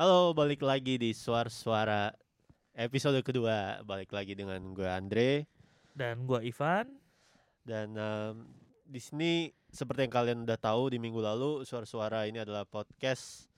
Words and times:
Halo, 0.00 0.32
balik 0.32 0.64
lagi 0.64 0.96
di 0.96 1.12
Suara-Suara 1.12 2.08
episode 2.72 3.20
kedua. 3.20 3.84
Balik 3.84 4.16
lagi 4.16 4.32
dengan 4.32 4.72
gue 4.72 4.88
Andre 4.88 5.44
Dan 5.92 6.24
gua 6.24 6.40
Ivan. 6.40 6.88
dan 7.68 7.92
em, 7.92 8.48
di 8.88 8.96
sini 8.96 9.52
seperti 9.68 10.08
yang 10.08 10.14
kalian 10.16 10.38
udah 10.48 10.56
tahu 10.56 10.88
di 10.88 10.96
minggu 10.96 11.20
lalu 11.20 11.68
Suara-Suara 11.68 12.24
ini 12.24 12.40
adalah 12.40 12.64
podcast 12.64 13.52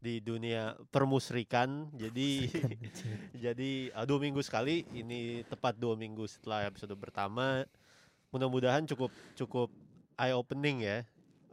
di 0.00 0.24
dunia 0.24 0.72
permusrikan. 0.88 1.92
Jadi 1.92 2.48
jadi 3.44 3.92
uh, 3.92 4.08
dua 4.08 4.24
minggu 4.24 4.40
sekali. 4.40 4.88
Ini 4.88 5.44
tepat 5.52 5.76
dua 5.76 6.00
minggu 6.00 6.24
setelah 6.24 6.64
episode 6.64 6.96
pertama. 6.96 7.68
Mudah-mudahan 8.32 8.88
cukup 8.88 9.12
cukup 9.36 9.68
eye 10.16 10.32
opening 10.32 10.80
ya. 10.80 11.04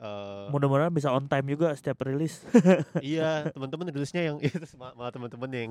Eh, 0.02 0.46
Mudah-mudahan 0.50 0.90
bisa 0.90 1.14
on 1.14 1.30
time 1.30 1.46
juga 1.46 1.78
setiap 1.78 2.02
rilis. 2.02 2.42
iya 3.06 3.54
teman-teman 3.54 3.86
rilisnya 3.88 4.34
yang 4.34 4.42
itu 4.42 4.58
ma- 4.74 4.98
malah 4.98 5.14
teman-teman 5.14 5.46
yang 5.48 5.70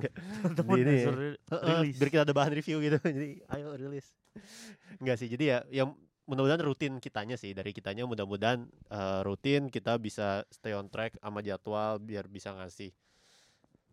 Temen 0.55 0.77
Ini 0.79 0.95
ya. 1.03 1.11
rilis. 1.11 1.99
biar 1.99 2.09
kita 2.09 2.23
ada 2.23 2.31
bahan 2.31 2.55
review 2.55 2.79
gitu 2.79 2.95
jadi 3.19 3.43
ayo 3.51 3.75
rilis 3.75 4.07
enggak 4.97 5.19
sih 5.19 5.27
jadi 5.27 5.45
ya 5.45 5.59
yang 5.83 5.89
mudah-mudahan 6.25 6.63
rutin 6.63 7.03
kitanya 7.03 7.35
sih 7.35 7.51
dari 7.51 7.75
kitanya 7.75 8.07
mudah-mudahan 8.07 8.71
eh, 8.87 9.21
rutin 9.21 9.67
kita 9.67 9.99
bisa 9.99 10.47
stay 10.47 10.71
on 10.71 10.87
track 10.87 11.19
sama 11.19 11.43
jadwal 11.43 11.99
biar 11.99 12.31
bisa 12.31 12.55
ngasih 12.55 12.95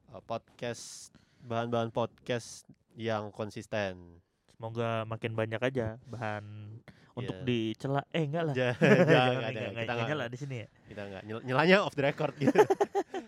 eh, 0.07 0.21
podcast 0.21 1.09
bahan-bahan 1.41 1.89
podcast 1.89 2.69
yang 2.93 3.33
konsisten 3.33 4.21
Semoga 4.53 5.01
makin 5.03 5.33
banyak 5.33 5.61
aja 5.63 5.97
bahan 6.05 6.45
untuk 7.17 7.35
Iya. 7.35 7.43
dicela. 7.43 8.01
Eh 8.07 8.23
enggak 8.23 8.43
lah. 8.43 8.53
Ja- 8.53 8.75
Jangan, 8.75 9.09
jangan, 9.09 9.31
enggak, 9.43 9.69
enggak, 9.73 9.85
enggak 9.89 10.07
nyela 10.07 10.25
di 10.27 10.37
sini 10.37 10.55
ya. 10.57 10.67
kita 10.85 11.01
nggak 11.03 11.23
nyel- 11.23 11.43
nyelanya 11.43 11.77
off 11.81 11.93
the 11.93 12.03
record 12.03 12.33
gitu 12.35 12.53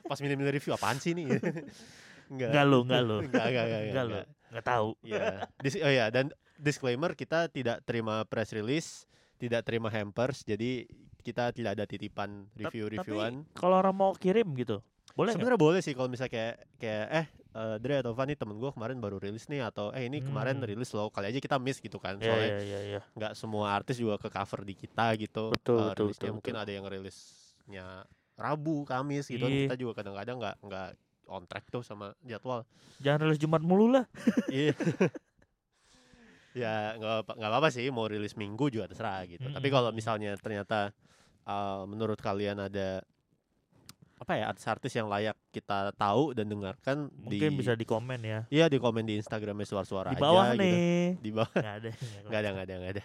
pas 0.05 0.17
milih-milih 0.17 0.53
review 0.53 0.73
apaan 0.73 0.97
sih 0.97 1.11
nih 1.11 1.25
enggak 2.31 2.49
Enggak 2.49 2.66
lu, 2.66 2.80
enggak 2.83 3.02
lu. 3.03 3.17
enggak 3.21 3.45
enggak 3.47 3.66
enggak, 3.66 3.81
Enggak 3.83 4.05
lu. 4.05 4.16
Enggak 4.50 4.66
tahu. 4.66 4.89
Iya. 5.02 5.25
Dis- 5.58 5.78
oh 5.80 5.91
ya, 5.91 6.05
dan 6.08 6.25
disclaimer 6.55 7.13
kita 7.13 7.47
tidak 7.47 7.81
terima 7.83 8.22
press 8.23 8.50
release, 8.52 9.05
tidak 9.36 9.63
terima 9.63 9.88
hampers, 9.88 10.41
jadi 10.44 10.85
kita 11.19 11.52
tidak 11.52 11.73
ada 11.73 11.85
titipan 11.85 12.47
review-reviewan. 12.53 13.45
Kalau 13.52 13.75
orang 13.75 13.94
mau 13.94 14.11
kirim 14.13 14.53
gitu, 14.53 14.80
boleh? 15.13 15.31
Sebenarnya 15.31 15.57
boleh 15.57 15.79
sih 15.79 15.93
kalau 15.93 16.07
misalnya 16.07 16.31
kayak 16.31 16.55
kayak 16.77 17.05
eh 17.09 17.25
eh, 17.52 17.75
Dre 17.77 17.99
atau 17.99 18.11
Van 18.11 18.25
nih 18.25 18.35
temen 18.35 18.55
gue 18.55 18.69
kemarin 18.69 18.97
baru 18.97 19.17
rilis 19.17 19.45
nih 19.45 19.61
atau 19.63 19.89
eh 19.89 20.05
ini 20.05 20.19
kemarin 20.19 20.57
Hmm. 20.57 20.67
rilis 20.67 20.89
loh 20.91 21.09
kali 21.09 21.27
aja 21.27 21.38
kita 21.38 21.57
miss 21.57 21.77
gitu 21.77 21.97
kan 21.97 22.16
Iya, 22.16 22.23
soalnya 22.23 22.47
iya, 22.47 22.59
iya, 22.61 22.79
iya. 22.88 23.01
nggak 23.13 23.33
semua 23.33 23.71
artis 23.71 23.95
juga 23.95 24.16
ke 24.16 24.27
cover 24.27 24.61
di 24.61 24.73
kita 24.73 25.13
gitu 25.16 25.49
Betul, 25.49 25.79
Eh, 25.79 25.85
betul, 25.89 26.05
rilisnya 26.05 26.21
betul, 26.23 26.35
mungkin 26.35 26.53
betul. 26.53 26.63
ada 26.63 26.71
yang 26.71 26.85
rilisnya 26.85 27.85
Rabu 28.33 28.75
Kamis 28.83 29.25
gitu 29.25 29.41
kan 29.41 29.49
Iya. 29.49 29.61
kita 29.66 29.75
juga 29.77 29.93
kadang-kadang 29.97 30.35
nggak 30.38 30.55
nggak 30.61 30.89
on 31.27 31.44
track 31.45 31.66
tuh 31.67 31.81
sama 31.81 32.13
jadwal 32.21 32.66
Jangan 32.97 33.19
rilis 33.25 33.38
Jumat 33.38 33.61
mulu 33.61 33.91
lah. 33.91 34.05
Iya. 34.49 34.73
ya 36.51 36.97
nggak 36.97 37.29
nggak 37.31 37.51
apa 37.51 37.69
sih 37.69 37.85
mau 37.89 38.05
rilis 38.05 38.33
minggu 38.33 38.69
juga 38.69 38.89
terserah 38.89 39.21
gitu. 39.25 39.45
Tapi 39.45 39.61
Mm-mm. 39.61 39.69
kalau 39.71 39.89
misalnya 39.89 40.33
ternyata 40.35 40.89
uh, 41.45 41.85
menurut 41.85 42.17
kalian 42.17 42.57
ada 42.59 43.05
apa 44.20 44.36
ya 44.36 44.52
artis-artis 44.52 44.92
yang 44.94 45.08
layak 45.08 45.34
kita 45.50 45.95
tahu 45.95 46.36
dan 46.36 46.52
dengarkan 46.52 47.08
Mungkin 47.23 47.56
di 47.56 47.58
bisa 47.64 47.72
di 47.72 47.88
komen 47.88 48.20
ya. 48.20 48.39
Iya 48.52 48.67
di 48.67 48.75
komen 48.75 49.08
di 49.08 49.16
Instagramnya 49.16 49.64
suara-suara 49.64 50.12
Di 50.12 50.20
aja 50.20 50.23
bawah 50.28 50.45
gitu. 50.53 50.62
nih. 50.62 51.08
Di 51.23 51.30
bawah 51.31 51.52
Enggak 51.56 51.75
ada. 51.80 51.89
nggak 52.28 52.40
ada 52.44 52.50
nggak 52.52 52.66
ada 52.67 52.75
nggak 52.75 52.94
ada. 53.00 53.03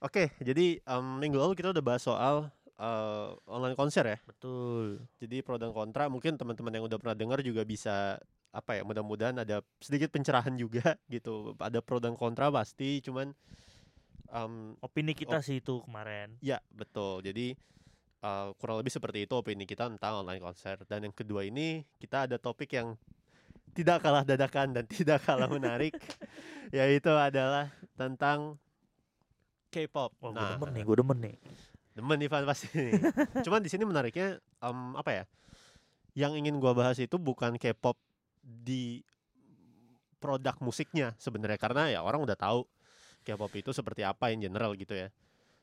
Oke 0.00 0.32
jadi 0.40 0.80
um, 0.88 1.20
minggu 1.20 1.36
lalu 1.36 1.52
kita 1.52 1.76
udah 1.76 1.84
bahas 1.84 2.00
soal 2.00 2.48
uh, 2.80 3.36
online 3.44 3.76
konser 3.76 4.08
ya. 4.08 4.18
Betul. 4.24 5.04
Jadi 5.20 5.44
pro 5.44 5.60
dan 5.60 5.76
kontra 5.76 6.08
mungkin 6.08 6.40
teman-teman 6.40 6.72
yang 6.80 6.84
udah 6.88 6.96
pernah 6.96 7.16
dengar 7.16 7.44
juga 7.44 7.60
bisa 7.68 8.16
apa 8.50 8.74
ya 8.74 8.82
mudah-mudahan 8.82 9.36
ada 9.36 9.60
sedikit 9.78 10.08
pencerahan 10.08 10.56
juga 10.56 10.96
gitu. 11.12 11.52
Ada 11.60 11.84
pro 11.84 12.00
dan 12.00 12.16
kontra 12.16 12.48
pasti 12.48 13.04
cuman 13.04 13.36
em, 14.32 14.72
Opini 14.80 15.12
kita 15.12 15.44
sih 15.44 15.60
itu 15.60 15.84
kemarin. 15.84 16.40
ya 16.40 16.56
betul. 16.72 17.20
Jadi 17.20 17.52
eh, 18.20 18.48
kurang 18.56 18.76
lebih 18.80 18.92
seperti 18.92 19.24
itu 19.24 19.34
opini 19.36 19.64
kita 19.64 19.88
tentang 19.88 20.24
online 20.24 20.40
konser. 20.40 20.80
Dan 20.86 21.10
yang 21.10 21.14
kedua 21.14 21.44
ini 21.44 21.84
kita 22.00 22.28
ada 22.28 22.36
topik 22.36 22.72
yang 22.76 22.94
tidak 23.72 24.02
kalah 24.02 24.26
dadakan 24.26 24.74
dan 24.74 24.84
tidak 24.90 25.22
kalah 25.24 25.48
menarik 25.48 25.94
yaitu 26.76 27.10
adalah 27.10 27.70
tentang 27.94 28.58
K-pop. 29.70 30.10
Gue 30.18 30.34
Nah, 30.34 30.58
demen 30.58 30.70
nih, 30.74 30.82
gue 30.82 30.96
demen 30.98 31.18
nih. 31.22 31.36
Demen 31.94 32.18
Ivan 32.22 32.42
pasti 32.46 32.66
nih. 32.74 32.92
Cuman 33.46 33.62
di 33.62 33.70
sini 33.70 33.86
menariknya 33.86 34.38
em, 34.62 34.78
apa 34.98 35.10
ya? 35.10 35.24
Yang 36.14 36.42
ingin 36.42 36.58
gua 36.58 36.74
bahas 36.74 36.98
itu 36.98 37.14
bukan 37.22 37.54
K-pop 37.54 37.94
di 38.42 39.06
produk 40.18 40.58
musiknya 40.58 41.14
sebenarnya 41.16 41.56
karena 41.56 41.88
ya 41.88 42.00
orang 42.02 42.26
udah 42.26 42.34
tahu 42.34 42.66
K-pop 43.22 43.52
itu 43.54 43.70
seperti 43.70 44.02
apa 44.02 44.34
in 44.34 44.42
general 44.42 44.74
gitu 44.74 44.96
ya. 44.96 45.14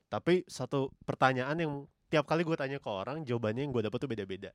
Tapi 0.08 0.48
satu 0.48 0.94
pertanyaan 1.04 1.58
yang 1.60 1.74
tiap 2.08 2.26
kali 2.28 2.48
gue 2.48 2.56
tanya 2.56 2.78
ke 2.80 2.90
orang 2.90 3.24
jawabannya 3.28 3.68
yang 3.68 3.74
gue 3.76 3.84
dapet 3.88 4.00
tuh 4.00 4.10
beda-beda. 4.10 4.52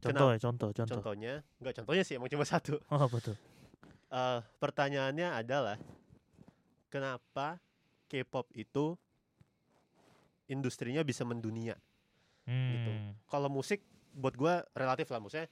Contoh 0.00 0.32
ya, 0.32 0.38
contoh, 0.40 0.68
contoh. 0.72 0.96
Contohnya, 0.96 1.44
enggak 1.60 1.74
contohnya 1.84 2.04
sih 2.08 2.16
emang 2.16 2.32
cuma 2.32 2.48
satu. 2.48 2.80
Oh, 2.94 3.04
betul. 3.08 3.36
Eh 4.10 4.40
pertanyaannya 4.58 5.28
adalah 5.36 5.76
kenapa 6.88 7.60
K-pop 8.08 8.48
itu 8.56 8.96
industrinya 10.50 11.04
bisa 11.04 11.22
mendunia? 11.22 11.78
Gitu. 12.50 12.90
Hmm. 12.90 13.14
kalau 13.30 13.46
musik 13.46 13.78
buat 14.10 14.34
gua 14.34 14.66
relatif 14.74 15.06
lah 15.14 15.22
maksudnya 15.22 15.46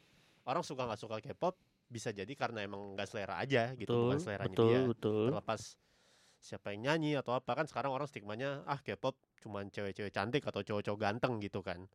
orang 0.50 0.66
suka 0.66 0.82
nggak 0.82 0.98
suka 0.98 1.16
K-pop 1.22 1.54
bisa 1.87 2.10
jadi 2.10 2.32
karena 2.34 2.66
emang 2.66 2.98
nggak 2.98 3.06
selera 3.06 3.38
aja 3.38 3.71
gitu 3.78 3.87
Betul, 3.87 4.03
bukan 4.03 4.19
seleranya 4.19 4.50
betul, 4.50 4.66
dia 4.66 4.81
betul. 4.82 5.25
terlepas 5.31 5.60
siapa 6.43 6.75
yang 6.75 6.81
nyanyi 6.91 7.15
atau 7.15 7.38
apa 7.38 7.50
kan 7.54 7.71
sekarang 7.71 7.94
orang 7.94 8.10
stigmanya 8.10 8.66
ah 8.66 8.82
K-pop 8.82 9.15
cuman 9.38 9.69
cewek-cewek 9.69 10.10
cantik 10.10 10.43
atau 10.43 10.60
cowok-cowok 10.60 10.99
ganteng 10.99 11.38
gitu 11.38 11.60
kan. 11.60 11.87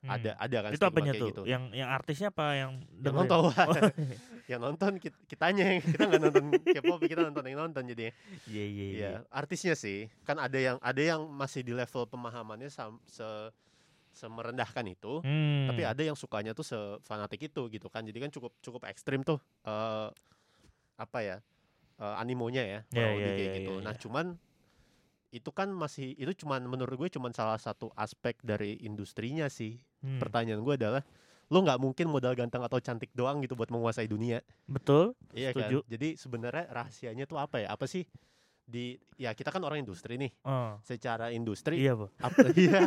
Hmm. 0.00 0.16
ada 0.16 0.32
ada 0.40 0.58
kan 0.64 0.70
Itu 0.72 0.80
apanya 0.82 1.12
tuh? 1.12 1.28
gitu. 1.28 1.42
Yang 1.44 1.76
yang 1.76 1.92
artisnya 1.92 2.32
apa? 2.32 2.56
Yang 2.56 2.70
yang 3.04 3.14
nonton. 3.14 3.36
Oh, 3.38 3.52
yang 4.50 4.60
nonton 4.64 4.92
kit- 4.96 5.20
kitanya. 5.28 5.76
Yang 5.76 5.92
kita 5.92 6.02
nggak 6.08 6.22
nonton 6.22 6.44
K-pop 6.74 7.00
kita 7.04 7.20
nonton 7.20 7.44
yang 7.44 7.60
nonton 7.60 7.82
jadi. 7.84 8.08
Iya, 8.48 8.64
iya, 8.64 8.86
iya. 8.86 8.96
ya 8.96 9.10
artisnya 9.28 9.76
sih. 9.76 10.08
Kan 10.24 10.40
ada 10.40 10.56
yang 10.56 10.80
ada 10.80 10.96
yang 10.96 11.28
masih 11.28 11.60
di 11.60 11.76
level 11.76 12.08
pemahamannya 12.08 12.72
sam- 12.72 13.04
se 13.04 13.28
semerendahkan 14.10 14.82
itu 14.88 15.22
Hmm. 15.22 15.70
tapi 15.70 15.86
ada 15.86 16.02
yang 16.02 16.18
sukanya 16.18 16.50
tuh 16.50 16.64
sefanatik 16.64 17.46
itu 17.46 17.68
gitu 17.68 17.86
kan. 17.86 18.00
Jadi 18.02 18.18
kan 18.18 18.30
cukup 18.30 18.56
cukup 18.58 18.88
ekstrim 18.88 19.20
tuh 19.20 19.36
eh 19.62 20.08
apa 20.96 21.18
ya 21.20 21.36
eh, 21.96 22.14
animonya 22.16 22.64
ya 22.64 22.80
lebih 22.88 23.04
ya, 23.20 23.28
kayak 23.30 23.36
ya, 23.36 23.52
gitu. 23.54 23.72
ya, 23.76 23.84
nah 23.84 23.94
ya. 23.94 24.00
cuman 24.00 24.26
itu 25.30 25.48
kan 25.48 25.68
masih 25.68 26.12
itu 26.12 26.34
cuman 26.36 26.62
menurut 26.62 26.94
gue 26.96 27.10
cuman 27.10 27.30
salah 27.30 27.56
satu 27.56 27.90
aspek 27.94 28.38
dari 28.40 28.78
industrinya 28.80 29.46
sih 29.46 29.78
Hmm. 30.00 30.16
pertanyaan 30.16 30.60
gue 30.60 30.74
adalah 30.74 31.04
lo 31.46 31.60
nggak 31.60 31.76
mungkin 31.76 32.08
modal 32.08 32.32
ganteng 32.32 32.62
atau 32.62 32.78
cantik 32.78 33.12
doang 33.12 33.38
gitu 33.38 33.52
buat 33.52 33.68
menguasai 33.68 34.06
dunia 34.06 34.40
Betul. 34.64 35.12
iya 35.30 35.50
Setuju. 35.50 35.78
kan 35.78 35.88
jadi 35.88 36.08
sebenarnya 36.14 36.64
rahasianya 36.68 37.24
tuh 37.24 37.36
apa 37.36 37.60
ya 37.60 37.68
apa 37.68 37.84
sih 37.84 38.08
di 38.62 38.96
ya 39.14 39.30
kita 39.30 39.50
kan 39.50 39.60
orang 39.60 39.80
industri 39.80 40.16
nih 40.16 40.32
Oh. 40.40 40.80
secara 40.80 41.28
industri 41.30 41.78
Iya, 41.78 41.94
Bu. 41.94 42.08
apa 42.16 42.38
iya 42.56 42.80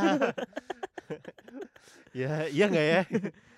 ya 2.13 2.31
iya 2.47 2.65
nggak 2.67 2.87
ya 2.87 3.01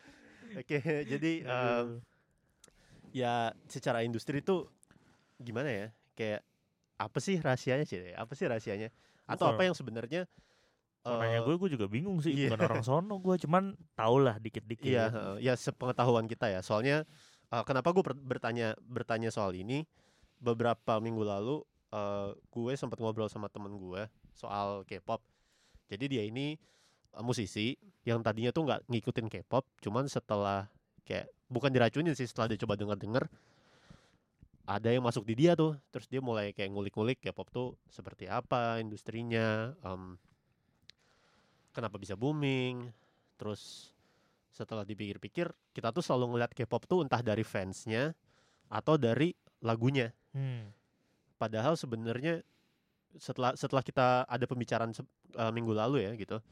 oke 0.59 0.77
jadi 1.05 1.31
Aduh. 1.43 1.99
ya 3.11 3.33
secara 3.65 4.01
industri 4.01 4.39
itu 4.39 4.67
gimana 5.37 5.69
ya 5.69 5.87
kayak 6.13 6.41
apa 6.95 7.17
sih 7.19 7.37
rahasianya 7.39 7.83
sih 7.83 7.99
apa 8.15 8.31
sih 8.33 8.47
rahasianya 8.47 8.89
atau 9.25 9.51
apa 9.51 9.59
Bukan. 9.59 9.67
yang 9.67 9.75
sebenarnya 9.75 10.21
Kalau 11.01 11.17
eh, 11.17 11.21
nanya 11.21 11.39
gue, 11.45 11.55
gue 11.57 11.69
juga 11.77 11.85
bingung 11.85 12.17
sih. 12.17 12.33
iya. 12.33 12.49
Bukan 12.49 12.65
orang 12.65 12.81
sono 12.89 13.21
gue, 13.21 13.35
cuman 13.37 13.77
tau 13.93 14.17
lah 14.17 14.41
dikit-dikit. 14.41 14.89
iya 14.89 15.09
heeh, 15.09 15.35
ya 15.45 15.53
sepengetahuan 15.53 16.25
kita 16.25 16.49
ya 16.49 16.65
soalnya 16.65 17.05
eh, 17.51 17.63
kenapa 17.65 17.93
gue 17.93 18.01
bertanya 18.01 18.73
bertanya 18.81 19.29
soal 19.29 19.53
ini 19.53 19.85
beberapa 20.37 20.97
minggu 20.97 21.21
lalu 21.21 21.61
eh, 21.91 22.29
gue 22.49 22.71
sempat 22.73 22.97
ngobrol 22.97 23.29
sama 23.29 23.47
temen 23.53 23.77
gue 23.77 24.05
soal 24.33 24.81
K-pop 24.83 25.21
jadi 25.85 26.05
dia 26.09 26.23
ini 26.25 26.57
eh, 27.13 27.23
musisi 27.23 27.77
yang 28.01 28.25
tadinya 28.25 28.49
tuh 28.49 28.65
nggak 28.65 28.89
ngikutin 28.89 29.27
K-pop 29.29 29.65
cuman 29.81 30.09
setelah 30.09 30.69
kayak 31.05 31.29
bukan 31.45 31.69
diracunin 31.69 32.17
sih 32.17 32.25
setelah 32.25 32.49
dia 32.49 32.59
coba 32.65 32.73
denger-denger 32.73 33.29
ada 34.65 34.89
yang 34.89 35.05
masuk 35.05 35.23
di 35.23 35.37
dia 35.37 35.53
tuh 35.53 35.77
terus 35.89 36.09
dia 36.09 36.19
mulai 36.19 36.49
kayak 36.51 36.73
ngulik-ngulik 36.73 37.21
K-pop 37.21 37.47
tuh 37.49 37.67
seperti 37.85 38.25
apa 38.25 38.81
industrinya 38.81 39.77
em, 39.79 40.17
kenapa 41.71 41.95
bisa 41.95 42.17
booming 42.17 42.89
terus 43.37 43.93
setelah 44.49 44.81
dipikir-pikir 44.81 45.51
kita 45.69 45.91
tuh 45.91 46.01
selalu 46.01 46.35
ngeliat 46.35 46.51
K-pop 46.55 46.87
tuh 46.87 47.03
entah 47.03 47.19
dari 47.19 47.43
fansnya 47.43 48.15
atau 48.67 48.97
dari 48.97 49.31
lagunya 49.61 50.11
Hmm. 50.35 50.67
padahal 51.39 51.79
sebenarnya 51.79 52.43
setelah 53.15 53.55
setelah 53.55 53.79
kita 53.79 54.27
ada 54.27 54.43
pembicaraan 54.43 54.91
se- 54.91 55.07
eh, 55.31 55.51
minggu 55.53 55.71
lalu 55.71 56.03
ya 56.03 56.11
gitu 56.19 56.43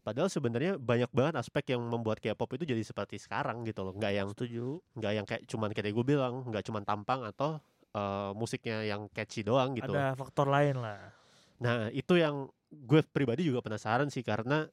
Padahal 0.00 0.28
sebenarnya 0.32 0.80
banyak 0.80 1.12
banget 1.12 1.34
aspek 1.36 1.76
yang 1.76 1.84
membuat 1.84 2.18
K-pop 2.18 2.48
itu 2.56 2.64
jadi 2.64 2.82
seperti 2.82 3.20
sekarang 3.20 3.62
gitu 3.68 3.84
loh. 3.84 3.92
Nggak 3.94 4.12
yang 4.16 4.28
Setuju. 4.32 4.80
nggak 4.96 5.12
yang 5.12 5.26
kayak 5.28 5.42
cuman 5.46 5.70
kayak 5.70 5.92
gue 5.92 6.04
bilang, 6.04 6.44
nggak 6.48 6.64
cuman 6.64 6.82
tampang 6.82 7.20
atau 7.28 7.60
eh, 7.92 8.30
musiknya 8.34 8.82
yang 8.84 9.06
catchy 9.12 9.44
doang 9.44 9.76
gitu. 9.76 9.92
Ada 9.92 10.16
faktor 10.16 10.48
lain 10.48 10.80
lah. 10.80 11.12
Nah, 11.60 11.92
itu 11.92 12.16
yang 12.16 12.48
gue 12.72 13.00
pribadi 13.04 13.44
juga 13.44 13.60
penasaran 13.60 14.08
sih 14.08 14.24
karena 14.24 14.64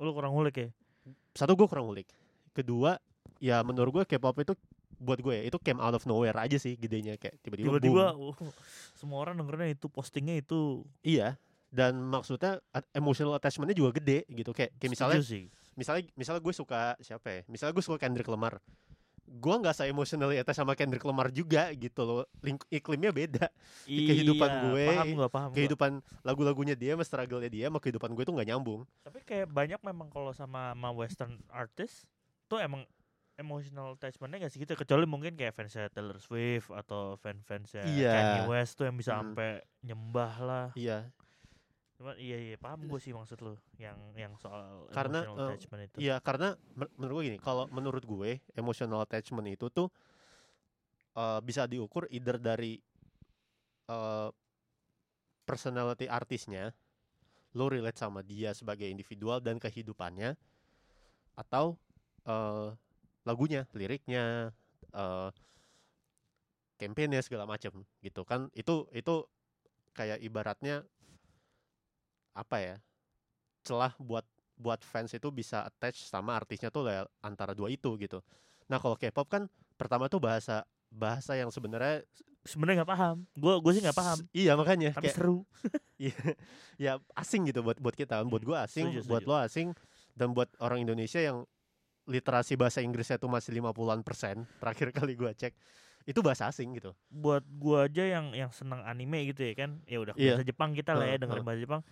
Lu 0.00 0.16
kurang 0.16 0.32
ngulik 0.32 0.56
ya. 0.56 0.68
satu 1.36 1.52
gue 1.52 1.68
kurang 1.68 1.92
ngulik. 1.92 2.08
Kedua, 2.56 2.96
ya 3.36 3.60
menurut 3.60 4.00
gue 4.00 4.04
K-pop 4.16 4.36
itu 4.40 4.56
buat 5.00 5.16
gue 5.16 5.32
ya 5.32 5.42
itu 5.48 5.56
came 5.60 5.80
out 5.80 5.96
of 5.96 6.04
nowhere 6.04 6.36
aja 6.36 6.60
sih 6.60 6.76
gedenya 6.76 7.16
kayak 7.16 7.40
tiba-tiba 7.40 7.80
Tiba-tiba 7.80 8.04
uh, 8.12 8.36
semua 9.00 9.24
orang 9.24 9.40
dengernya 9.40 9.72
itu 9.76 9.88
postingnya 9.88 10.36
itu 10.40 10.84
Iya. 11.00 11.40
Dan 11.70 12.02
maksudnya 12.02 12.58
emotional 12.90 13.32
attachmentnya 13.32 13.72
juga 13.72 13.94
gede 13.96 14.26
gitu. 14.26 14.50
Kayak 14.50 14.74
kayak 14.76 14.90
misalnya 14.90 15.22
sih. 15.22 15.46
misalnya 15.72 16.10
misalnya 16.12 16.42
gue 16.42 16.52
suka 16.52 16.98
siapa 16.98 17.28
ya? 17.30 17.40
Misalnya 17.46 17.72
gue 17.72 17.84
suka 17.84 17.96
Kendrick 17.96 18.26
Lamar. 18.26 18.58
Gue 19.24 19.54
nggak 19.54 19.72
se 19.72 19.86
emotionally 19.86 20.36
attached 20.36 20.58
sama 20.58 20.74
Kendrick 20.74 21.06
Lamar 21.06 21.30
juga 21.30 21.70
gitu 21.70 22.02
loh. 22.02 22.22
Ling- 22.42 22.66
iklimnya 22.68 23.14
beda. 23.14 23.46
Kehidupan 23.86 24.50
Iya, 24.50 24.62
gue, 24.66 24.84
paham 24.90 25.08
gua, 25.14 25.28
paham 25.30 25.50
kehidupan 25.54 25.90
lagu-lagunya 26.20 26.74
dia 26.74 26.98
sama 26.98 27.06
struggle-nya 27.06 27.46
dia 27.46 27.64
sama 27.66 27.78
kehidupan 27.78 28.10
gue 28.10 28.24
tuh 28.26 28.34
nggak 28.34 28.48
nyambung. 28.50 28.82
Tapi 29.00 29.22
kayak 29.22 29.46
banyak 29.46 29.78
memang 29.80 30.10
kalau 30.10 30.34
sama 30.34 30.74
sama 30.74 30.90
western 30.90 31.38
artist 31.48 32.10
tuh 32.44 32.58
emang 32.58 32.82
emotional 33.38 33.94
attachmentnya 33.94 34.42
gak 34.42 34.52
segitu 34.52 34.76
kecuali 34.76 35.08
mungkin 35.08 35.32
kayak 35.32 35.56
fansnya 35.56 35.88
Taylor 35.88 36.18
Swift 36.18 36.68
atau 36.68 37.16
fan-fansnya 37.16 37.88
Iya. 37.88 38.12
Kanye 38.12 38.40
West 38.50 38.76
tuh 38.76 38.84
yang 38.84 38.98
bisa 38.98 39.14
Hmm. 39.14 39.32
sampai 39.32 39.62
nyembah 39.80 40.32
lah. 40.42 40.66
iya 40.74 41.08
Cuman 42.00 42.16
iya 42.16 42.40
iya 42.40 42.56
paham 42.56 42.88
gue 42.88 42.96
sih 42.96 43.12
maksud 43.12 43.44
lu 43.44 43.52
yang 43.76 44.00
yang 44.16 44.32
soal 44.40 44.88
Karena, 44.88 45.20
emotional 45.20 45.36
eh, 45.36 45.48
attachment 45.52 45.80
itu. 45.84 45.96
iya 46.00 46.16
karena 46.24 46.56
men- 46.72 46.88
menurut 46.96 47.12
gue 47.20 47.24
gini 47.28 47.38
kalau 47.44 47.68
menurut 47.68 48.04
gue 48.08 48.40
emotional 48.56 49.04
attachment 49.04 49.44
itu 49.52 49.68
tuh 49.68 49.92
eh, 51.12 51.40
bisa 51.44 51.68
diukur 51.68 52.08
either 52.08 52.40
dari 52.40 52.80
eh, 53.92 54.30
personality 55.44 56.08
artisnya 56.08 56.72
lo 57.52 57.68
relate 57.68 58.00
sama 58.00 58.24
dia 58.24 58.56
sebagai 58.56 58.88
individual 58.88 59.44
dan 59.44 59.60
kehidupannya 59.60 60.40
atau 61.36 61.76
eh, 62.24 62.72
lagunya 63.28 63.68
liriknya 63.76 64.56
eh 64.96 65.30
campaignnya 66.80 67.20
segala 67.20 67.44
macam 67.44 67.84
gitu 68.00 68.24
kan 68.24 68.48
itu 68.56 68.88
itu 68.96 69.28
kayak 69.92 70.16
ibaratnya 70.24 70.80
apa 72.34 72.56
ya 72.58 72.76
celah 73.62 73.92
buat 74.00 74.24
buat 74.60 74.80
fans 74.84 75.12
itu 75.16 75.28
bisa 75.32 75.64
attach 75.64 76.04
sama 76.04 76.36
artisnya 76.36 76.68
tuh 76.68 76.84
antara 77.20 77.56
dua 77.56 77.72
itu 77.72 77.96
gitu 77.96 78.20
nah 78.68 78.76
kalau 78.78 78.94
K-pop 78.94 79.26
kan 79.28 79.42
pertama 79.74 80.06
tuh 80.06 80.20
bahasa 80.20 80.62
bahasa 80.90 81.34
yang 81.38 81.48
sebenarnya 81.48 82.02
Sebenarnya 82.40 82.80
nggak 82.80 82.92
paham. 82.96 83.16
Gue 83.36 83.52
gue 83.60 83.72
sih 83.76 83.82
nggak 83.84 83.98
paham. 84.00 84.18
iya 84.32 84.56
makanya 84.56 84.96
Tapi 84.96 85.12
kayak 85.12 85.16
seru. 85.20 85.44
Iya, 86.00 86.16
ya 86.80 86.92
asing 87.12 87.44
gitu 87.52 87.60
buat 87.60 87.76
buat 87.76 87.92
kita, 87.92 88.24
buat 88.24 88.40
Hmm, 88.40 88.48
gua 88.48 88.64
asing, 88.64 88.88
setuju, 88.88 89.04
buat 89.04 89.20
setuju. 89.20 89.28
lo 89.28 89.36
asing, 89.44 89.68
dan 90.16 90.32
buat 90.32 90.48
orang 90.56 90.80
Indonesia 90.88 91.20
yang 91.20 91.44
literasi 92.08 92.56
bahasa 92.56 92.80
Inggrisnya 92.80 93.20
tuh 93.20 93.28
masih 93.28 93.52
50-an 93.60 94.00
persen. 94.00 94.48
Terakhir 94.56 94.88
kali 94.96 95.12
gua 95.12 95.36
cek, 95.36 95.52
itu 96.08 96.20
bahasa 96.24 96.48
asing 96.48 96.72
gitu. 96.80 96.96
Buat 97.12 97.44
gua 97.60 97.84
aja 97.84 98.00
yang 98.08 98.32
yang 98.32 98.48
senang 98.48 98.80
anime 98.88 99.28
gitu 99.28 99.44
ya 99.44 99.52
kan. 99.52 99.76
Ya 99.84 100.00
udah 100.00 100.16
Iya. 100.16 100.40
bahasa 100.40 100.48
Jepang 100.48 100.72
kita 100.72 100.96
lah 100.96 101.04
ya 101.04 101.20
dengerin 101.20 101.36
heeh. 101.36 101.44
bahasa 101.44 101.60
Jepang. 101.60 101.82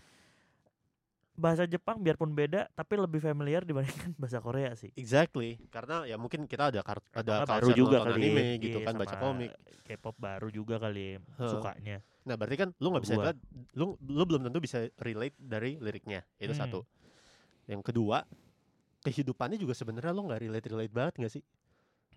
Bahasa 1.39 1.71
Jepang 1.71 2.03
biarpun 2.03 2.35
beda 2.35 2.67
tapi 2.75 2.99
lebih 2.99 3.23
familiar 3.23 3.63
dibandingkan 3.63 4.11
bahasa 4.21 4.43
Korea 4.43 4.75
sih. 4.75 4.91
Exactly, 4.99 5.55
karena 5.71 6.03
ya 6.03 6.19
mungkin 6.19 6.51
kita 6.51 6.75
ada 6.75 6.83
kart- 6.83 7.07
ada 7.15 7.47
baru 7.47 7.71
juga 7.71 8.03
kali 8.03 8.27
anime 8.27 8.59
ya. 8.59 8.63
gitu 8.67 8.79
Iya, 8.83 8.87
kan, 8.91 8.95
baca 8.99 9.17
komik. 9.23 9.51
K-pop 9.87 10.17
baru 10.19 10.49
juga 10.51 10.83
kali 10.83 11.17
Heeh. 11.17 11.47
sukanya. 11.49 12.03
Nah 12.27 12.35
berarti 12.35 12.57
kan 12.59 12.69
lu 12.83 12.91
nggak 12.91 13.05
bisa 13.07 13.15
Gua. 13.15 13.23
lihat, 13.31 13.39
lu 13.79 13.95
lu 14.03 14.23
belum 14.27 14.43
tentu 14.51 14.59
bisa 14.59 14.85
relate 14.99 15.39
dari 15.39 15.79
liriknya. 15.79 16.27
Itu 16.43 16.53
Hmm. 16.53 16.61
satu. 16.61 16.81
Yang 17.71 17.83
kedua, 17.87 18.27
kehidupannya 19.07 19.57
juga 19.63 19.79
sebenarnya 19.79 20.11
lo 20.11 20.27
nggak 20.27 20.43
relate 20.43 20.67
relate 20.69 20.93
banget 20.93 21.15
nggak 21.23 21.33
sih? 21.39 21.45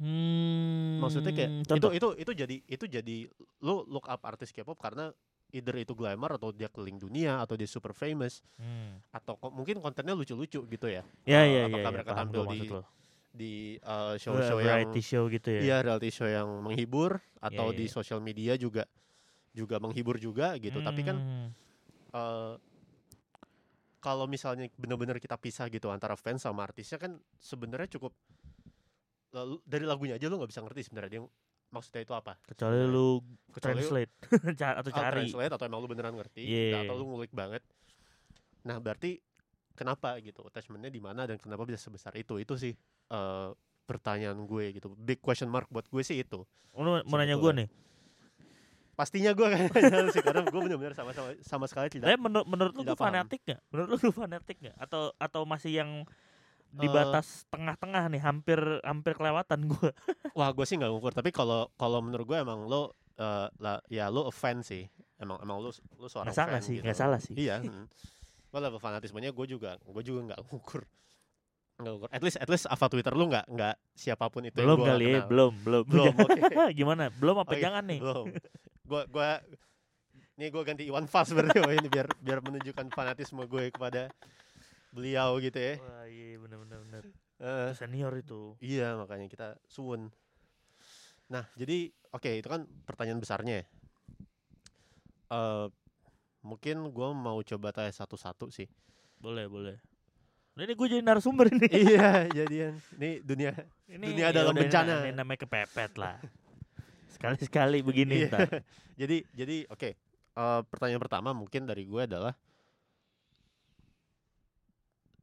Hmm, 0.01 0.97
Maksudnya 0.97 1.29
kayak 1.29 1.51
contoh. 1.69 1.94
itu 1.94 2.00
itu 2.01 2.07
itu 2.25 2.31
jadi 2.33 2.56
itu 2.65 2.85
jadi 2.89 3.17
lu 3.62 3.85
look 3.85 4.09
up 4.09 4.17
artis 4.25 4.50
K-pop 4.50 4.81
karena 4.81 5.13
either 5.51 5.75
itu 5.77 5.92
glamour 5.92 6.36
atau 6.36 6.50
dia 6.50 6.68
keliling 6.68 6.98
dunia 6.98 7.39
atau 7.39 7.56
dia 7.56 7.68
super 7.68 7.92
famous 7.92 8.39
Hmm. 8.56 9.00
atau 9.12 9.36
kok 9.36 9.51
mungkin 9.51 9.80
kontennya 9.80 10.13
lucu-lucu 10.13 10.63
gitu 10.65 10.88
ya 10.88 11.03
Ya 11.24 11.44
Eh, 11.44 11.48
ya 11.48 11.59
ya, 11.62 11.68
apakah 11.68 11.83
ya, 11.83 11.95
mereka 11.95 12.12
tampil 12.15 12.44
di 12.48 12.59
lo. 12.68 12.81
di 13.31 13.51
eh, 13.77 14.15
show-show 14.18 14.59
yang 14.59 14.88
variety 14.88 15.01
show 15.01 15.24
gitu 15.27 15.50
ya. 15.51 15.62
iya 15.62 15.77
reality 15.80 16.09
show 16.09 16.27
yang 16.27 16.48
menghibur 16.62 17.19
atau 17.38 17.71
Iya, 17.71 17.77
di 17.77 17.86
iya. 17.88 17.94
sosial 17.94 18.19
media 18.19 18.53
juga 18.56 18.83
juga 19.51 19.80
menghibur 19.80 20.15
juga 20.15 20.56
gitu 20.57 20.80
tapi 20.80 21.01
kan 21.01 21.18
Hmm. 21.19 21.48
eh, 22.12 22.56
kalau 24.00 24.25
misalnya 24.25 24.65
benar-benar 24.75 25.21
kita 25.21 25.38
pisah 25.38 25.69
gitu 25.69 25.88
antara 25.88 26.15
fans 26.15 26.42
sama 26.42 26.65
artisnya 26.65 26.98
kan 26.98 27.19
sebenarnya 27.38 27.92
cukup 27.94 28.15
dari 29.63 29.86
lagunya 29.86 30.19
aja 30.19 30.27
lu 30.27 30.36
nggak 30.36 30.51
bisa 30.51 30.59
ngerti 30.59 30.81
sebenarnya 30.89 31.12
dia 31.13 31.24
maksudnya 31.71 32.01
itu 32.01 32.12
apa 32.12 32.35
kecuali 32.44 32.75
sebenarnya. 32.77 32.94
lu 32.94 33.07
kecuali 33.50 33.56
lu- 33.73 33.79
translate 33.81 34.12
Ca- 34.59 34.77
atau 34.77 34.89
Ah, 34.89 34.97
cari. 35.01 35.15
translate 35.23 35.51
atau 35.51 35.65
emang 35.65 35.79
lu 35.79 35.88
beneran 35.88 36.13
ngerti 36.13 36.44
Iya. 36.44 36.83
atau 36.83 36.94
lu 36.94 37.06
ngulik 37.07 37.31
banget 37.31 37.63
nah 38.62 38.77
berarti 38.77 39.18
kenapa 39.73 40.19
gitu 40.19 40.44
attachmentnya 40.44 40.88
di 40.88 41.00
mana 41.00 41.25
dan 41.25 41.35
kenapa 41.35 41.63
bisa 41.63 41.79
sebesar 41.79 42.13
itu 42.13 42.38
itu 42.38 42.53
sih 42.56 42.73
eh, 43.07 43.50
pertanyaan 43.81 44.38
gue 44.41 44.71
gitu 44.73 44.94
big 44.94 45.18
question 45.18 45.47
mark 45.47 45.65
buat 45.68 45.83
gue 45.85 46.00
sih 46.01 46.19
itu 46.19 46.44
Lu 46.73 47.01
mau 47.01 47.18
nanya 47.18 47.35
gue 47.35 47.51
nih. 47.53 47.68
pastinya 48.94 49.31
gue 49.31 49.47
kan 49.47 49.65
sih 50.13 50.21
karena 50.21 50.45
gue 50.45 50.62
benar-benar 50.62 50.94
sama 50.94 51.12
sama 51.12 51.33
sama 51.41 51.65
sekali 51.65 51.89
tidak 51.89 52.06
Tapi 52.06 52.17
menurut 52.17 52.45
menurut 52.45 52.74
lu 52.74 52.94
fanatik 52.94 53.41
gak? 53.44 53.59
Menurut 53.67 53.97
lu 53.97 54.12
fanatik 54.13 54.57
gak? 54.62 54.75
Atau 54.77 55.12
atau 55.17 55.41
masih 55.44 55.71
yang 55.74 55.89
di 56.71 56.88
Eh. 56.88 56.91
batas 56.91 57.44
tengah-tengah 57.47 58.07
nih, 58.07 58.21
hampir 58.21 58.59
hampir 58.81 59.13
kelewatan 59.13 59.68
gue. 59.68 59.89
wah 60.39 60.50
gue 60.50 60.63
sih 60.63 60.75
nggak 60.75 60.88
ngukur 60.89 61.12
tapi 61.12 61.29
kalau 61.29 61.68
kalau 61.75 62.00
menurut 62.00 62.23
gue 62.23 62.38
emang 62.38 62.63
lo 62.63 62.95
eh, 63.15 63.47
lah 63.59 63.77
ya 63.85 64.07
lo 64.07 64.31
fan 64.31 64.63
sih 64.63 64.88
emang 65.15 65.38
emang 65.39 65.59
lo 65.59 65.69
lo 65.69 66.07
seorang 66.07 66.31
Nggak 66.31 66.39
salah 66.39 66.51
fan 66.56 66.63
sih, 66.63 66.73
gitu. 66.79 66.83
nggak 66.88 66.97
salah 66.97 67.19
sih. 67.19 67.33
iya 67.35 67.59
hmm. 67.59 67.85
Level 68.51 68.79
fanatismenya 68.79 69.31
gue 69.31 69.45
juga 69.45 69.75
gue 69.79 70.03
juga 70.03 70.19
nggak 70.31 70.39
ngukur 70.47 70.81
nggak 71.77 71.91
ngukur 71.91 72.09
at 72.09 72.21
least 72.21 72.38
at 72.38 72.47
least 72.47 72.65
apa 72.65 72.85
twitter 72.88 73.12
lu 73.12 73.27
nggak 73.27 73.47
nggak 73.47 73.75
siapa 73.91 74.27
pun 74.27 74.44
itu 74.44 74.56
belum 74.56 74.75
yang 74.75 74.79
gua 74.79 74.89
kali 74.91 75.06
ya, 75.07 75.21
belum, 75.25 75.51
belum. 75.62 75.84
belum 75.88 76.13
oke 76.25 76.41
Gimana? 76.72 77.03
Belum 77.15 77.36
apa 77.38 77.51
Oh 77.51 77.55
iya, 77.55 77.63
jangan 77.63 77.84
nih? 77.86 78.00
belum 78.00 78.25
gue 78.91 79.01
gue 79.07 79.29
nih 80.36 80.48
gue 80.50 80.62
ganti 80.63 80.84
Iwan 80.86 81.05
Fals 81.05 81.31
berarti 81.31 81.60
oh, 81.60 81.69
ini 81.69 81.88
biar 81.88 82.07
biar 82.17 82.39
menunjukkan 82.39 82.91
fanatisme 82.91 83.43
gue 83.45 83.69
kepada 83.69 84.12
beliau 84.91 85.39
gitu 85.39 85.55
ya 85.55 85.75
Wah, 85.77 86.05
iya 86.05 86.36
benar 86.38 86.57
benar 86.62 86.79
benar. 86.81 87.03
Eh, 87.38 87.71
Senior 87.74 88.13
itu. 88.15 88.53
iya 88.60 88.93
makanya 88.93 89.25
kita 89.25 89.48
suwun 89.65 90.12
nah 91.25 91.48
jadi 91.53 91.88
oke 92.12 92.29
itu 92.29 92.45
kan 92.45 92.63
pertanyaan 92.83 93.17
besarnya 93.17 93.53
ya. 93.57 93.65
Eh, 95.29 95.67
mungkin 96.41 96.89
gue 96.89 97.10
mau 97.10 97.39
coba 97.39 97.71
tanya 97.71 97.89
satu-satu 97.89 98.50
sih 98.50 98.67
Boleh, 99.15 99.45
boleh. 99.45 99.77
Nah, 100.51 100.65
ini 100.65 100.74
gue 100.74 100.88
jadi 100.89 101.00
narasumber 101.00 101.48
ini. 101.48 101.69
iya 101.88 102.25
jadian 102.27 102.74
ini 102.98 103.21
dunia 103.21 103.53
ini 103.88 104.12
Dunia 104.12 104.29
dalam 104.31 104.51
bencana. 104.51 104.91
na- 104.91 105.05
Ini 105.05 105.13
namanya 105.13 105.39
kepepet 105.39 105.95
lah. 105.95 106.17
Sekali-sekali 107.07 107.79
begini 107.79 108.25
Iya. 108.25 108.43
jadi 109.00 109.17
jadi 109.31 109.57
oke 109.67 109.89
eh, 110.33 110.62
pertanyaan 110.67 111.00
pertama 111.00 111.31
mungkin 111.31 111.63
dari 111.63 111.86
gue 111.86 112.01
adalah 112.01 112.36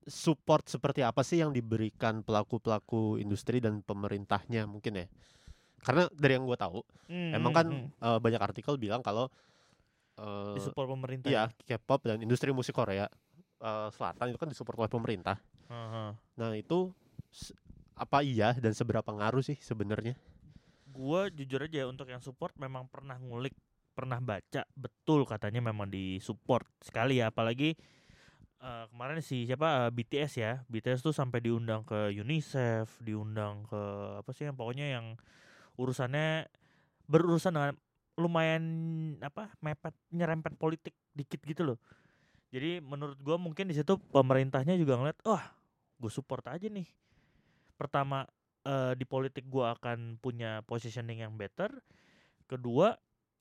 support 0.08 0.66
seperti 0.66 1.04
apa 1.04 1.20
sih 1.22 1.40
yang 1.40 1.52
diberikan 1.52 2.24
pelaku-pelaku 2.24 3.20
industri 3.20 3.60
dan 3.60 3.84
pemerintahnya 3.84 4.64
mungkin 4.64 5.04
ya 5.04 5.06
karena 5.84 6.10
dari 6.16 6.32
yang 6.34 6.44
gue 6.48 6.58
tahu 6.58 6.80
Hmm, 7.08 7.32
emang 7.32 7.52
hmm, 7.52 7.58
kan 7.58 7.66
hmm. 7.72 7.88
eh, 8.04 8.18
banyak 8.20 8.42
artikel 8.44 8.76
bilang 8.76 9.00
kalau 9.00 9.32
eh, 10.20 10.60
disupport 10.60 10.92
pemerintah. 10.92 11.28
iya 11.32 11.48
K-pop 11.64 12.04
dan 12.04 12.20
industri 12.20 12.52
musik 12.52 12.76
Korea 12.76 13.08
eh, 13.64 13.88
Selatan 13.88 14.28
itu 14.28 14.36
kan 14.36 14.52
disupport 14.52 14.84
oleh 14.84 14.92
pemerintah 14.92 15.40
Heeh. 15.72 16.10
nah 16.36 16.50
itu 16.52 16.92
apa 17.96 18.20
iya 18.20 18.52
dan 18.60 18.76
seberapa 18.76 19.08
ngaruh 19.08 19.40
sih 19.40 19.56
sebenarnya 19.56 20.20
Gua 20.88 21.30
jujur 21.30 21.62
aja 21.62 21.86
untuk 21.86 22.10
yang 22.10 22.18
support 22.18 22.50
memang 22.58 22.90
pernah 22.90 23.14
ngulik, 23.22 23.54
pernah 23.94 24.18
baca 24.18 24.66
betul 24.74 25.22
katanya 25.24 25.62
memang 25.62 25.86
di 25.88 26.18
support 26.18 26.66
sekali 26.82 27.22
ya 27.22 27.30
apalagi 27.30 27.72
eh, 28.62 28.84
kemarin 28.90 29.20
si 29.22 29.46
siapa 29.46 29.88
eh, 29.88 29.90
BTS 29.94 30.32
ya. 30.38 30.52
BTS 30.66 31.00
tuh 31.02 31.14
sampai 31.14 31.42
diundang 31.42 31.86
ke 31.86 32.12
UNICEF, 32.14 33.00
diundang 33.02 33.66
ke 33.70 33.82
apa 34.22 34.30
sih 34.34 34.46
yang 34.46 34.56
pokoknya 34.58 34.86
yang 34.98 35.06
urusannya 35.78 36.50
berurusan 37.08 37.54
dengan 37.54 37.74
lumayan 38.18 38.64
apa 39.22 39.54
mepet 39.62 39.94
nyerempet 40.10 40.58
politik 40.58 40.94
dikit 41.14 41.40
gitu 41.46 41.62
loh. 41.62 41.78
Jadi 42.50 42.82
menurut 42.82 43.16
gua 43.22 43.36
mungkin 43.38 43.70
di 43.70 43.76
situ 43.76 44.00
pemerintahnya 44.10 44.74
juga 44.74 44.96
ngeliat, 44.96 45.20
wah, 45.28 45.52
gue 46.00 46.08
support 46.08 46.42
aja 46.48 46.66
nih. 46.66 46.88
Pertama 47.76 48.24
eh, 48.64 48.92
di 48.98 49.04
politik 49.04 49.46
gua 49.46 49.76
akan 49.76 50.18
punya 50.18 50.64
positioning 50.64 51.22
yang 51.22 51.36
better. 51.36 51.70
Kedua, 52.48 52.96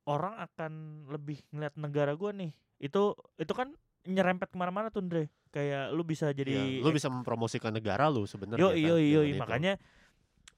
orang 0.05 0.35
akan 0.43 0.71
lebih 1.07 1.39
ngeliat 1.55 1.75
negara 1.79 2.13
gua 2.19 2.35
nih. 2.35 2.51
Itu 2.77 3.15
itu 3.39 3.53
kan 3.55 3.73
nyerempet 4.05 4.51
ke 4.51 4.57
mana-mana 4.59 4.93
tuh 4.93 5.01
Andre. 5.01 5.31
Kayak 5.49 5.95
lu 5.95 6.03
bisa 6.03 6.29
jadi 6.35 6.53
Iya, 6.53 6.83
lu 6.83 6.91
bisa 6.91 7.07
mempromosikan 7.07 7.71
negara 7.71 8.11
lu 8.11 8.27
sebenarnya 8.27 8.61
Yo 8.61 8.75
yo 8.75 8.99
yo 8.99 9.21
makanya 9.39 9.79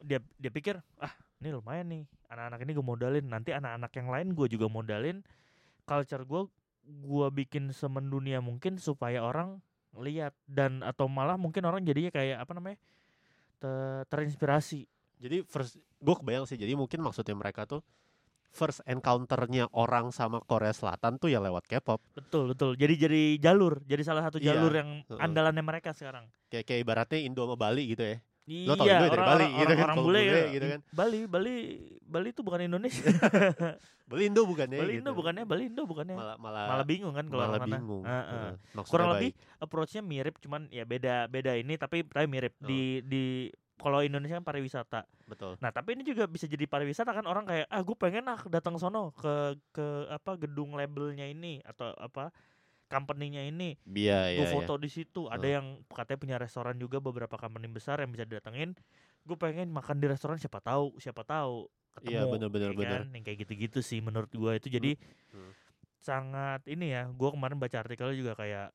dia 0.02 0.20
dia 0.42 0.52
pikir 0.52 0.82
ah 1.00 1.14
ini 1.40 1.56
lumayan 1.56 1.88
nih. 1.88 2.04
Anak-anak 2.28 2.60
ini 2.68 2.72
gue 2.76 2.86
modalin. 2.86 3.26
Nanti 3.26 3.56
anak-anak 3.56 3.92
yang 3.96 4.08
lain 4.12 4.28
gue 4.36 4.48
juga 4.52 4.68
modalin. 4.68 5.24
Culture 5.88 6.26
gue 6.28 6.42
gue 6.90 7.28
bikin 7.32 7.72
semendunia 7.72 8.44
mungkin 8.44 8.76
supaya 8.82 9.24
orang 9.24 9.64
lihat. 9.96 10.36
Dan 10.44 10.84
atau 10.84 11.08
malah 11.08 11.40
mungkin 11.40 11.64
orang 11.64 11.86
jadinya 11.88 12.12
kayak 12.12 12.44
apa 12.44 12.52
namanya 12.58 12.78
te- 13.64 14.04
terinspirasi. 14.12 14.84
Jadi 15.20 15.44
first 15.48 15.80
gue 15.80 16.16
kebayang 16.16 16.44
sih. 16.44 16.60
Jadi 16.60 16.76
mungkin 16.76 17.00
maksudnya 17.04 17.36
mereka 17.36 17.64
tuh 17.64 17.84
first 18.52 18.82
encounternya 18.84 19.70
orang 19.72 20.10
sama 20.10 20.42
Korea 20.42 20.72
Selatan 20.72 21.16
tuh 21.16 21.28
ya 21.28 21.38
lewat 21.38 21.66
K-pop. 21.66 22.02
betul 22.12 22.50
betul 22.50 22.74
jadi 22.74 22.94
jadi 23.00 23.22
jalur 23.40 23.80
jadi 23.84 24.02
salah 24.02 24.24
satu 24.24 24.38
Iya, 24.38 24.54
jalur 24.54 24.74
yang 24.74 24.90
heeh. 25.04 25.20
andalannya 25.20 25.62
mereka 25.62 25.92
sekarang 25.92 26.26
Kayak 26.48 26.66
kayak 26.66 26.80
ibaratnya 26.82 27.20
Indo 27.22 27.44
sama 27.44 27.56
Bali 27.56 27.84
gitu 27.88 28.02
ya. 28.04 28.18
Iya, 28.44 28.66
tau 28.68 28.82
Indo 28.82 28.90
ya 28.90 28.98
dari 29.00 29.14
orang, 29.14 29.28
Bali 29.28 29.44
orang, 29.46 29.54
gitu 29.54 29.70
kan, 29.72 29.86
orang, 29.86 29.98
bule, 30.00 30.10
bule 30.20 30.26
ya. 30.26 30.46
gitu 30.50 30.66
kan. 30.68 30.80
Bali, 30.90 31.20
Bali, 31.24 31.56
Bali 32.02 32.28
itu 32.28 32.42
bukan 32.42 32.60
Indonesia. 32.64 33.06
Bali 34.10 34.24
Indo 34.26 34.42
bukan 34.44 34.68
ya? 34.68 34.80
Bali 34.80 34.92
gitu. 34.92 35.00
Indo 35.00 35.12
bukannya, 35.14 35.44
Bali 35.46 35.64
Indo 35.70 35.84
bukannya. 35.86 36.16
Malah 36.18 36.36
malah, 36.36 36.66
Malah 36.68 36.86
bingung 36.90 37.14
kan 37.14 37.26
kalau 37.26 37.38
malah 37.40 37.52
orang 37.52 37.62
sana. 37.62 37.78
bingung. 37.78 38.04
Heeh, 38.04 38.50
maksudnya 38.74 38.90
kurang 38.90 39.08
baik. 39.08 39.14
lebih 39.16 39.32
approach-nya 39.60 40.02
mirip 40.02 40.36
cuman 40.40 40.62
ya 40.68 40.84
beda 40.84 41.16
beda 41.28 41.54
ini 41.54 41.74
tapi 41.76 42.02
tapi 42.04 42.26
mirip 42.26 42.54
Oh. 42.56 42.66
di 42.66 42.82
di 43.06 43.24
kalau 43.80 44.04
Indonesia 44.04 44.38
kan 44.38 44.46
pariwisata. 44.46 45.08
betul. 45.26 45.56
Nah, 45.64 45.72
tapi 45.72 45.96
ini 45.96 46.04
juga 46.04 46.28
bisa 46.28 46.46
jadi 46.46 46.68
pariwisata 46.68 47.10
kan 47.10 47.24
orang 47.24 47.48
kayak 47.48 47.66
ah 47.66 47.80
gue 47.80 47.96
pengen 47.96 48.28
ah 48.28 48.40
datang 48.46 48.76
sono 48.76 49.16
ke 49.16 49.56
ke 49.72 49.88
apa 50.12 50.36
gedung 50.36 50.76
labelnya 50.76 51.24
ini 51.24 51.64
atau 51.64 51.96
apa 51.96 52.30
company-nya 52.90 53.46
ini. 53.46 53.78
Iya 53.86 54.34
Gue 54.36 54.46
iya. 54.50 54.54
foto 54.54 54.76
di 54.76 54.90
situ. 54.90 55.30
Ada 55.30 55.46
Oh. 55.46 55.54
yang 55.62 55.66
katanya 55.88 56.20
punya 56.20 56.36
restoran 56.42 56.76
juga 56.76 56.98
beberapa 56.98 57.38
company 57.38 57.70
besar 57.70 58.02
yang 58.02 58.10
bisa 58.10 58.26
didatengin. 58.26 58.74
Gue 59.24 59.38
pengen 59.38 59.70
makan 59.70 60.02
di 60.02 60.10
restoran 60.10 60.42
siapa 60.42 60.58
tahu, 60.58 60.98
siapa 60.98 61.22
tahu 61.22 61.70
ketemu. 61.94 62.14
Iya, 62.18 62.24
bener, 62.26 62.50
ya 62.74 62.88
kan? 62.90 63.04
Yang 63.14 63.24
kayak 63.30 63.38
gitu-gitu 63.46 63.80
sih 63.86 64.02
menurut 64.02 64.30
gua 64.34 64.58
itu 64.58 64.68
jadi 64.68 64.98
Hmm. 65.30 65.54
sangat 66.00 66.66
ini 66.66 66.90
ya. 66.90 67.06
Gua 67.14 67.30
kemarin 67.30 67.62
baca 67.62 67.78
artikelnya 67.78 68.18
juga 68.18 68.34
kayak 68.34 68.74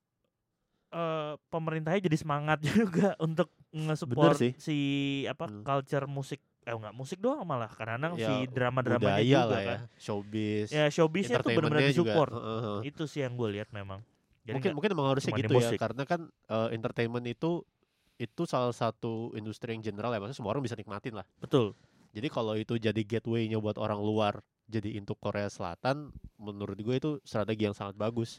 eh 0.95 1.33
pemerintahnya 1.51 2.01
jadi 2.07 2.17
semangat 2.17 2.59
juga 2.71 3.19
untuk 3.19 3.51
nge-support 3.75 4.39
si 4.57 4.79
apa 5.27 5.51
Hmm. 5.51 5.67
culture 5.67 6.07
musik 6.07 6.39
eh 6.65 6.73
enggak 6.73 6.95
musik 6.97 7.19
doang 7.21 7.45
malah 7.45 7.69
kadang-kadang 7.69 8.17
Ya, 8.17 8.25
si 8.25 8.35
drama-dramanya 8.49 9.21
Budaya 9.21 9.37
juga 9.37 9.45
lah 9.53 9.61
kan. 9.61 9.77
ya, 9.77 9.79
showbiz. 10.01 10.69
Ya 10.73 10.85
showbiznya 10.89 11.37
tuh 11.43 11.53
benar-benar 11.53 11.85
entertainmentnya 11.85 11.93
juga, 11.93 12.13
disupport. 12.15 12.31
heeh, 12.33 12.61
heeh. 12.65 12.81
Itu 12.89 13.03
sih 13.05 13.21
yang 13.21 13.35
gue 13.37 13.49
lihat 13.53 13.69
memang. 13.75 14.01
Jadi 14.45 14.55
mungkin 14.57 14.71
mungkin 14.77 14.91
emang 14.97 15.09
harusnya 15.13 15.33
gitu 15.37 15.55
ya 15.57 15.71
karena 15.77 16.03
kan 16.09 16.21
eh, 16.49 16.69
entertainment 16.73 17.27
itu 17.29 17.65
itu 18.15 18.43
salah 18.47 18.71
satu 18.71 19.35
industri 19.35 19.75
yang 19.75 19.83
general 19.83 20.15
ya 20.15 20.23
maksudnya 20.23 20.39
semua 20.39 20.55
orang 20.55 20.63
bisa 20.63 20.79
nikmatin 20.79 21.19
lah 21.19 21.27
betul. 21.43 21.75
jadi 22.15 22.31
kalau 22.31 22.55
itu 22.55 22.79
jadi 22.79 23.03
gateway-nya 23.03 23.59
buat 23.59 23.75
orang 23.75 23.99
luar 23.99 24.39
jadi 24.71 24.95
untuk 25.03 25.19
Korea 25.19 25.51
Selatan 25.51 26.15
menurut 26.39 26.79
gue 26.79 26.95
itu 26.95 27.11
strategi 27.27 27.67
yang 27.67 27.75
sangat 27.75 27.99
bagus 27.99 28.39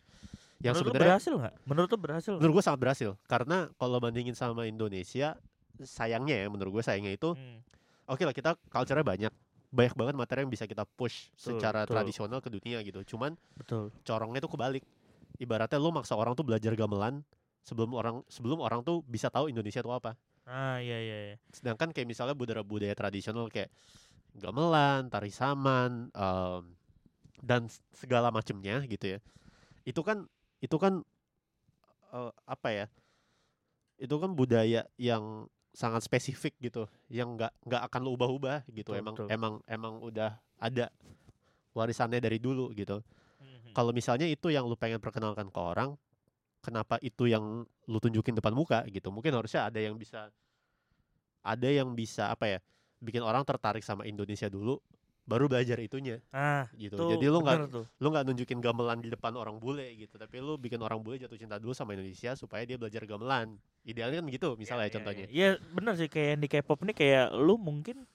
yang 0.63 0.71
Menurut 0.73 0.91
sebenarnya 0.95 1.09
berhasil 1.19 1.33
nggak? 1.35 1.53
Menurut 1.67 1.89
lu 1.91 1.97
berhasil? 1.99 2.33
menurut 2.39 2.53
gue 2.55 2.63
sangat 2.63 2.79
berhasil 2.79 3.09
karena 3.27 3.57
kalau 3.75 3.97
bandingin 3.99 4.33
sama 4.33 4.63
Indonesia 4.63 5.35
sayangnya 5.83 6.35
ya 6.35 6.47
menurut 6.47 6.79
gue 6.79 6.83
sayangnya 6.83 7.11
itu 7.11 7.35
Hmm, 7.35 7.59
oke 8.07 8.23
lah 8.23 8.31
kita 8.31 8.55
culture-nya 8.71 9.03
banyak 9.03 9.33
banyak 9.75 9.93
banget 9.93 10.15
materi 10.15 10.39
yang 10.47 10.51
bisa 10.51 10.63
kita 10.63 10.87
push 10.87 11.27
Betul, 11.35 11.59
secara 11.59 11.83
betul. 11.83 11.93
tradisional 11.99 12.39
ke 12.39 12.47
dunia 12.47 12.79
gitu 12.79 13.03
cuman 13.03 13.35
betul. 13.59 13.91
corongnya 14.07 14.39
tuh 14.39 14.47
kebalik 14.47 14.83
ibaratnya 15.35 15.75
lu 15.75 15.91
maksa 15.91 16.15
orang 16.15 16.31
tuh 16.31 16.47
belajar 16.47 16.71
gamelan 16.73 17.27
sebelum 17.59 17.91
orang 17.91 18.23
sebelum 18.31 18.63
orang 18.63 18.79
tuh 18.79 19.03
bisa 19.03 19.27
tahu 19.27 19.51
Indonesia 19.51 19.83
itu 19.83 19.91
apa 19.91 20.15
Ah 20.47 20.77
iya 20.79 20.95
iya. 21.01 21.17
iya. 21.27 21.35
sedangkan 21.51 21.91
kayak 21.91 22.07
misalnya 22.07 22.37
budaya 22.37 22.63
budaya 22.63 22.95
tradisional 22.95 23.51
kayak 23.51 23.67
gamelan 24.31 25.11
tari 25.11 25.33
saman 25.33 26.07
em, 26.11 26.61
dan 27.41 27.67
segala 27.91 28.31
macemnya 28.31 28.79
gitu 28.85 29.17
ya 29.17 29.19
itu 29.83 30.01
kan 30.01 30.23
itu 30.65 30.75
kan 30.75 31.05
eh, 32.11 32.31
apa 32.45 32.69
ya 32.73 32.85
itu 33.95 34.15
kan 34.17 34.33
budaya 34.33 34.83
yang 34.99 35.47
sangat 35.71 36.03
spesifik 36.07 36.55
gitu 36.59 36.87
yang 37.11 37.35
nggak 37.35 37.51
nggak 37.63 37.81
akan 37.91 38.01
lo 38.01 38.15
ubah-ubah 38.15 38.63
gitu 38.71 38.95
Betul, 38.95 38.99
emang 38.99 39.13
betul. 39.15 39.27
emang 39.29 39.53
emang 39.67 39.93
udah 40.01 40.39
ada 40.57 40.87
warisannya 41.75 42.19
dari 42.19 42.39
dulu 42.39 42.71
gitu 42.73 43.03
Mhm. 43.35 43.75
kalau 43.75 43.91
misalnya 43.91 44.23
itu 44.25 44.47
yang 44.47 44.65
lu 44.65 44.79
pengen 44.79 44.97
perkenalkan 44.97 45.51
ke 45.51 45.59
orang 45.59 45.99
kenapa 46.63 46.95
itu 47.03 47.27
yang 47.27 47.67
lu 47.85 47.97
tunjukin 47.99 48.33
depan 48.33 48.55
muka 48.55 48.87
gitu 48.87 49.11
mungkin 49.11 49.35
harusnya 49.35 49.67
ada 49.67 49.77
yang 49.77 49.99
bisa 49.99 50.31
ada 51.45 51.69
yang 51.69 51.93
bisa 51.93 52.31
apa 52.31 52.57
ya 52.57 52.59
bikin 53.03 53.21
orang 53.21 53.45
tertarik 53.45 53.83
sama 53.85 54.07
Indonesia 54.07 54.47
dulu 54.49 54.79
baru 55.25 55.49
belajar 55.49 55.81
itunya 55.81 56.21
Ah, 56.29 56.69
gitu 56.77 57.01
tuh 57.01 57.09
jadi 57.17 57.25
lu 57.33 57.41
nggak 57.41 57.57
lu 57.97 58.07
nggak 58.13 58.23
nunjukin 58.29 58.61
gamelan 58.61 59.01
di 59.01 59.09
depan 59.09 59.33
orang 59.33 59.57
bule 59.57 59.85
gitu 59.97 60.21
tapi 60.21 60.37
lu 60.37 60.55
bikin 60.61 60.77
orang 60.85 61.01
bule 61.01 61.17
jatuh 61.17 61.37
cinta 61.37 61.57
dulu 61.57 61.73
sama 61.73 61.97
Indonesia 61.97 62.37
supaya 62.37 62.61
dia 62.61 62.77
belajar 62.77 63.03
gamelan 63.09 63.57
idealnya 63.81 64.21
kan 64.21 64.29
gitu 64.29 64.53
misalnya 64.53 64.85
Iya, 64.85 64.89
iya, 64.89 64.95
contohnya 64.95 65.25
Iya, 65.27 65.49
bener 65.73 65.93
sih 65.97 66.09
kayak 66.09 66.35
di 66.41 66.47
K-pop 66.47 66.79
nih 66.85 66.95
kayak 66.95 67.27
lu 67.33 67.57
mungkin 67.57 68.05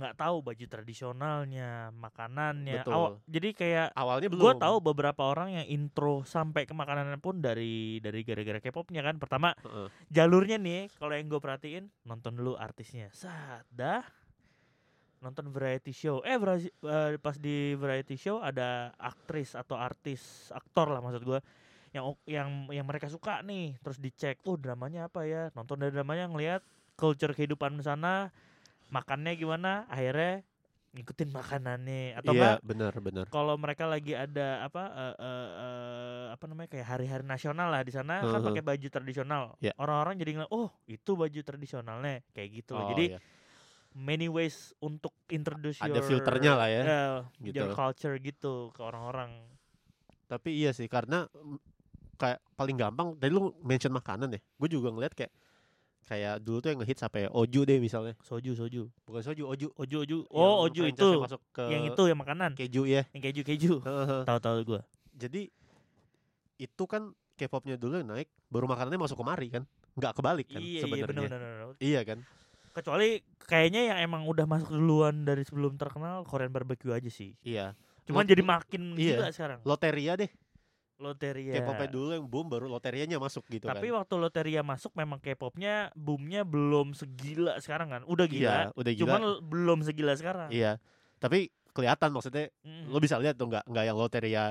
nggak 0.00 0.16
tahu 0.16 0.40
baju 0.40 0.64
tradisionalnya, 0.70 1.92
makanannya. 1.92 2.80
Betul. 2.80 2.94
Awal, 2.94 3.12
jadi 3.26 3.48
kayak 3.52 3.86
awalnya 3.92 4.28
belum 4.32 4.44
gue 4.46 4.52
tahu 4.56 4.76
beberapa 4.80 5.22
orang 5.28 5.60
yang 5.60 5.66
intro 5.66 6.22
sampai 6.24 6.64
ke 6.64 6.72
makanannya 6.72 7.18
pun 7.20 7.42
dari 7.42 7.98
dari 8.00 8.22
gara-gara 8.24 8.62
K-popnya 8.62 9.02
kan. 9.04 9.18
Pertama 9.20 9.52
Heeh. 9.60 9.88
jalurnya 10.08 10.56
nih, 10.56 10.88
kalau 10.96 11.12
yang 11.12 11.28
gue 11.28 11.40
perhatiin 11.42 11.84
nonton 12.06 12.32
dulu 12.38 12.54
artisnya. 12.56 13.10
Saat 13.12 13.66
dah 13.68 14.00
nonton 15.20 15.52
variety 15.52 15.92
show. 15.92 16.24
Eh 16.24 16.36
eh, 16.36 17.16
pas 17.20 17.36
di 17.36 17.76
variety 17.76 18.16
show 18.16 18.40
ada 18.40 18.92
aktris 18.96 19.52
atau 19.52 19.76
artis, 19.76 20.48
aktor 20.50 20.90
lah 20.90 21.00
maksud 21.04 21.22
gue 21.22 21.40
yang 21.92 22.16
yang 22.24 22.48
yang 22.72 22.86
mereka 22.88 23.06
suka 23.12 23.44
nih. 23.44 23.76
Terus 23.84 23.98
dicek, 24.00 24.36
oh 24.48 24.56
dramanya 24.56 25.06
apa 25.12 25.28
ya? 25.28 25.52
Nonton 25.52 25.80
dari 25.80 25.92
dramanya 25.92 26.26
ngelihat 26.32 26.64
culture 26.96 27.36
kehidupan 27.36 27.78
di 27.78 27.84
sana, 27.84 28.32
makannya 28.88 29.36
gimana? 29.36 29.84
Akhirnya 29.86 30.42
ngikutin 30.90 31.30
makanannya 31.30 32.18
atau 32.18 32.34
iya 32.34 32.58
enggak 32.58 32.66
benar 32.66 32.92
benar 32.98 33.24
kalau 33.30 33.54
mereka 33.54 33.86
lagi 33.86 34.10
ada 34.10 34.66
apa 34.66 34.90
eh, 34.90 35.16
eh, 35.22 35.48
eh, 35.54 36.24
apa 36.34 36.44
namanya 36.50 36.68
kayak 36.74 36.86
hari-hari 36.90 37.22
nasional 37.22 37.70
lah 37.70 37.86
di 37.86 37.94
sana 37.94 38.26
kan 38.26 38.42
Heeh. 38.42 38.46
pakai 38.50 38.62
baju 38.66 38.88
tradisional. 38.90 39.54
Ya. 39.62 39.70
Orang-orang 39.78 40.18
jadi 40.18 40.34
ngeliat, 40.34 40.50
oh 40.50 40.66
itu 40.90 41.14
baju 41.14 41.40
tradisionalnya 41.46 42.26
kayak 42.34 42.48
gitu 42.58 42.74
loh. 42.74 42.82
Oh, 42.82 42.90
Jadi 42.90 43.14
iya. 43.14 43.18
Many 43.94 44.30
ways 44.30 44.70
untuk 44.78 45.10
introduce 45.30 45.82
Ada 45.82 45.98
your 45.98 46.06
filternya 46.06 46.52
lah 46.54 46.68
ya, 46.70 46.82
yeah, 46.82 47.10
gitu. 47.42 47.56
your 47.58 47.70
culture 47.74 48.14
gitu 48.22 48.70
ke 48.70 48.80
orang-orang. 48.80 49.34
Tapi 50.30 50.62
iya 50.62 50.70
sih 50.70 50.86
karena 50.86 51.26
kayak 52.20 52.38
paling 52.54 52.76
gampang 52.78 53.18
tadi 53.18 53.32
lu 53.34 53.50
mention 53.66 53.90
makanan 53.90 54.30
ya. 54.36 54.40
Gue 54.60 54.68
juga 54.70 54.94
ngeliat 54.94 55.16
kayak 55.16 55.32
kayak 56.06 56.42
dulu 56.42 56.58
tuh 56.58 56.68
yang 56.74 56.78
ngehits 56.82 57.02
apa 57.06 57.16
ya? 57.26 57.28
Oju 57.30 57.60
deh 57.66 57.78
misalnya. 57.78 58.14
Soju, 58.22 58.54
soju. 58.54 58.90
Bukan 59.06 59.22
soju, 59.22 59.46
oju. 59.46 59.66
Oju, 59.74 59.96
oju. 60.06 60.18
Yang 60.26 60.34
Oh, 60.34 60.66
oju 60.66 60.82
itu. 60.86 60.98
franchise-nya 60.98 61.26
masuk 61.26 61.42
ke 61.54 61.64
Yang 61.70 61.82
itu 61.94 62.02
yang 62.10 62.18
makanan. 62.18 62.50
keju 62.58 62.82
ya. 62.86 63.02
Yang 63.14 63.22
keju-keju. 63.30 63.72
Heeh. 63.82 64.20
Tahu-tahu 64.26 64.56
gua. 64.66 64.80
Jadi 65.14 65.50
itu 66.60 66.84
kan 66.86 67.14
K-popnya 67.40 67.80
dulu 67.80 67.96
yang 67.96 68.10
naik, 68.12 68.28
baru 68.52 68.68
makanannya 68.68 69.00
masuk 69.00 69.16
kemari 69.16 69.48
kan? 69.48 69.64
Nggak 69.96 70.12
kebalik 70.12 70.46
kan 70.52 70.60
iya, 70.60 70.68
iya 70.68 70.82
sebenarnya. 70.84 71.28
Iya 71.80 72.00
kan? 72.04 72.18
Kecuali 72.70 73.18
kayaknya 73.44 73.94
yang 73.94 73.98
emang 74.00 74.22
udah 74.24 74.46
masuk 74.46 74.70
duluan 74.70 75.22
dari 75.22 75.42
sebelum 75.42 75.74
terkenal 75.74 76.22
Korean 76.22 76.50
barbecue 76.50 76.94
aja 76.94 77.10
sih. 77.10 77.34
Iya. 77.42 77.74
Cuman 78.06 78.22
Lot- 78.24 78.30
jadi 78.30 78.42
makin 78.42 78.82
iya. 78.94 79.18
gila 79.18 79.28
sekarang. 79.30 79.58
Loteria 79.62 80.14
deh. 80.14 80.30
Loteria. 81.00 81.56
K-popnya 81.56 81.88
dulu 81.88 82.12
yang 82.12 82.26
boom 82.28 82.46
baru 82.46 82.68
loterianya 82.68 83.16
masuk 83.16 83.48
gitu 83.48 83.64
Tapi 83.64 83.88
kan. 83.88 84.04
waktu 84.04 84.14
Loteria 84.20 84.60
masuk 84.60 84.92
memang 84.92 85.16
K-popnya 85.16 85.88
boomnya 85.96 86.44
belum 86.44 86.92
segila 86.92 87.56
sekarang 87.58 87.88
kan. 87.88 88.02
Udah 88.04 88.28
gila. 88.28 88.68
Iya, 88.68 88.76
udah 88.76 88.92
gila. 88.92 89.00
Cuman 89.08 89.20
belum 89.42 89.78
segila 89.80 90.12
sekarang. 90.12 90.52
Iya. 90.52 90.76
Tapi 91.16 91.48
kelihatan 91.72 92.12
maksudnya 92.12 92.52
Mm. 92.60 92.90
lo 92.90 92.98
bisa 92.98 93.16
lihat 93.16 93.34
tuh 93.34 93.46
nggak 93.46 93.64
nggak 93.64 93.84
yang 93.84 93.96
loteria 93.96 94.44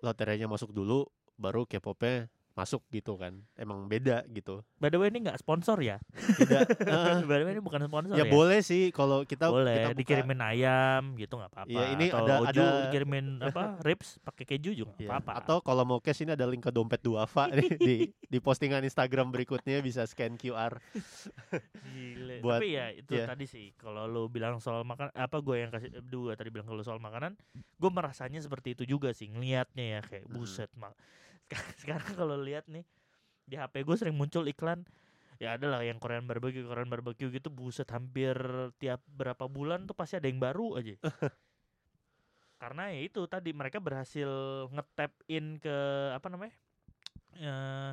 loterianya 0.00 0.46
masuk 0.46 0.70
dulu 0.70 1.08
baru 1.34 1.64
K-popnya 1.64 2.30
masuk 2.52 2.84
gitu 2.88 3.16
kan. 3.16 3.40
Emang 3.54 3.84
beda 3.84 4.22
gitu. 4.28 4.60
By 4.76 4.88
the 4.88 4.96
way 4.96 5.08
ini 5.08 5.22
nggak 5.22 5.36
sponsor 5.36 5.78
ya? 5.78 5.96
Tidak 6.12 6.68
By 7.24 7.36
the 7.38 7.44
way 7.44 7.52
ini 7.52 7.60
bukan 7.60 7.80
sponsor 7.82 8.12
ya 8.12 8.22
ya? 8.22 8.28
boleh 8.28 8.60
sih 8.60 8.90
kalau 8.90 9.22
kita 9.22 9.48
Boleh 9.48 9.72
kita 9.74 9.88
buka- 9.88 9.98
dikirimin 9.98 10.40
ayam 10.42 11.02
gitu 11.14 11.34
nggak 11.34 11.48
apa-apa. 11.50 11.68
Iya, 11.68 11.84
ini 11.90 12.06
Atau 12.08 12.22
ada- 12.22 12.40
Oju 12.42 12.60
ada- 12.60 12.80
dikirimin 12.84 13.26
apa 13.40 13.62
ribs 13.80 14.20
pakai 14.20 14.44
keju 14.46 14.70
juga 14.74 14.92
nggak 14.92 15.00
Iya. 15.00 15.10
apa-apa. 15.10 15.32
Atau 15.38 15.56
kalau 15.60 15.82
mau 15.82 15.98
cash 15.98 16.20
ini 16.20 16.30
ada 16.30 16.44
link 16.44 16.60
ke 16.60 16.70
dompet 16.70 17.00
duafa 17.00 17.48
nih 17.56 17.70
di 17.74 17.96
di 18.22 18.38
postingan 18.38 18.82
Instagram 18.82 19.30
berikutnya 19.30 19.80
bisa 19.80 20.04
scan 20.04 20.36
QR. 20.36 20.76
Gile. 21.84 22.40
buat- 22.40 22.58
Tapi 22.58 22.68
ya 22.70 22.86
itu 22.90 23.12
iya. 23.14 23.26
tadi 23.26 23.44
sih 23.44 23.72
kalau 23.74 24.04
lu 24.04 24.26
bilang 24.26 24.58
soal 24.58 24.82
makan 24.82 25.08
apa 25.12 25.36
gue 25.38 25.56
yang 25.58 25.70
kasih 25.70 25.88
dua 26.02 26.34
tadi 26.34 26.48
bilang 26.48 26.66
kalau 26.66 26.80
soal 26.80 26.98
makanan, 26.98 27.34
gue 27.54 27.90
merasanya 27.90 28.38
seperti 28.38 28.74
itu 28.74 28.84
juga 28.86 29.10
sih 29.10 29.26
ngelihatnya 29.26 29.84
ya 29.90 30.00
kayak 30.02 30.24
Hmm. 30.24 30.34
buset 30.34 30.70
mak. 30.74 30.92
Sekarang 31.80 32.12
kalau 32.14 32.36
lihat 32.40 32.66
nih 32.70 32.84
di 33.46 33.58
HP 33.58 33.82
gue 33.82 33.96
sering 33.98 34.14
muncul 34.16 34.46
iklan 34.46 34.86
ya 35.42 35.58
ada 35.58 35.66
lah 35.66 35.82
yang 35.82 35.98
Korean 35.98 36.24
barbecue 36.24 36.62
Korean 36.62 36.86
barbecue 36.86 37.28
gitu 37.34 37.50
buset 37.50 37.90
hampir 37.90 38.36
tiap 38.78 39.02
berapa 39.10 39.50
bulan 39.50 39.84
tuh 39.90 39.96
pasti 39.98 40.14
ada 40.18 40.30
yang 40.30 40.38
baru 40.38 40.78
aja. 40.78 40.94
Karena 42.62 42.94
ya 42.94 43.00
itu 43.02 43.26
tadi 43.26 43.50
mereka 43.50 43.82
berhasil 43.82 44.30
nge-tap 44.70 45.10
in 45.26 45.58
ke 45.58 45.76
apa 46.14 46.26
namanya? 46.30 46.54
eh, 47.40 47.92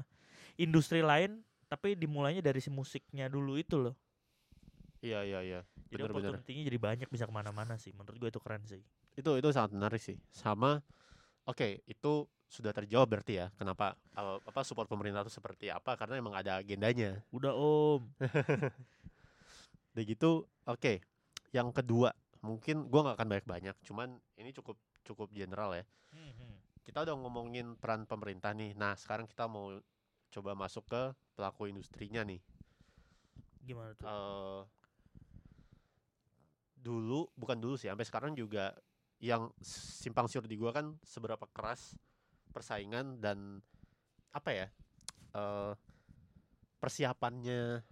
industri 0.60 1.02
lain 1.02 1.42
tapi 1.72 1.98
dimulainya 1.98 2.42
dari 2.42 2.60
si 2.62 2.70
musiknya 2.70 3.26
dulu 3.30 3.58
itu 3.58 3.78
loh. 3.82 3.96
Iya 5.00 5.24
iya 5.24 5.40
iya. 5.42 5.60
Jadi 5.90 6.06
Bener-bener. 6.06 6.44
opportunity-nya 6.44 6.64
jadi 6.70 6.80
banyak 6.80 7.10
bisa 7.10 7.26
ke 7.26 7.34
mana-mana 7.34 7.80
sih. 7.80 7.96
Menurut 7.96 8.18
gue 8.20 8.30
itu 8.30 8.40
keren 8.42 8.62
sih. 8.68 8.82
Itu 9.18 9.32
itu 9.40 9.50
sangat 9.56 9.72
menarik 9.74 10.02
sih. 10.02 10.20
Sama 10.30 10.84
oke, 11.50 11.82
itu 11.90 12.14
sudah 12.50 12.74
terjawab 12.74 13.14
berarti 13.14 13.46
ya 13.46 13.54
kenapa 13.62 13.94
uh, 14.18 14.42
apa 14.42 14.66
support 14.66 14.90
pemerintah 14.90 15.22
itu 15.22 15.34
seperti 15.34 15.70
apa 15.70 15.98
karena 15.98 16.18
emang 16.22 16.38
ada 16.38 16.62
agendanya. 16.62 17.22
Udah 17.34 17.54
om. 17.54 18.06
Udah 19.94 20.04
gitu, 20.06 20.46
oke. 20.70 21.02
Yang 21.50 21.70
kedua, 21.82 22.14
mungkin 22.46 22.86
gua 22.90 23.10
nggak 23.10 23.18
akan 23.18 23.30
banyak-banyak, 23.34 23.76
cuman 23.86 24.22
ini 24.38 24.54
cukup 24.54 24.78
cukup 25.02 25.34
general 25.34 25.74
ya. 25.74 25.86
Kita 26.86 27.06
udah 27.06 27.16
ngomongin 27.22 27.78
peran 27.78 28.10
pemerintah 28.10 28.54
nih. 28.54 28.74
Nah, 28.74 28.98
sekarang 28.98 29.30
kita 29.30 29.46
mau 29.46 29.78
coba 30.30 30.52
masuk 30.58 30.86
ke 30.90 31.02
pelaku 31.38 31.70
industrinya 31.70 32.26
nih. 32.26 32.42
Gimana 33.66 33.94
tuh? 33.94 34.06
eh 34.10 34.62
dulu 36.80 37.28
bukan 37.36 37.60
dulu 37.60 37.76
sih 37.76 37.92
sampai 37.92 38.08
sekarang 38.08 38.32
juga 38.34 38.72
yang 39.20 39.52
simpang 39.62 40.26
siur 40.26 40.48
di 40.48 40.56
gua 40.56 40.72
kan 40.72 40.96
seberapa 41.04 41.44
keras 41.52 41.96
persaingan 42.50 43.20
dan 43.20 43.60
apa 44.32 44.50
ya 44.50 44.68
eh 45.34 45.74
persiapannya 46.80 47.84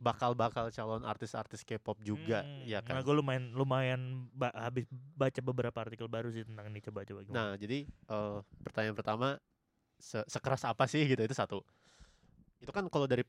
bakal-bakal 0.00 0.72
calon 0.72 1.04
artis-artis 1.04 1.60
K-pop 1.60 2.00
juga 2.00 2.40
Hmm, 2.40 2.64
ya 2.64 2.80
kan 2.80 2.96
Nah, 2.96 3.02
gue 3.04 3.12
lumayan 3.12 3.52
lumayan 3.52 4.00
ba- 4.32 4.54
habis 4.56 4.88
baca 5.12 5.40
beberapa 5.44 5.76
artikel 5.76 6.08
baru 6.08 6.32
sih 6.32 6.46
tentang 6.46 6.72
ini 6.72 6.80
coba-coba 6.80 7.20
gimana. 7.20 7.36
Nah, 7.36 7.50
jadi 7.60 7.84
eh 7.84 8.36
pertanyaan 8.64 8.96
pertama 8.96 9.28
se- 10.00 10.24
sekeras 10.24 10.64
apa 10.64 10.88
sih 10.88 11.04
gitu 11.04 11.20
itu 11.20 11.36
satu. 11.36 11.60
Itu 12.64 12.72
kan 12.72 12.88
kalau 12.88 13.04
dari 13.04 13.26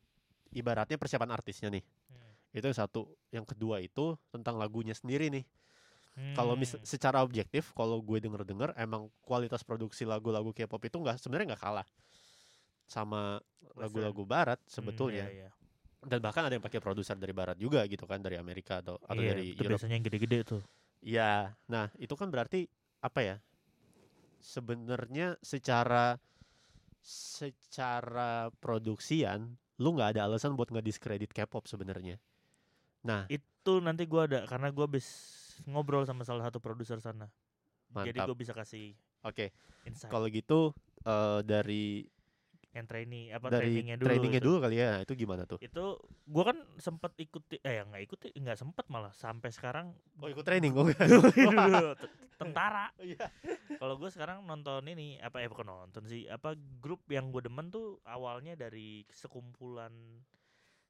ibaratnya 0.55 0.95
persiapan 0.95 1.35
artisnya 1.35 1.67
nih. 1.67 1.83
Hmm. 2.07 2.31
Itu 2.55 2.71
yang 2.71 2.77
satu. 2.77 3.01
Yang 3.35 3.45
kedua 3.51 3.83
itu 3.83 4.15
tentang 4.31 4.55
lagunya 4.55 4.95
sendiri 4.95 5.27
nih. 5.27 5.43
Kalau 6.11 6.59
mis- 6.59 6.75
Hmm. 6.75 6.83
secara 6.83 7.23
objektif, 7.23 7.71
kalau 7.71 7.99
gue 8.03 8.19
denger-denger 8.19 8.75
emang 8.75 9.07
kualitas 9.23 9.63
produksi 9.63 10.03
lagu-lagu 10.03 10.51
K-pop 10.51 10.79
itu 10.83 10.97
nggak 10.99 11.17
sebenarnya 11.17 11.55
nggak 11.55 11.63
kalah 11.63 11.87
sama 12.85 13.39
lagu-lagu 13.79 14.27
barat 14.27 14.59
Hmm, 14.63 14.71
sebetulnya. 14.71 15.27
iya, 15.31 15.47
iya. 15.47 15.49
Dan 16.01 16.19
bahkan 16.19 16.43
ada 16.49 16.57
yang 16.57 16.65
pakai 16.65 16.81
produser 16.81 17.15
dari 17.15 17.31
barat 17.31 17.55
juga 17.55 17.85
gitu 17.87 18.03
kan 18.09 18.19
dari 18.19 18.35
Amerika 18.35 18.81
atau 18.83 18.97
atau 18.99 19.21
Iya, 19.21 19.37
dari 19.37 19.53
itu 19.55 19.61
Europe. 19.63 19.77
biasanya 19.77 19.95
yang 20.01 20.05
gede-gede 20.05 20.39
tuh. 20.43 20.61
Iya. 20.99 21.55
Nah, 21.69 21.87
itu 21.95 22.13
kan 22.17 22.27
berarti 22.33 22.65
apa 22.99 23.19
ya? 23.21 23.35
Sebenarnya 24.41 25.37
secara 25.45 26.17
secara 27.01 28.49
produksian 28.61 29.57
lu 29.81 29.97
nggak 29.97 30.17
ada 30.17 30.29
alasan 30.29 30.53
buat 30.53 30.69
ngediskredit 30.69 31.33
K-pop 31.33 31.65
sebenarnya. 31.65 32.21
Nah, 33.01 33.25
Itu 33.29 33.81
nanti 33.81 34.05
gua 34.05 34.25
ada 34.29 34.45
karena 34.45 34.69
gua 34.73 34.85
habis 34.89 35.05
ngobrol 35.65 36.03
sama 36.03 36.21
salah 36.21 36.45
satu 36.45 36.57
produser 36.57 36.97
sana. 36.97 37.27
Jadi 37.91 38.17
Mantap. 38.17 38.27
gue 38.31 38.37
bisa 38.37 38.53
kasih 38.53 38.95
oke. 39.21 39.51
insight 39.83 40.07
Kalau 40.07 40.27
gitu 40.27 40.71
eh, 41.03 41.39
dari 41.43 42.07
yang 42.71 42.87
trainee 42.87 43.27
apa 43.29 43.51
dari 43.51 43.67
trainingnya 43.67 43.99
dulu. 43.99 44.07
trainingnya 44.07 44.39
itu. 44.39 44.47
dulu 44.47 44.57
kali 44.63 44.75
ya. 44.77 45.03
Itu 45.03 45.13
gimana 45.13 45.43
tuh? 45.43 45.59
Itu 45.59 45.99
gua 46.23 46.55
kan 46.55 46.57
sempet 46.77 47.11
ikuti 47.17 47.59
eh 47.59 47.83
nggak 47.83 48.01
ikuti 48.01 48.31
nggak 48.31 48.55
sempet 48.55 48.87
malah 48.87 49.11
sampai 49.11 49.51
sekarang 49.51 49.91
Oh, 50.17 50.31
ikut 50.31 50.39
training 50.41 50.71
oh? 50.73 50.87
T- 51.99 52.11
tentara 52.39 52.87
Iya. 52.97 53.27
kalau 53.75 53.99
gue 53.99 54.07
sekarang 54.07 54.41
nonton 54.41 54.87
ini 54.87 55.19
apa 55.19 55.37
ya 55.37 55.51
bukan 55.51 55.67
nonton 55.67 56.07
sih 56.07 56.25
apa 56.25 56.53
grup 56.79 57.03
yang 57.05 57.27
gue 57.29 57.43
demen 57.43 57.67
tuh 57.67 57.99
awalnya 58.01 58.55
dari 58.55 59.03
sekumpulan 59.09 59.91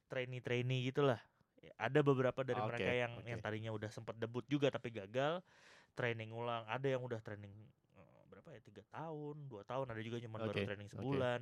trainee 0.06 0.40
trainee 0.40 0.86
gitulah 0.86 1.18
Ya, 1.18 1.41
ada 1.78 2.00
beberapa 2.02 2.42
dari 2.42 2.58
Oke, 2.58 2.70
mereka 2.74 2.92
yang 2.92 3.14
yang 3.22 3.40
oke. 3.40 3.46
tadinya 3.46 3.72
udah 3.74 3.90
sempat 3.94 4.16
debut 4.18 4.42
juga 4.50 4.74
tapi 4.74 4.90
gagal 4.90 5.46
training 5.94 6.34
ulang 6.34 6.66
ada 6.66 6.88
yang 6.90 7.04
udah 7.06 7.22
training 7.22 7.54
eh, 7.94 8.22
berapa 8.32 8.50
ya 8.56 8.62
tiga 8.66 8.84
tahun 8.90 9.36
dua 9.46 9.62
tahun 9.68 9.86
ada 9.94 10.02
juga 10.02 10.18
cuma 10.24 10.38
baru 10.42 10.58
Oke, 10.58 10.66
training 10.66 10.90
sebulan 10.90 11.42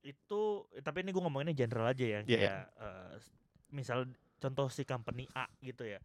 itu 0.00 0.42
eh, 0.76 0.82
tapi 0.84 1.04
ini 1.04 1.12
gue 1.12 1.22
ngomonginnya 1.22 1.56
general 1.56 1.92
aja 1.92 2.04
ya 2.04 2.20
Iya, 2.24 2.36
iya. 2.36 2.50
kayak 2.50 2.60
s- 3.20 3.32
misal 3.70 4.08
contoh 4.40 4.66
si 4.72 4.82
company 4.84 5.24
A 5.36 5.48
gitu 5.60 5.84
ya 5.84 6.00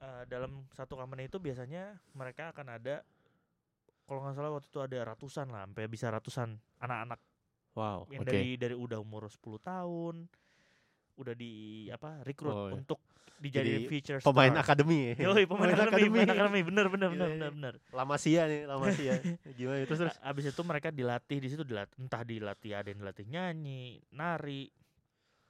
Eh, 0.00 0.24
dalam 0.32 0.64
satu 0.72 0.96
company 0.96 1.28
itu 1.28 1.36
biasanya 1.36 2.00
mereka 2.16 2.56
akan 2.56 2.80
ada 2.80 3.04
kalau 4.08 4.24
nggak 4.24 4.34
salah 4.34 4.50
waktu 4.56 4.66
itu 4.72 4.80
ada 4.80 4.98
ratusan 5.12 5.46
lah 5.52 5.68
sampai 5.68 5.84
bisa 5.86 6.08
ratusan 6.08 6.56
anak-anak 6.80 7.20
Wow, 7.76 8.10
yang 8.10 8.26
oke. 8.26 8.32
dari 8.32 8.58
dari 8.58 8.74
udah 8.74 8.98
umur 8.98 9.30
10 9.30 9.60
tahun 9.62 10.26
udah 11.20 11.34
di 11.34 11.52
apa 11.88 12.24
rekrut 12.24 12.50
Oh, 12.50 12.66
iya. 12.66 12.74
untuk 12.74 12.98
dijadiin 13.36 13.84
Jadi, 13.84 13.88
feature 13.88 14.20
Pemain 14.20 14.52
star. 14.52 14.62
akademi. 14.62 14.98
ya? 15.10 15.14
Yoi, 15.32 15.44
pemain 15.44 15.68
akademi, 15.70 16.08
pemain 16.10 16.28
akademi, 16.30 16.60
bener 16.62 16.86
bener 16.88 17.08
Iya, 17.08 17.14
bener 17.14 17.26
iya. 17.26 17.34
bener 17.34 17.50
bener. 17.52 17.74
Lamasia 17.90 18.42
nih, 18.46 18.60
Lamasia. 18.64 19.12
Gimana 19.56 19.78
itu 19.78 19.94
terus? 19.94 20.12
A- 20.14 20.28
Abis 20.28 20.44
itu 20.46 20.62
mereka 20.62 20.88
dilatih 20.90 21.38
di 21.38 21.48
situ 21.48 21.62
dilatih 21.62 21.96
entah 21.98 22.20
dilatih 22.22 22.72
ada 22.74 22.86
yang 22.86 23.00
dilatih 23.00 23.26
nyanyi, 23.26 23.84
nari, 24.10 24.68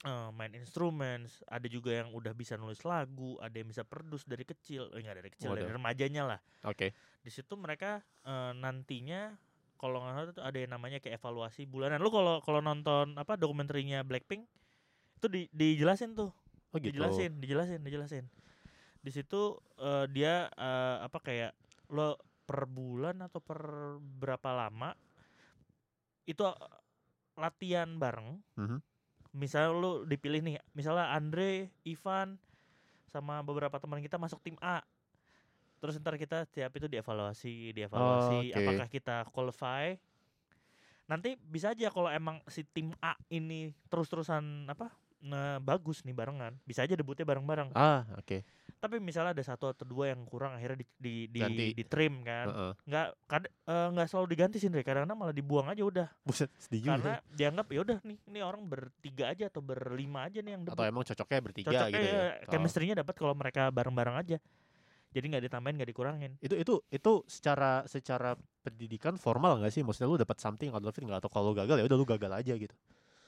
eh, 0.00 0.28
main 0.30 0.52
instrumen, 0.52 1.18
ada 1.44 1.66
juga 1.66 1.90
yang 1.92 2.10
udah 2.10 2.30
bisa 2.30 2.54
nulis 2.54 2.78
lagu, 2.82 3.34
ada 3.38 3.52
yang 3.52 3.66
bisa 3.66 3.82
produce 3.82 4.22
dari 4.22 4.44
kecil, 4.44 4.86
eh, 4.88 5.02
enggak 5.02 5.16
dari 5.16 5.30
kecil 5.30 5.50
dari 5.52 5.66
Waduh. 5.66 5.76
remajanya 5.76 6.22
lah. 6.24 6.38
Oke. 6.62 6.94
Di 7.18 7.28
situ 7.28 7.54
mereka 7.54 7.98
eh, 8.22 8.52
nantinya 8.54 9.34
kalau 9.74 9.98
nggak 9.98 10.14
salah 10.14 10.30
tuh 10.30 10.44
ada 10.44 10.58
yang 10.58 10.70
namanya 10.70 11.00
kayak 11.00 11.16
evaluasi 11.16 11.64
bulanan. 11.64 11.98
Lu 11.98 12.08
kalau 12.08 12.38
kalau 12.38 12.60
nonton 12.60 13.16
apa 13.16 13.34
dokumenterinya 13.34 14.04
Blackpink 14.04 14.44
itu 15.20 15.28
di, 15.28 15.42
dijelasin 15.52 16.16
tuh 16.16 16.32
Oh 16.72 16.78
gitu. 16.80 16.96
dijelasin 16.96 17.36
dijelasin 17.36 17.80
dijelasin 17.84 18.24
di 19.04 19.10
situ 19.12 19.60
eh, 19.76 20.06
dia 20.08 20.48
eh, 20.48 20.96
apa 21.04 21.18
kayak 21.20 21.52
lo 21.92 22.16
per 22.48 22.64
bulan 22.64 23.20
atau 23.20 23.38
per 23.44 23.60
berapa 24.00 24.48
lama 24.56 24.96
itu 26.24 26.40
eh, 26.40 26.56
latihan 27.36 28.00
bareng 28.00 28.40
Mhm. 28.56 28.78
misalnya 29.36 29.70
lo 29.76 29.92
dipilih 30.08 30.40
nih 30.42 30.56
misalnya 30.72 31.12
Andre 31.12 31.68
Ivan 31.84 32.40
sama 33.10 33.42
beberapa 33.44 33.76
teman 33.76 34.00
kita 34.00 34.16
masuk 34.16 34.40
tim 34.40 34.56
A 34.62 34.80
terus 35.80 35.96
ntar 35.96 36.16
kita 36.20 36.44
tiap 36.48 36.72
itu 36.76 36.86
dievaluasi 36.86 37.72
dievaluasi 37.72 38.52
Oke. 38.52 38.58
apakah 38.58 38.86
kita 38.88 39.16
qualify 39.32 39.96
nanti 41.10 41.34
bisa 41.40 41.74
aja 41.74 41.90
kalau 41.90 42.06
emang 42.06 42.38
si 42.46 42.62
tim 42.62 42.94
A 43.02 43.18
ini 43.32 43.74
terus-terusan 43.90 44.68
apa 44.70 44.94
nah, 45.20 45.60
bagus 45.60 46.00
nih 46.02 46.12
barengan 46.12 46.56
bisa 46.64 46.82
aja 46.82 46.96
debutnya 46.96 47.24
bareng-bareng 47.24 47.72
Ah, 47.72 48.04
oke. 48.16 48.40
tapi 48.80 48.96
misalnya 48.96 49.36
ada 49.36 49.44
satu 49.44 49.68
atau 49.68 49.84
dua 49.84 50.08
yang 50.08 50.24
kurang 50.24 50.56
akhirnya 50.56 50.80
di 50.80 50.86
di 50.96 51.14
di, 51.28 51.40
Ganti. 51.40 51.66
di 51.76 51.84
trim 51.84 52.24
kan 52.24 52.48
Heeh. 52.48 52.72
nggak 52.88 53.06
kad- 53.28 53.52
eh, 53.52 53.88
nggak 53.92 54.06
selalu 54.08 54.26
diganti 54.32 54.56
sih 54.56 54.72
kadang-kadang 54.72 55.18
malah 55.20 55.36
dibuang 55.36 55.68
aja 55.68 55.82
udah 55.84 56.08
Buset, 56.24 56.48
sedih 56.56 56.88
juga. 56.88 56.96
karena 56.96 57.14
dianggap 57.28 57.66
ya 57.68 57.80
udah 57.84 57.98
nih 58.00 58.16
ini 58.24 58.38
orang 58.40 58.62
bertiga 58.64 59.24
aja 59.28 59.52
atau 59.52 59.60
berlima 59.60 60.24
aja 60.24 60.40
nih 60.40 60.56
yang 60.56 60.62
debut 60.64 60.80
Atau 60.80 60.88
emang 60.88 61.04
cocoknya 61.04 61.40
bertiga 61.44 61.68
cocoknya 61.68 61.92
gitu 61.92 62.06
ya. 62.08 62.16
ya, 62.16 62.24
Oh. 62.40 62.50
chemistry-nya 62.56 62.94
dapat 63.04 63.14
kalau 63.20 63.34
mereka 63.36 63.68
bareng-bareng 63.68 64.16
aja 64.16 64.36
jadi 65.10 65.24
nggak 65.26 65.44
ditambahin 65.50 65.74
nggak 65.76 65.90
dikurangin 65.90 66.32
Itu 66.38 66.54
itu 66.54 66.74
itu 66.88 67.12
secara 67.26 67.82
secara 67.84 68.38
pendidikan 68.62 69.18
formal 69.18 69.58
nggak 69.58 69.72
sih? 69.74 69.82
Maksudnya 69.82 70.06
lu 70.06 70.14
dapat 70.16 70.38
something 70.38 70.70
out 70.70 70.84
of 70.84 70.94
it 70.94 71.02
nggak? 71.02 71.18
Atau 71.18 71.32
kalau 71.32 71.50
gagal 71.50 71.80
ya 71.80 71.84
udah 71.84 71.98
lu 71.98 72.06
gagal 72.06 72.30
aja 72.30 72.54
gitu. 72.54 72.76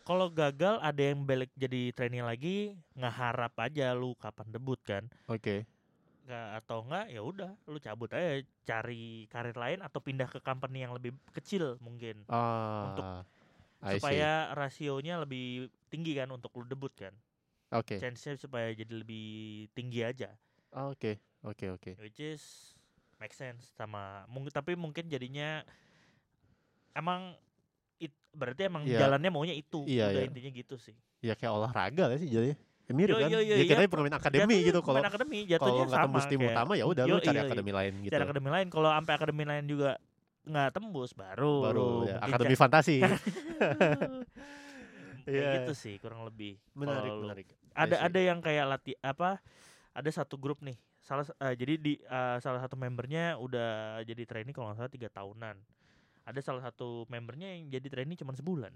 Kalau 0.03 0.27
gagal 0.29 0.79
ada 0.83 1.03
yang 1.03 1.23
balik 1.23 1.51
jadi 1.55 1.95
trainee 1.95 2.23
lagi 2.25 2.75
ngeharap 2.99 3.55
aja 3.59 3.95
lu 3.95 4.15
kapan 4.19 4.51
debut 4.51 4.79
kan 4.83 5.07
Oke. 5.31 5.65
nggak 6.23 6.49
atau 6.63 6.87
enggak 6.87 7.07
ya 7.11 7.21
udah 7.23 7.51
lu 7.67 7.79
cabut 7.83 8.11
aja 8.15 8.47
cari 8.63 9.27
karir 9.27 9.59
lain 9.59 9.83
atau 9.83 9.99
pindah 9.99 10.31
ke 10.31 10.39
company 10.39 10.87
yang 10.87 10.95
lebih 10.95 11.15
kecil 11.35 11.75
mungkin 11.83 12.23
Ah, 12.31 13.27
I 13.83 13.99
see. 13.99 13.99
supaya 13.99 14.55
rasionya 14.55 15.19
lebih 15.19 15.67
tinggi 15.91 16.15
kan 16.15 16.31
untuk 16.31 16.55
lu 16.55 16.67
debut 16.67 16.95
kan 16.95 17.11
Oke. 17.75 17.99
chance-nya 17.99 18.39
supaya 18.39 18.71
jadi 18.71 19.03
lebih 19.03 19.67
tinggi 19.75 20.07
aja 20.07 20.31
Oke, 20.73 21.19
oke, 21.43 21.67
oke. 21.75 21.93
which 21.99 22.23
is 22.23 22.75
make 23.19 23.35
sense 23.35 23.67
sama 23.75 24.23
mungkin 24.31 24.55
tapi 24.55 24.79
mungkin 24.79 25.11
jadinya 25.11 25.67
emang 26.95 27.35
berarti 28.33 28.61
emang 28.65 28.83
Iya. 28.83 28.99
jalannya 28.99 29.29
maunya 29.29 29.53
itu 29.53 29.85
Iya, 29.85 30.09
udah 30.09 30.19
iya. 30.19 30.29
intinya 30.29 30.51
gitu 30.51 30.75
sih 30.77 30.97
Ya 31.21 31.33
kayak 31.33 31.53
olahraga 31.53 32.05
lah 32.05 32.17
sih 32.17 32.27
jadinya. 32.27 32.57
Ya 32.83 32.93
mirip 32.93 33.13
Yo, 33.13 33.21
kan? 33.21 33.29
yo, 33.29 33.39
yo, 33.39 33.47
ya 33.47 33.55
iya, 33.55 33.65
kita 33.65 33.81
per- 33.83 33.95
pemain 33.95 34.11
akademi 34.13 34.57
gitu 34.61 34.81
kalau 34.81 34.99
akademi 34.99 35.39
kalau 35.39 35.51
jatuhnya 35.55 35.83
nggak 35.85 35.95
sama 35.95 36.07
tembus 36.09 36.25
tim 36.27 36.39
kayak 36.41 36.51
utama 36.51 36.73
ya 36.75 36.85
udah 36.85 37.05
lu 37.05 37.11
Yo, 37.13 37.19
cari 37.19 37.31
iya, 37.31 37.39
iya. 37.39 37.47
akademi 37.47 37.71
lain 37.71 37.93
gitu. 38.01 38.11
cari 38.11 38.23
akademi 38.23 38.49
lain 38.51 38.67
kalau 38.69 38.89
sampai 38.91 39.13
akademi 39.15 39.45
lain 39.45 39.65
juga 39.65 39.91
nggak 40.43 40.69
tembus 40.73 41.11
baru 41.13 41.55
Baru 41.63 41.89
ya, 42.05 42.17
akademi 42.19 42.55
fantasi. 42.55 42.97
kayak 45.23 45.31
Iya. 45.39 45.51
gitu 45.61 45.73
sih 45.73 45.95
kurang 45.97 46.27
lebih 46.27 46.59
menarik, 46.73 47.07
Kalau 47.07 47.17
lu- 47.17 47.27
menarik. 47.29 47.47
ada 47.73 47.95
see. 47.95 48.03
ada 48.03 48.19
yang 48.21 48.39
kayak 48.41 48.65
latih 48.67 48.97
apa 49.01 49.39
ada 49.93 50.11
satu 50.11 50.35
grup 50.35 50.59
nih 50.61 50.75
salah 50.99 51.23
eh, 51.23 51.55
jadi 51.55 51.75
di 51.77 51.93
eh, 51.97 52.37
salah 52.39 52.59
satu 52.59 52.75
membernya 52.75 53.37
udah 53.37 53.71
jadi 54.03 54.23
trainee 54.25 54.51
kalau 54.51 54.71
nggak 54.71 54.79
salah 54.79 54.91
tiga 54.91 55.07
tahunan 55.09 55.55
ada 56.23 56.41
salah 56.41 56.63
satu 56.63 57.05
membernya 57.07 57.51
yang 57.51 57.69
jadi 57.69 57.87
trainee 57.89 58.15
cuma 58.15 58.33
sebulan. 58.33 58.71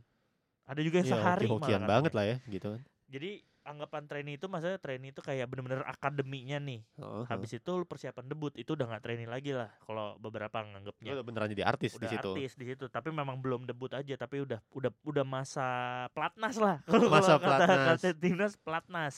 Ada 0.64 0.80
juga 0.80 0.98
yang 0.98 1.08
Iya, 1.08 1.14
sehari 1.16 1.44
hoki-hokian 1.44 1.78
malah 1.78 1.88
banget 1.88 2.10
katanya. 2.10 2.26
lah 2.34 2.42
ya 2.42 2.52
gitu 2.52 2.66
kan. 2.70 2.82
jadi 3.06 3.30
anggapan 3.62 4.02
trainee 4.04 4.34
itu 4.34 4.46
maksudnya 4.46 4.78
trainee 4.78 5.10
itu 5.10 5.18
kayak 5.20 5.46
bener-bener 5.46 5.82
akademinya 5.82 6.58
nih. 6.60 6.82
Heeh, 6.96 7.22
habis 7.24 7.50
itu 7.52 7.70
lu 7.72 7.82
persiapan 7.82 8.22
debut 8.24 8.50
itu 8.52 8.74
udah 8.74 8.82
nggak 8.84 8.98
trainee 9.00 9.26
lagi 9.26 9.50
lah 9.50 9.70
kalau 9.80 10.14
beberapa 10.16 10.58
nganggapnya 10.60 11.14
udah 11.14 11.22
beneran 11.22 11.46
jadi 11.48 11.64
artis 11.64 11.94
udah 11.94 12.02
di 12.02 12.08
situ. 12.08 12.30
artis 12.30 12.52
di 12.54 12.64
situ 12.64 12.86
tapi 12.86 13.10
memang 13.10 13.38
belum 13.38 13.62
debut 13.62 13.90
aja 13.90 14.14
tapi 14.16 14.38
udah 14.40 14.58
udah 14.70 14.90
udah 15.02 15.22
masa 15.22 15.66
platnas 16.10 16.58
lah. 16.58 16.82
Masa 16.86 17.38
Kalau 17.38 17.38
kata- 17.38 17.38
platnas. 17.38 17.98
kata 17.98 18.08
timnas 18.16 18.54
platnas 18.56 19.14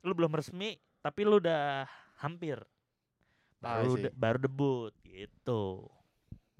lu 0.00 0.12
belum 0.12 0.32
resmi 0.32 0.76
tapi 0.98 1.20
lu 1.22 1.36
udah 1.36 1.84
hampir. 2.18 2.60
Baru 3.56 3.92
de- 3.94 4.12
baru 4.14 4.38
debut 4.38 4.92
gitu 5.02 5.84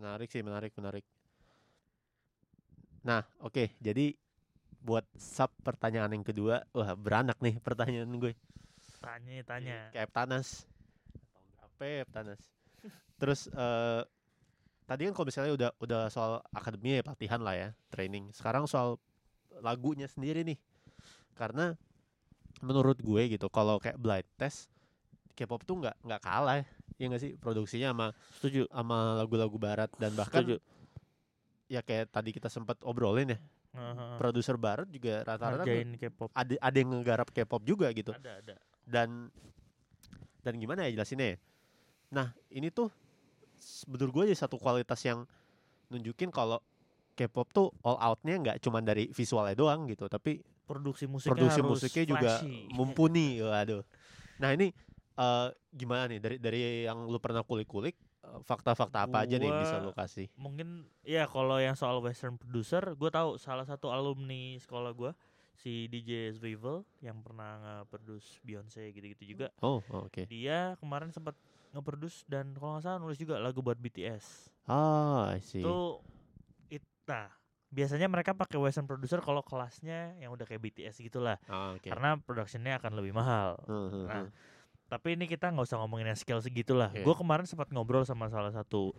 Menarik 0.00 0.32
sih, 0.32 0.40
menarik, 0.40 0.72
menarik. 0.80 1.04
Nah, 3.04 3.20
oke. 3.44 3.76
Jadi 3.84 4.16
buat 4.80 5.04
sub 5.20 5.52
pertanyaan 5.60 6.16
yang 6.16 6.24
kedua, 6.24 6.64
wah 6.72 6.96
beranak 6.96 7.36
nih 7.44 7.60
pertanyaan 7.60 8.08
gue. 8.16 8.32
tanya 9.04 9.44
tanya 9.44 9.92
Kayak 9.92 10.08
Tanas. 10.16 10.64
Tahun 11.36 11.46
berapa 11.52 11.84
ya 11.84 12.04
Tanas? 12.08 12.40
Terus 13.20 13.52
eh 13.52 14.02
tadi 14.88 15.04
kan 15.04 15.12
kalau 15.12 15.28
misalnya 15.28 15.52
udah 15.52 15.70
udah 15.84 16.02
soal 16.08 16.40
akademi 16.56 16.96
ya 16.96 17.04
pelatihan 17.04 17.44
lah 17.44 17.52
ya, 17.52 17.68
training. 17.92 18.32
Sekarang 18.32 18.64
soal 18.64 18.96
lagunya 19.60 20.08
sendiri 20.08 20.48
nih. 20.48 20.56
Karena 21.36 21.76
menurut 22.64 22.96
gue 23.04 23.36
gitu, 23.36 23.52
kalau 23.52 23.76
kayak 23.76 24.00
blind 24.00 24.28
test 24.40 24.72
K-pop 25.40 25.64
tuh 25.64 25.80
nggak 25.80 25.96
nggak 26.04 26.20
kalah 26.20 26.60
ya. 26.60 26.64
Nggak 27.08 27.20
sih? 27.24 27.32
Produksinya 27.40 27.96
sama 27.96 28.06
setuju. 28.36 28.68
sama 28.68 29.16
lagu-lagu 29.16 29.56
barat 29.56 29.88
dan 29.96 30.12
bahkan 30.12 30.44
setuju. 30.44 30.56
ya 31.72 31.80
kayak 31.80 32.12
tadi 32.12 32.36
kita 32.36 32.52
sempat 32.52 32.76
obrolin 32.84 33.32
ya 33.32 33.38
Heeh. 33.70 34.18
produser 34.18 34.58
barat 34.60 34.90
juga 34.90 35.22
rata-rata 35.24 35.64
K-pop. 35.64 36.28
ada 36.34 36.52
ada 36.60 36.76
yang 36.76 36.90
ngegarap 36.92 37.32
K-pop 37.32 37.64
juga 37.64 37.88
gitu. 37.96 38.12
Ada 38.12 38.44
ada. 38.44 38.54
Dan 38.84 39.32
dan 40.44 40.54
gimana 40.60 40.84
ya 40.84 41.00
jelasinnya 41.00 41.32
ya? 41.32 41.38
Nah 42.12 42.36
ini 42.52 42.68
tuh 42.68 42.92
menurut 43.88 44.12
gue 44.12 44.24
jadi 44.32 44.38
satu 44.44 44.60
kualitas 44.60 45.00
yang 45.06 45.24
nunjukin 45.88 46.28
kalau 46.28 46.60
K-pop 47.16 47.48
tuh 47.52 47.66
all 47.84 47.96
outnya 48.00 48.36
nggak 48.40 48.56
cuma 48.64 48.80
dari 48.80 49.08
visualnya 49.12 49.52
doang 49.56 49.84
gitu 49.88 50.08
tapi 50.08 50.40
produksi 50.64 51.04
musiknya 51.10 51.34
produksi 51.36 51.60
harus 51.60 51.70
musiknya 51.70 52.04
juga 52.06 52.30
flashy. 52.40 52.70
mumpuni 52.70 53.28
waduh. 53.42 53.82
Nah 54.40 54.50
ini 54.56 54.72
eh, 55.20 55.48
gimana 55.70 56.08
nih? 56.08 56.18
Dari 56.18 56.36
dari 56.40 56.60
yang 56.88 57.04
lu 57.04 57.20
pernah 57.20 57.44
kulik-kulik 57.44 57.92
eh, 58.24 58.40
fakta-fakta 58.40 59.04
apa 59.04 59.28
aja 59.28 59.36
nih 59.36 59.46
yang 59.46 59.60
bisa 59.60 59.76
Gua- 59.76 59.86
lu 59.86 59.92
kasih? 59.92 60.26
mungkin 60.34 60.88
ya 61.04 61.28
kalau 61.28 61.60
yang 61.60 61.76
soal 61.76 62.00
western 62.00 62.40
producer 62.40 62.80
gue 62.96 63.10
tahu 63.12 63.36
salah 63.36 63.68
satu 63.68 63.92
alumni 63.92 64.56
sekolah 64.56 64.96
gue 64.96 65.12
si 65.52 65.84
DJ 65.86 66.32
Swivel 66.32 66.88
yang 67.04 67.20
pernah 67.20 67.60
nge-produce 67.84 68.40
Beyonce 68.40 68.88
gitu-gitu 68.90 69.36
juga. 69.36 69.52
Oh 69.60 69.84
oh, 69.92 70.08
oke. 70.08 70.24
Dia 70.24 70.80
kemarin 70.80 71.12
sempat 71.12 71.36
nge-produce 71.70 72.24
dan 72.24 72.56
kalau 72.56 72.80
nggak 72.80 72.84
salah 72.88 72.98
nulis 72.98 73.20
juga 73.20 73.36
lagu 73.36 73.60
buat 73.60 73.76
BTS 73.76 74.48
ah 74.64 75.36
I 75.36 75.44
see. 75.44 75.60
Itu 75.60 76.00
it, 76.72 76.80
nah 77.04 77.28
biasanya 77.70 78.10
mereka 78.10 78.34
pakai 78.34 78.58
western 78.58 78.88
producer 78.88 79.22
kalau 79.22 79.44
kelasnya 79.44 80.16
yang 80.18 80.34
udah 80.34 80.42
kayak 80.42 80.58
BTS 80.58 80.98
gitulah. 80.98 81.38
Ah, 81.46 81.76
oke. 81.76 81.86
Karena 81.86 82.18
productionnya 82.18 82.80
akan 82.80 82.98
lebih 82.98 83.14
mahal. 83.14 83.60
Hmm, 83.68 83.88
hmm, 83.92 84.06
Nah, 84.08 84.22
hmm. 84.26 84.32
Tapi 84.90 85.14
ini 85.14 85.24
kita 85.24 85.48
nggak 85.48 85.64
usah 85.64 85.78
ngomongin 85.78 86.10
yang 86.10 86.18
skill 86.18 86.42
segitulah. 86.42 86.90
Oke. 86.90 87.00
Gue 87.00 87.14
kemarin 87.14 87.46
sempat 87.46 87.70
ngobrol 87.70 88.02
sama 88.02 88.26
salah 88.26 88.50
satu 88.50 88.90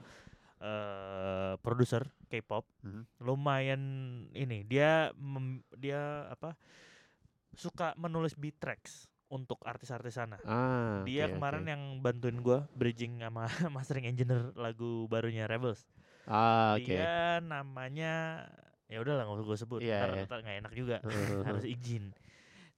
eh 0.61 1.53
produser 1.59 2.05
K-pop, 2.29 2.63
Mhm. 2.81 3.01
lumayan 3.19 3.81
ini 4.31 4.63
dia 4.63 5.09
mem- 5.17 5.65
dia 5.73 5.99
apa 6.29 6.53
suka 7.51 7.91
menulis 7.97 8.37
beat 8.37 8.55
tracks 8.55 9.09
untuk 9.27 9.59
artis-artis 9.63 10.15
sana. 10.15 10.37
Ah, 10.43 11.01
Dia 11.03 11.27
oke, 11.27 11.35
kemarin 11.35 11.63
oke. 11.63 11.71
yang 11.71 11.83
bantuin 11.99 12.37
gue 12.39 12.59
bridging 12.71 13.19
sama 13.19 13.47
mastering 13.75 14.05
engineer 14.05 14.51
lagu 14.53 15.07
barunya 15.07 15.47
Rebels. 15.47 15.83
Ah, 16.23 16.77
oke. 16.77 16.85
Dia 16.85 17.41
namanya 17.41 18.45
ya 18.85 18.99
udahlah 18.99 19.23
nggak 19.23 19.37
usah 19.39 19.47
gue 19.47 19.57
sebut, 19.57 19.79
Iya, 19.81 19.97
ntar 19.97 20.09
iya. 20.13 20.23
ntar 20.27 20.39
nggak 20.43 20.57
enak 20.61 20.73
juga 20.75 20.97
harus 21.47 21.63
izin. 21.65 22.11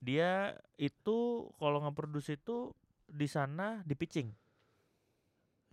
Dia 0.00 0.54
itu 0.76 1.18
kalau 1.58 1.84
nge-produce 1.84 2.34
itu 2.34 2.72
di 3.14 3.30
sana 3.30 3.80
di 3.86 3.94
pitching. 3.94 4.28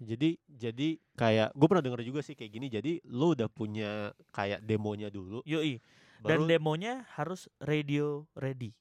Jadi 0.01 0.33
jadi 0.45 0.97
kayak 1.13 1.53
gue 1.53 1.67
pernah 1.69 1.85
denger 1.85 2.01
juga 2.01 2.21
sih 2.25 2.33
kayak 2.33 2.51
gini. 2.53 2.67
Jadi 2.69 3.01
lu 3.05 3.33
udah 3.33 3.45
punya 3.49 4.13
kayak 4.33 4.61
demonya 4.61 5.09
dulu, 5.09 5.41
Yoi. 5.45 5.77
Dan 6.21 6.41
baru 6.41 6.43
demonya 6.45 7.05
harus 7.17 7.49
radio 7.57 8.25
ready. 8.37 8.73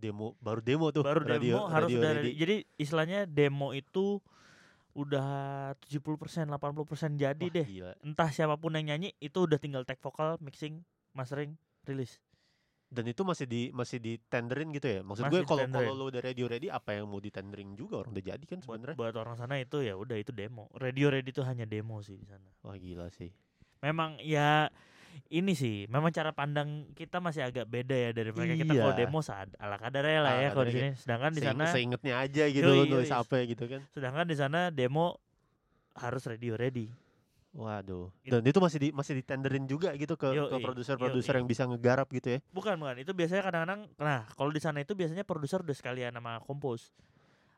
demo 0.00 0.32
baru 0.40 0.64
demo 0.64 0.88
tuh 0.88 1.04
Baru 1.04 1.20
radio 1.28 1.60
demo 1.60 1.68
harus 1.68 1.92
radio 1.92 1.98
udah 2.00 2.12
ready. 2.16 2.32
ready. 2.32 2.40
Jadi 2.40 2.56
istilahnya 2.80 3.20
demo 3.28 3.76
itu 3.76 4.16
udah 4.96 5.28
70%, 5.86 6.50
80% 6.50 7.20
jadi 7.20 7.46
Wah, 7.46 7.52
deh. 7.52 7.66
Gila. 7.68 7.92
Entah 8.02 8.30
siapa 8.32 8.56
pun 8.58 8.74
yang 8.74 8.90
nyanyi 8.90 9.12
itu 9.20 9.44
udah 9.46 9.60
tinggal 9.60 9.84
take 9.86 10.00
vokal, 10.02 10.40
mixing, 10.40 10.82
mastering, 11.14 11.54
rilis. 11.86 12.18
Dan 12.90 13.06
itu 13.06 13.22
masih 13.22 13.46
di 13.46 13.70
masih 13.70 14.02
di 14.02 14.18
tenderin 14.26 14.74
gitu 14.74 14.90
ya. 14.90 15.00
Maksud 15.00 15.30
Masih 15.30 15.32
gue 15.32 15.40
kalau 15.46 15.62
kalau 15.64 15.92
lu 15.94 16.04
udah 16.10 16.18
radio 16.20 16.50
ready 16.50 16.66
apa 16.66 16.98
yang 16.98 17.06
mau 17.06 17.22
di 17.22 17.30
tendering 17.30 17.78
juga 17.78 18.02
orang 18.02 18.10
udah 18.10 18.24
jadi 18.26 18.44
kan 18.44 18.58
Buat, 18.58 18.66
sebenarnya. 18.66 18.96
buat 18.98 19.14
orang 19.14 19.34
sana 19.38 19.54
itu 19.56 19.78
ya 19.78 19.94
udah 19.94 20.16
itu 20.18 20.34
demo. 20.34 20.66
Radio 20.74 21.06
ready 21.08 21.30
itu 21.30 21.40
hanya 21.40 21.64
demo 21.64 22.02
sih 22.02 22.18
di 22.18 22.26
sana. 22.26 22.50
Wah 22.60 22.74
gila 22.74 23.06
sih. 23.14 23.30
Memang 23.78 24.18
ya 24.18 24.66
ini 25.30 25.54
sih, 25.54 25.86
memang 25.86 26.10
cara 26.10 26.30
pandang 26.30 26.90
kita 26.92 27.18
masih 27.18 27.42
agak 27.42 27.64
beda 27.64 27.94
ya 27.94 28.10
dari 28.10 28.30
mereka. 28.30 28.58
Kita 28.58 28.74
kalau 28.74 28.90
Iya. 28.90 29.00
demo 29.00 29.18
saad 29.22 29.48
ala 29.56 29.78
kadarnya 29.78 30.20
lah 30.20 30.34
ya 30.36 30.48
kalau 30.50 30.66
di 30.66 30.74
sini. 30.74 30.90
Sedangkan 30.98 31.30
di 31.30 31.40
sana 31.40 31.64
seingetnya 31.70 32.14
aja 32.18 32.44
gitu 32.46 32.66
Yoi, 32.66 32.90
nulis 32.90 33.10
apa 33.10 33.38
gitu 33.44 33.70
kan. 33.70 33.86
sedangkan 33.90 34.26
di 34.26 34.34
sana 34.34 34.74
demo 34.74 35.22
harus 35.94 36.26
radio 36.26 36.58
ready. 36.58 36.90
Waduh. 37.50 38.14
It- 38.22 38.30
Dan 38.30 38.46
itu 38.46 38.58
masih 38.62 38.78
di 38.78 38.88
masih 38.94 39.18
ditenderin 39.18 39.66
juga 39.66 39.90
gitu 39.98 40.14
ke 40.14 40.30
ke 40.30 40.38
Yoi, 40.38 40.62
produser-produser 40.62 41.34
yang 41.34 41.48
bisa 41.50 41.66
ngegarap 41.66 42.06
gitu 42.14 42.38
ya. 42.38 42.40
Bukan, 42.54 42.78
bukan. 42.78 42.96
Itu 43.02 43.10
biasanya 43.10 43.42
kadang-kadang 43.42 43.80
nah, 43.98 44.22
kalau 44.38 44.54
di 44.54 44.62
sana 44.62 44.78
itu 44.78 44.94
biasanya 44.94 45.26
produser 45.26 45.58
udah 45.66 45.74
sekalian 45.74 46.14
sama 46.14 46.38
kompos. 46.46 46.94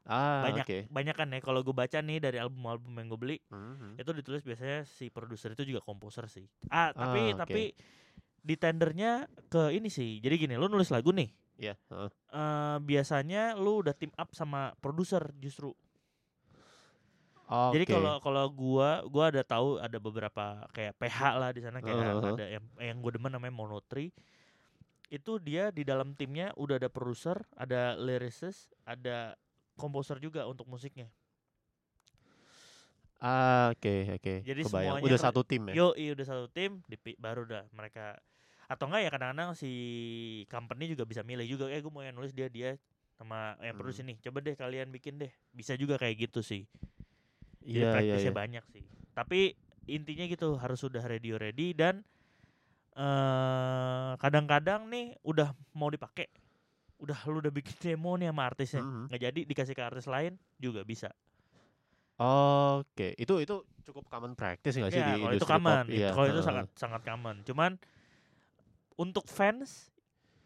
Ah, 0.02 0.42
banyak 0.50 0.66
oke. 0.66 0.78
banyak 0.90 1.14
kan 1.14 1.30
ya 1.30 1.38
kalau 1.38 1.62
gue 1.62 1.70
baca 1.70 2.02
nih 2.02 2.18
dari 2.18 2.34
album-album 2.42 2.90
yang 2.98 3.06
gue 3.06 3.20
beli 3.22 3.36
Mhm. 3.54 4.02
itu 4.02 4.10
ditulis 4.10 4.42
biasanya 4.42 4.82
si 4.82 5.14
produser 5.14 5.54
itu 5.54 5.62
juga 5.62 5.78
komposer 5.78 6.26
sih. 6.26 6.42
Ah, 6.66 6.90
tapi 6.90 7.30
Ah, 7.30 7.38
oke. 7.38 7.40
tapi 7.46 7.62
di 8.42 8.54
tendernya 8.58 9.30
ke 9.46 9.70
ini 9.70 9.86
sih. 9.86 10.18
Jadi 10.18 10.34
gini, 10.42 10.54
lu 10.58 10.66
nulis 10.66 10.90
lagu 10.90 11.14
nih. 11.14 11.30
Iya, 11.54 11.78
heeh. 11.92 12.10
eh 12.32 12.76
biasanya 12.82 13.54
lu 13.54 13.84
udah 13.84 13.92
team 13.94 14.10
up 14.18 14.32
sama 14.34 14.72
produser 14.82 15.20
justru. 15.38 15.70
Jadi 17.52 17.84
Oke. 17.84 17.92
kalau 17.92 18.14
kalau 18.18 18.44
gua 18.48 19.04
gua 19.04 19.28
ada 19.28 19.44
tahu 19.44 19.76
ada 19.76 19.98
beberapa 20.00 20.64
kayak 20.72 20.96
PH 20.96 21.18
lah 21.36 21.50
di 21.52 21.60
sana 21.60 21.78
kayak 21.84 21.96
Uh-huh. 22.00 22.32
ada 22.32 22.46
yang 22.48 22.64
yang 22.80 22.96
gue 22.98 23.12
demen 23.12 23.28
namanya 23.28 23.52
Monotri. 23.52 24.08
Itu 25.12 25.36
dia 25.36 25.68
di 25.68 25.84
dalam 25.84 26.16
timnya 26.16 26.56
udah 26.56 26.80
ada 26.80 26.88
produser, 26.88 27.36
ada 27.52 27.92
lyricist, 28.00 28.72
ada 28.88 29.36
komposer 29.76 30.16
juga 30.16 30.48
untuk 30.48 30.64
musiknya. 30.64 31.12
Ah, 33.22 33.70
oke 33.70 34.18
oke. 34.18 34.34
Jadi 34.42 34.60
Kebayang. 34.66 34.98
semuanya 34.98 35.04
Udah 35.06 35.20
satu 35.20 35.46
tim 35.46 35.62
ya. 35.70 35.74
Yo, 35.78 35.86
iya 35.94 36.10
udah 36.16 36.26
satu 36.26 36.46
tim, 36.50 36.82
dipi- 36.90 37.14
baru 37.20 37.46
dah 37.46 37.68
mereka 37.70 38.18
atau 38.66 38.88
enggak 38.88 39.04
ya 39.04 39.10
kadang-kadang 39.12 39.52
si 39.52 39.70
company 40.48 40.88
juga 40.88 41.04
bisa 41.04 41.20
milih 41.20 41.44
juga 41.44 41.68
eh 41.68 41.84
gue 41.84 41.92
mau 41.92 42.00
yang 42.00 42.16
nulis 42.16 42.32
dia 42.32 42.48
dia 42.48 42.80
sama 43.20 43.52
yang 43.60 43.76
Hmm. 43.76 43.84
produksi 43.84 44.00
nih 44.00 44.16
coba 44.24 44.40
deh 44.40 44.56
kalian 44.56 44.88
bikin 44.88 45.20
deh 45.20 45.28
bisa 45.52 45.76
juga 45.76 46.00
kayak 46.00 46.24
gitu 46.24 46.40
sih 46.40 46.64
jadi 47.62 47.78
Iya 47.78 47.86
iya 47.86 47.92
praktisnya 47.94 48.32
iya. 48.32 48.38
banyak 48.38 48.64
sih. 48.70 48.82
Tapi 49.12 49.40
intinya 49.86 50.24
gitu 50.24 50.56
harus 50.56 50.78
sudah 50.78 51.02
ready 51.02 51.30
ready 51.32 51.72
dan 51.72 52.02
eh 52.92 54.12
kadang-kadang 54.18 54.86
nih 54.88 55.14
udah 55.22 55.54
mau 55.72 55.88
dipakai. 55.88 56.28
Udah 56.98 57.18
lu 57.26 57.38
udah 57.40 57.50
bikin 57.50 57.74
demo 57.84 58.14
nih 58.16 58.28
sama 58.30 58.42
artisnya. 58.46 58.82
Mhm. 58.82 59.02
nggak 59.08 59.20
jadi 59.22 59.40
dikasih 59.44 59.74
ke 59.74 59.82
artis 59.82 60.06
lain 60.06 60.34
juga 60.58 60.82
bisa. 60.82 61.12
Oke, 62.22 63.14
itu 63.16 63.34
itu 63.38 63.56
cukup 63.82 64.06
common 64.06 64.34
practice 64.34 64.78
nggak 64.78 64.92
sih 64.94 65.00
ya 65.02 65.06
di 65.10 65.12
kalau 65.18 65.32
itu 65.34 65.42
industri 65.42 65.46
pop? 65.46 65.58
common. 65.58 65.84
Itu- 65.88 65.96
Iya, 65.98 66.08
kalau 66.14 66.26
itu 66.28 66.40
sangat 66.40 66.66
sangat 66.74 67.00
common. 67.02 67.36
Cuman 67.42 67.70
untuk 68.94 69.24
fans 69.26 69.91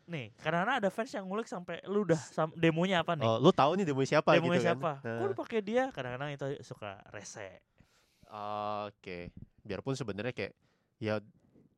nih 0.07 0.31
karena 0.39 0.79
ada 0.79 0.89
fans 0.89 1.11
yang 1.11 1.27
ngulik 1.27 1.47
sampai 1.47 1.83
lu 1.87 2.07
udah 2.07 2.19
sam- 2.19 2.55
demonya 2.55 3.03
apa 3.03 3.19
nih 3.19 3.27
Oh, 3.27 3.39
lu 3.39 3.51
tahu 3.51 3.75
nih 3.75 3.85
demo 3.85 4.03
siapa 4.03 4.35
demonya 4.35 4.59
gitu 4.59 4.67
siapa 4.73 4.91
kan? 5.03 5.19
kok 5.19 5.27
lu 5.27 5.35
pakai 5.35 5.61
dia 5.61 5.85
kadang-kadang 5.91 6.31
itu 6.33 6.47
suka 6.63 7.03
rese 7.11 7.63
Oke, 8.27 9.31
biarpun 9.63 9.95
sebenarnya 9.95 10.35
kayak 10.35 10.53
ya 10.99 11.23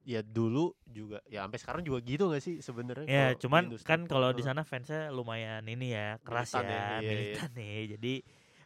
ya 0.09 0.25
dulu 0.25 0.73
juga 0.89 1.21
ya 1.29 1.45
sampai 1.45 1.61
sekarang 1.61 1.83
juga 1.85 2.01
gitu 2.01 2.33
gak 2.33 2.41
sih 2.41 2.65
sebenarnya? 2.65 3.05
Ya, 3.05 3.27
cuman 3.37 3.69
kan 3.85 4.09
kalau 4.09 4.33
di 4.33 4.41
Heeh. 4.41 4.49
sana 4.49 4.65
fansnya 4.65 5.13
lumayan 5.13 5.69
ini 5.69 5.93
ya 5.93 6.17
keras 6.25 6.57
Militan 6.57 6.65
ya, 6.65 6.73
ya, 6.73 6.81
iya, 6.81 6.97
iya. 6.97 7.09
militan 7.13 7.51
nih. 7.53 7.77
Jadi 7.93 8.15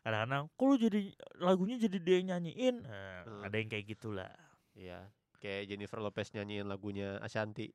kadang-kadang, 0.07 0.45
kok 0.55 0.65
lu 0.67 0.77
jadi 0.79 1.01
lagunya 1.43 1.77
jadi 1.83 1.99
dia 1.99 2.19
nyanyiin? 2.23 2.77
Nah, 2.87 3.11
Hmm. 3.27 3.43
Ada 3.43 3.55
yang 3.59 3.69
kayak 3.71 3.87
gitulah. 3.87 4.31
Iya, 4.79 4.99
kayak 5.43 5.63
Jennifer 5.67 5.99
Lopez 5.99 6.31
nyanyiin 6.31 6.67
lagunya 6.71 7.19
Ashanti. 7.19 7.75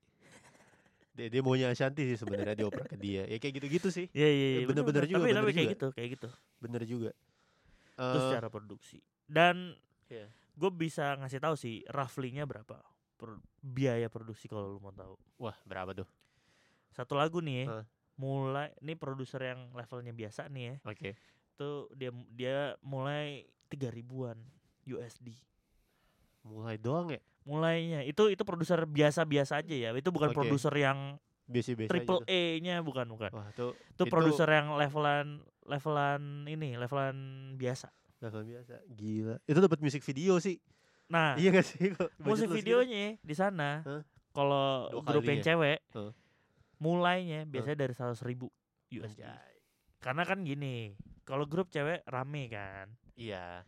Dia, 1.17 1.27
dia 1.33 1.41
maunya 1.41 1.73
Ashanti 1.73 2.05
sih 2.05 2.13
sebenarnya 2.13 2.53
dioper 2.53 2.85
ke 2.85 2.93
dia. 2.93 3.25
Ya 3.25 3.41
kayak 3.41 3.57
gitu-gitu 3.57 3.89
sih. 3.89 4.05
Iya 4.13 4.29
iya 4.29 4.47
iya. 4.53 4.67
Bener-bener 4.69 5.03
juga, 5.03 5.17
Tapi 5.17 5.25
bener 5.27 5.41
tapi 5.41 5.51
kayak 5.51 5.65
juga. 5.65 5.73
gitu, 5.73 5.87
kayak 5.97 6.09
gitu. 6.13 6.27
Bener 6.61 6.81
juga. 6.85 7.11
Terus 7.97 8.23
Eh, 8.23 8.31
cara 8.37 8.47
produksi. 8.47 8.97
Dan 9.25 9.73
Iya. 10.07 10.29
gue 10.53 10.71
bisa 10.71 11.17
ngasih 11.17 11.41
tahu 11.41 11.57
sih 11.57 11.81
roughly-nya 11.89 12.45
berapa 12.45 12.77
per- 13.17 13.41
biaya 13.59 14.05
produksi 14.07 14.45
kalau 14.45 14.69
lu 14.69 14.79
mau 14.79 14.93
tahu. 14.93 15.17
wah, 15.37 15.57
berapa 15.65 15.97
tuh? 15.97 16.05
Satu 16.93 17.17
lagu 17.17 17.41
nih 17.41 17.65
ya, 17.65 17.65
Heeh. 17.73 17.85
mulai 18.15 18.69
ini 18.79 18.93
produser 18.93 19.41
yang 19.41 19.73
levelnya 19.73 20.13
biasa 20.13 20.45
nih 20.47 20.63
ya. 20.63 20.75
Oke. 20.85 21.17
Itu 21.57 21.89
dia 21.97 22.13
dia 22.29 22.57
mulai 22.79 23.41
tiga 23.67 23.89
ribuan 23.89 24.37
USD. 24.85 25.33
Mulai 26.45 26.77
doang 26.77 27.09
ya? 27.09 27.19
Mulainya 27.47 28.03
itu 28.03 28.27
itu 28.27 28.43
produser 28.43 28.83
biasa-biasa 28.83 29.63
aja 29.63 29.71
ya 29.71 29.89
itu 29.95 30.11
bukan 30.11 30.29
Oke. 30.29 30.37
produser 30.37 30.75
yang 30.75 31.15
Biasa-biasa 31.47 31.87
aja 31.87 31.91
triple. 31.95 32.19
A-nya 32.27 32.83
bukan 32.83 33.07
bukan 33.07 33.31
Wah, 33.31 33.47
tuh 33.55 33.71
itu 33.71 34.03
itu- 34.03 34.11
produser 34.11 34.51
yang 34.51 34.75
levelan 34.75 35.39
levelan 35.63 36.43
ini 36.43 36.75
levelan 36.75 37.15
biasa 37.55 37.87
level 38.19 38.43
biasa. 38.43 38.75
Gila. 38.89 39.39
Itu 39.45 39.59
dapat 39.61 39.79
musik 39.79 40.03
video 40.03 40.35
sih. 40.37 40.59
nah 41.07 41.39
Iya 41.39 41.55
gak 41.55 41.63
sih? 41.63 41.95
Musik 42.19 42.51
videonya 42.51 43.15
di 43.15 43.31
sana 43.31 43.79
Hah? 43.79 44.03
kalau 44.35 44.91
grup 44.99 45.23
yang 45.23 45.39
kalinya? 45.39 45.47
cewek 45.47 45.79
Hah? 45.95 46.11
mulainya 46.77 47.47
biasanya 47.47 47.79
dari 47.79 47.93
seratus 47.95 48.19
ribu 48.21 48.51
USD 48.89 49.23
Anjay. 49.23 49.55
karena 49.97 50.23
kan 50.23 50.43
gini 50.43 50.99
kalau 51.23 51.47
grup 51.47 51.71
cewek 51.71 52.03
rame 52.05 52.51
kan 52.51 52.91
Iya. 53.15 53.63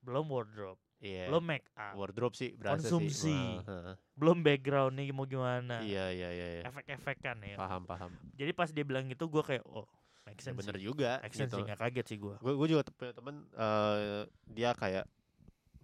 belum 0.00 0.24
wardrobe 0.24 0.80
Iya. 0.98 1.26
belum 1.26 1.44
make 1.44 1.68
up 1.72 1.94
wardrobe 1.94 2.34
sih 2.34 2.50
berasa 2.52 2.82
Konsumsi. 2.84 3.30
sih. 3.30 3.46
Heeh. 3.60 3.94
belum 4.12 4.38
background 4.40 4.92
nih 4.92 5.10
mau 5.10 5.24
gimana 5.24 5.78
Iya, 5.80 6.10
iya, 6.10 6.28
iya, 6.28 6.46
iya. 6.52 6.62
efek-efek 6.64 7.16
kan 7.20 7.38
ya 7.40 7.54
Paham, 7.54 7.82
paham. 7.84 8.10
jadi 8.32 8.50
pas 8.50 8.66
dia 8.66 8.82
bilang 8.82 9.06
gitu 9.06 9.26
gue 9.26 9.40
kayak 9.40 9.62
oh 9.64 9.86
make 10.24 10.36
Ya, 10.36 10.44
sense 10.44 10.58
bener 10.58 10.74
sih. 10.74 10.84
juga 10.84 11.10
make 11.18 11.32
sense 11.32 11.46
gitu. 11.46 11.56
sih 11.56 11.64
nggak 11.64 11.80
kaget 11.80 12.06
sih 12.06 12.18
gue 12.18 12.34
Gue 12.36 12.66
juga 12.66 12.82
punya 12.90 13.12
temen 13.12 13.34
eh, 13.48 14.22
dia 14.48 14.70
kayak 14.72 15.06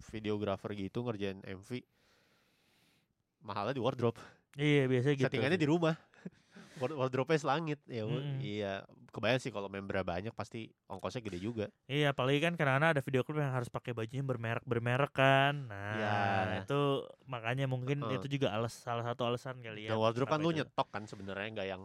videografer 0.05 0.71
gitu 0.73 0.99
ngerjain 1.01 1.39
MV. 1.41 1.69
Mahalnya 3.39 3.71
di 3.71 3.81
wardrobe. 3.81 4.19
Iya 4.53 4.85
biasanya 4.85 5.15
gitu. 5.15 5.25
Settingannya 5.25 5.55
di 5.55 5.65
rumah. 5.65 5.95
Ward- 6.81 6.93
Wardrobe-nya 6.93 7.39
selangit. 7.39 7.79
Ya, 7.85 8.03
Mm-mm. 8.03 8.37
iya. 8.39 8.83
Kebayang 9.15 9.39
sih 9.39 9.47
kalau 9.47 9.71
member 9.71 9.95
banyak 10.03 10.35
pasti 10.35 10.67
ongkosnya 10.85 11.23
gede 11.23 11.39
juga. 11.39 11.65
Iya 11.87 12.11
apalagi 12.11 12.43
kan 12.43 12.53
karena 12.53 12.91
ada 12.91 12.99
video 12.99 13.23
klip 13.23 13.39
yang 13.39 13.55
harus 13.55 13.71
pakai 13.71 13.95
bajunya 13.95 14.19
bermerek 14.21 14.67
bermerek 14.67 15.15
kan. 15.15 15.71
Nah 15.71 15.95
Iya. 15.95 16.13
itu 16.61 16.81
makanya 17.23 17.63
mungkin 17.65 18.03
Heeh. 18.03 18.19
itu 18.19 18.27
juga 18.29 18.51
alas 18.51 18.75
salah 18.75 19.01
satu 19.01 19.23
alasan 19.23 19.63
kali 19.63 19.87
ya. 19.87 19.95
Dan 19.95 20.03
wardrobe 20.03 20.27
kan 20.27 20.43
lu 20.43 20.51
itu. 20.51 20.59
nyetok 20.59 20.87
kan 20.91 21.07
sebenarnya 21.07 21.47
nggak 21.49 21.67
yang 21.69 21.83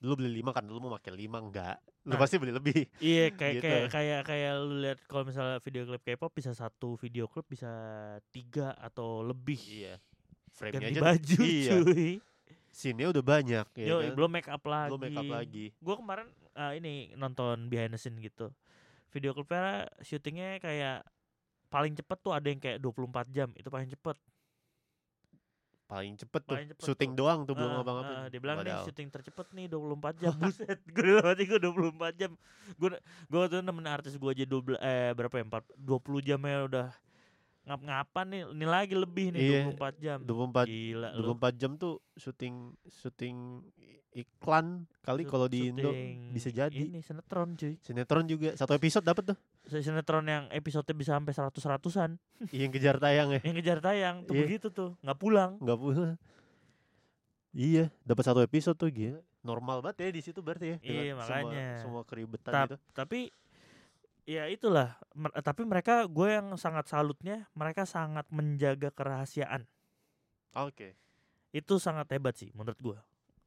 lu 0.00 0.14
beli 0.14 0.32
lima 0.32 0.50
kan 0.50 0.64
lu 0.64 0.78
mau 0.78 0.94
pakai 0.94 1.12
lima 1.12 1.36
enggak 1.36 1.76
lu 2.00 2.14
Nah. 2.14 2.20
pasti 2.22 2.38
beli 2.38 2.54
lebih 2.54 2.88
Iya 2.96 3.26
kayak 3.36 3.54
Gitu. 3.58 3.64
kayak 3.66 3.84
kayak 3.90 4.20
kayak 4.24 4.52
lu 4.56 4.74
lihat 4.80 4.98
kalau 5.04 5.26
misalnya 5.26 5.58
video 5.58 5.82
klip 5.84 6.00
K-pop 6.00 6.30
bisa 6.30 6.54
satu 6.54 6.94
video 6.94 7.26
klip 7.26 7.44
bisa 7.44 7.68
tiga 8.30 8.72
atau 8.78 9.20
lebih 9.20 9.58
iya 9.60 9.98
frame 10.50 10.78
ganti 10.78 10.94
aja 10.94 11.00
baju 11.02 11.36
iya 11.44 11.72
cuy. 11.76 12.08
Scene 12.70 13.02
udah 13.04 13.20
banyak 13.20 13.66
ya 13.74 13.86
Yo, 13.86 13.96
kan? 14.00 14.14
belum 14.14 14.30
make 14.30 14.46
up 14.46 14.62
lagi. 14.62 14.88
belum 14.88 15.00
make 15.02 15.18
up 15.18 15.28
lagi 15.28 15.66
Gue 15.76 15.94
kemarin 15.94 16.26
ah, 16.52 16.70
ini 16.70 16.94
nonton 17.14 17.66
behind 17.66 17.90
the 17.90 17.98
scene 17.98 18.16
gitu. 18.16 18.50
Video 19.10 19.30
klipnya 19.30 19.90
syutingnya 19.98 20.58
kayak 20.58 21.02
paling 21.66 21.92
cepet 21.92 22.18
tuh 22.20 22.30
ada 22.30 22.44
yang 22.44 22.58
kayak 22.58 22.78
24 22.78 22.94
jam 23.28 23.48
itu 23.54 23.66
paling 23.66 23.86
cepet 23.88 24.16
paling 25.86 26.14
cepet 26.14 26.42
tuh 26.44 26.54
Paling 26.54 26.68
cepet 26.70 26.82
syuting 26.84 27.10
tuh. 27.10 27.18
doang 27.18 27.40
tuh 27.42 27.54
belum 27.54 27.70
Ah, 27.72 27.82
apa-apa 27.82 28.12
ah, 28.16 28.26
dia 28.26 28.38
bilang 28.38 28.62
nih 28.62 28.78
syuting 28.80 29.10
tercepet 29.10 29.46
nih 29.50 29.66
24 29.66 30.22
jam 30.22 30.32
buset 30.40 30.78
gue 30.84 31.02
udah 31.02 31.24
mati 31.26 31.42
gue 31.44 31.58
24 31.58 32.14
jam 32.16 32.30
gue 32.72 32.88
gue 33.26 33.40
itu 33.44 33.56
nemenin 33.58 33.90
artis 33.90 34.14
gue 34.14 34.30
aja 34.30 34.46
12 34.46 34.78
eh 34.78 35.10
berapa 35.10 35.34
ya 35.34 35.44
4 35.50 35.74
20 35.74 36.22
jamnya 36.22 36.58
udah 36.64 36.86
ngap-ngapan 37.70 38.26
nih 38.28 38.42
ini 38.50 38.66
lagi 38.66 38.94
lebih 38.94 39.26
nih 39.30 39.40
Iya, 39.40 39.62
24 39.70 39.94
jam. 39.96 40.18
24 40.20 40.66
gila 40.66 41.08
lu. 41.12 41.22
24 41.32 41.54
jam 41.56 41.72
tuh 41.74 41.94
syuting 42.14 42.54
syuting 42.84 43.36
iklan 44.10 44.66
kali 45.00 45.22
kalau 45.22 45.46
di 45.46 45.70
Indo 45.70 45.94
bisa 46.28 46.50
jadi. 46.50 46.74
ini 46.74 46.98
sinetron 46.98 47.54
cuy. 47.54 47.78
Sinetron 47.78 48.26
juga 48.26 48.52
satu 48.52 48.74
episode 48.74 49.02
dapat 49.02 49.22
tuh. 49.30 49.38
Sinetron 49.70 50.26
yang 50.26 50.44
episode 50.50 50.82
bisa 50.90 51.14
sampai 51.14 51.30
100 51.30 51.54
ratusan 51.54 52.10
yang 52.52 52.68
kejar 52.68 52.98
tayang 52.98 53.30
ya. 53.30 53.40
Yang 53.40 53.56
kejar 53.60 53.78
tayang 53.78 54.26
tuh 54.26 54.34
Iya. 54.34 54.42
begitu 54.44 54.66
tuh 54.68 54.98
nggak 55.00 55.14
pulang. 55.16 55.54
Nggak 55.58 55.78
punya 55.78 56.18
iya 57.50 57.90
dapat 58.00 58.24
satu 58.24 58.40
episode 58.40 58.74
tuh 58.74 58.90
gila. 58.90 59.22
Normal 59.40 59.80
banget 59.80 59.96
ya 60.00 60.08
di 60.10 60.20
situ 60.20 60.38
berarti 60.38 60.66
ya 60.68 60.76
Iya, 60.80 61.16
semua- 61.16 61.22
makanya. 61.48 61.66
semua 61.78 62.02
keribetan 62.04 62.52
Tap- 62.52 62.66
gitu. 62.66 62.76
tapi 62.92 63.32
ya 64.30 64.46
itulah. 64.46 64.94
Mer- 65.18 65.34
tapi 65.42 65.66
mereka 65.66 66.06
gue 66.06 66.28
yang 66.30 66.54
sangat 66.54 66.86
salutnya 66.86 67.50
mereka 67.58 67.82
sangat 67.82 68.30
menjaga 68.30 68.94
kerahasiaan. 68.94 69.66
Oke. 70.54 70.94
Itu 71.50 71.82
sangat 71.82 72.06
hebat 72.14 72.38
sih 72.38 72.54
menurut 72.54 72.78
gue. 72.78 72.98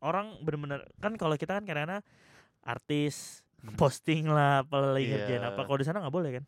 Orang 0.03 0.43
bener-bener 0.43 0.83
kan 0.99 1.15
kalau 1.15 1.39
kita 1.39 1.55
kan 1.55 1.63
karena 1.63 2.03
artis 2.59 3.39
posting 3.79 4.27
lah 4.27 4.67
apalagi 4.67 5.07
Iya. 5.07 5.11
ngerjain 5.15 5.43
apa. 5.47 5.61
Kalau 5.63 5.79
di 5.79 5.87
sana 5.87 6.03
nggak 6.03 6.15
boleh 6.15 6.31
kan? 6.35 6.45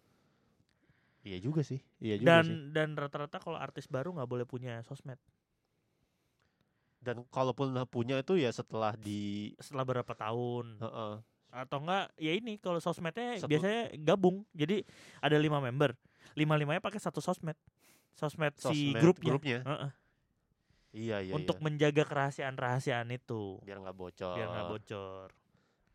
Iya 1.24 1.38
juga 1.40 1.64
sih. 1.64 1.80
Iya 2.04 2.20
juga 2.20 2.28
dan 2.28 2.44
sih. 2.46 2.58
dan 2.76 2.90
rata-rata 3.00 3.40
kalau 3.40 3.56
artis 3.56 3.88
baru 3.88 4.12
nggak 4.12 4.28
boleh 4.28 4.44
punya 4.44 4.84
sosmed. 4.84 5.18
Dan 7.00 7.24
kalaupun 7.32 7.72
punya 7.88 8.20
itu 8.20 8.36
ya 8.36 8.52
setelah 8.52 8.98
di 9.00 9.54
setelah 9.64 9.86
berapa 9.88 10.12
tahun. 10.12 10.82
Heeh. 10.84 11.14
Atau 11.56 11.80
enggak 11.80 12.12
ya 12.20 12.36
ini 12.36 12.60
kalau 12.60 12.84
sosmednya 12.84 13.40
Satu- 13.40 13.48
biasanya 13.48 13.96
gabung. 14.04 14.44
Jadi 14.52 14.84
ada 15.24 15.40
lima 15.40 15.64
member. 15.64 15.96
Lima 16.36 16.60
limanya 16.60 16.84
pakai 16.84 17.00
satu 17.00 17.24
sosmed. 17.24 17.56
Sosmed, 18.16 18.56
si 18.60 18.92
Sosmed 18.92 19.02
grupnya, 19.04 19.28
grupnya. 19.32 19.60
Heeh. 19.64 19.92
iya 20.96 21.18
iya 21.20 21.34
untuk 21.36 21.60
iya. 21.60 21.64
menjaga 21.68 22.04
kerahasiaan 22.08 22.56
rahasiaan 22.56 23.08
itu. 23.12 23.60
Biar 23.64 23.80
nggak 23.80 23.96
bocor. 23.96 24.36
Biar 24.36 24.48
nggak 24.52 24.68
bocor. 24.72 25.28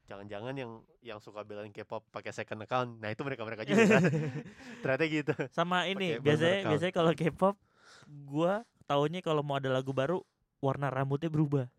Jangan-jangan 0.04 0.54
yang 0.56 0.72
yang 1.00 1.18
suka 1.22 1.44
belain 1.46 1.72
K-pop 1.72 2.04
pakai 2.12 2.32
second 2.32 2.60
account. 2.64 3.00
Nah 3.00 3.08
itu 3.08 3.24
mereka 3.24 3.44
mereka 3.48 3.64
juga 3.64 4.00
kan? 4.00 4.04
ternyata 4.84 5.04
gitu. 5.08 5.32
Sama 5.48 5.88
ini 5.88 6.20
Pakai 6.20 6.24
biasanya 6.24 6.58
biasanya 6.68 6.92
kalau 6.92 7.12
K-pop 7.16 7.56
gua 8.28 8.64
taunya 8.84 9.24
kalau 9.24 9.40
mau 9.40 9.56
ada 9.56 9.72
lagu 9.72 9.96
baru 9.96 10.20
warna 10.60 10.92
rambutnya 10.92 11.32
berubah 11.32 11.72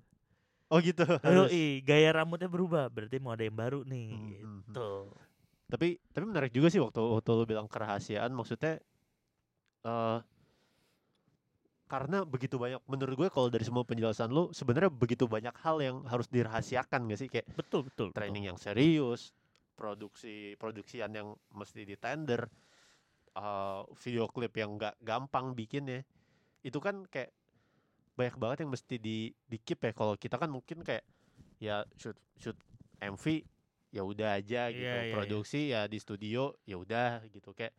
oh 0.71 0.79
gitu 0.79 1.03
harus. 1.03 1.51
gaya 1.83 2.09
rambutnya 2.15 2.47
berubah 2.47 2.87
berarti 2.87 3.19
mau 3.19 3.35
ada 3.35 3.43
yang 3.43 3.57
baru 3.59 3.83
nih 3.83 4.07
Hmm, 4.15 4.23
hmm, 4.23 4.39
hmm. 4.39 4.59
gitu 4.71 4.89
tapi 5.71 5.87
tapi 6.11 6.23
menarik 6.27 6.51
juga 6.51 6.67
sih 6.67 6.79
waktu 6.83 6.99
waktu 6.99 7.29
lu 7.31 7.45
bilang 7.47 7.67
kerahasiaan 7.67 8.31
maksudnya 8.31 8.79
eh 9.87 10.19
karena 11.91 12.23
begitu 12.23 12.55
banyak 12.55 12.79
menurut 12.87 13.15
gue 13.19 13.27
kalau 13.27 13.51
dari 13.51 13.67
semua 13.67 13.83
penjelasan 13.83 14.31
lu 14.31 14.47
sebenarnya 14.55 14.87
begitu 14.87 15.27
banyak 15.27 15.51
hal 15.59 15.83
yang 15.83 16.07
harus 16.07 16.31
dirahasiakan 16.31 17.11
gak 17.11 17.19
sih 17.19 17.27
kayak 17.27 17.51
betul 17.51 17.83
betul 17.83 18.07
betul. 18.07 18.15
training 18.15 18.47
yang 18.47 18.55
serius 18.55 19.35
produksi 19.75 20.55
produksian 20.55 21.11
yang 21.11 21.35
mesti 21.51 21.83
di 21.83 21.99
tender 21.99 22.47
eh, 23.35 23.81
video 23.99 24.31
klip 24.31 24.55
yang 24.55 24.79
nggak 24.79 25.03
gampang 25.03 25.51
bikinnya 25.51 26.07
itu 26.63 26.79
kan 26.79 27.03
kayak 27.11 27.35
banyak 28.21 28.35
banget 28.37 28.57
yang 28.61 28.71
mesti 28.71 28.95
di 28.95 29.17
di 29.33 29.57
keep 29.57 29.81
ya. 29.81 29.91
Kalau 29.91 30.13
kita 30.13 30.37
kan 30.37 30.47
mungkin 30.47 30.85
kayak 30.85 31.01
ya 31.57 31.81
shoot 31.97 32.13
shoot 32.37 32.57
MV 33.01 33.25
ya 33.89 34.05
udah 34.05 34.37
aja 34.37 34.69
gitu. 34.69 34.85
Iya, 34.85 34.93
iya, 34.93 35.03
iya. 35.09 35.13
produksi 35.13 35.59
ya 35.73 35.81
di 35.89 35.97
studio 35.97 36.53
ya 36.63 36.77
udah 36.77 37.25
gitu. 37.27 37.51
Kayak 37.51 37.73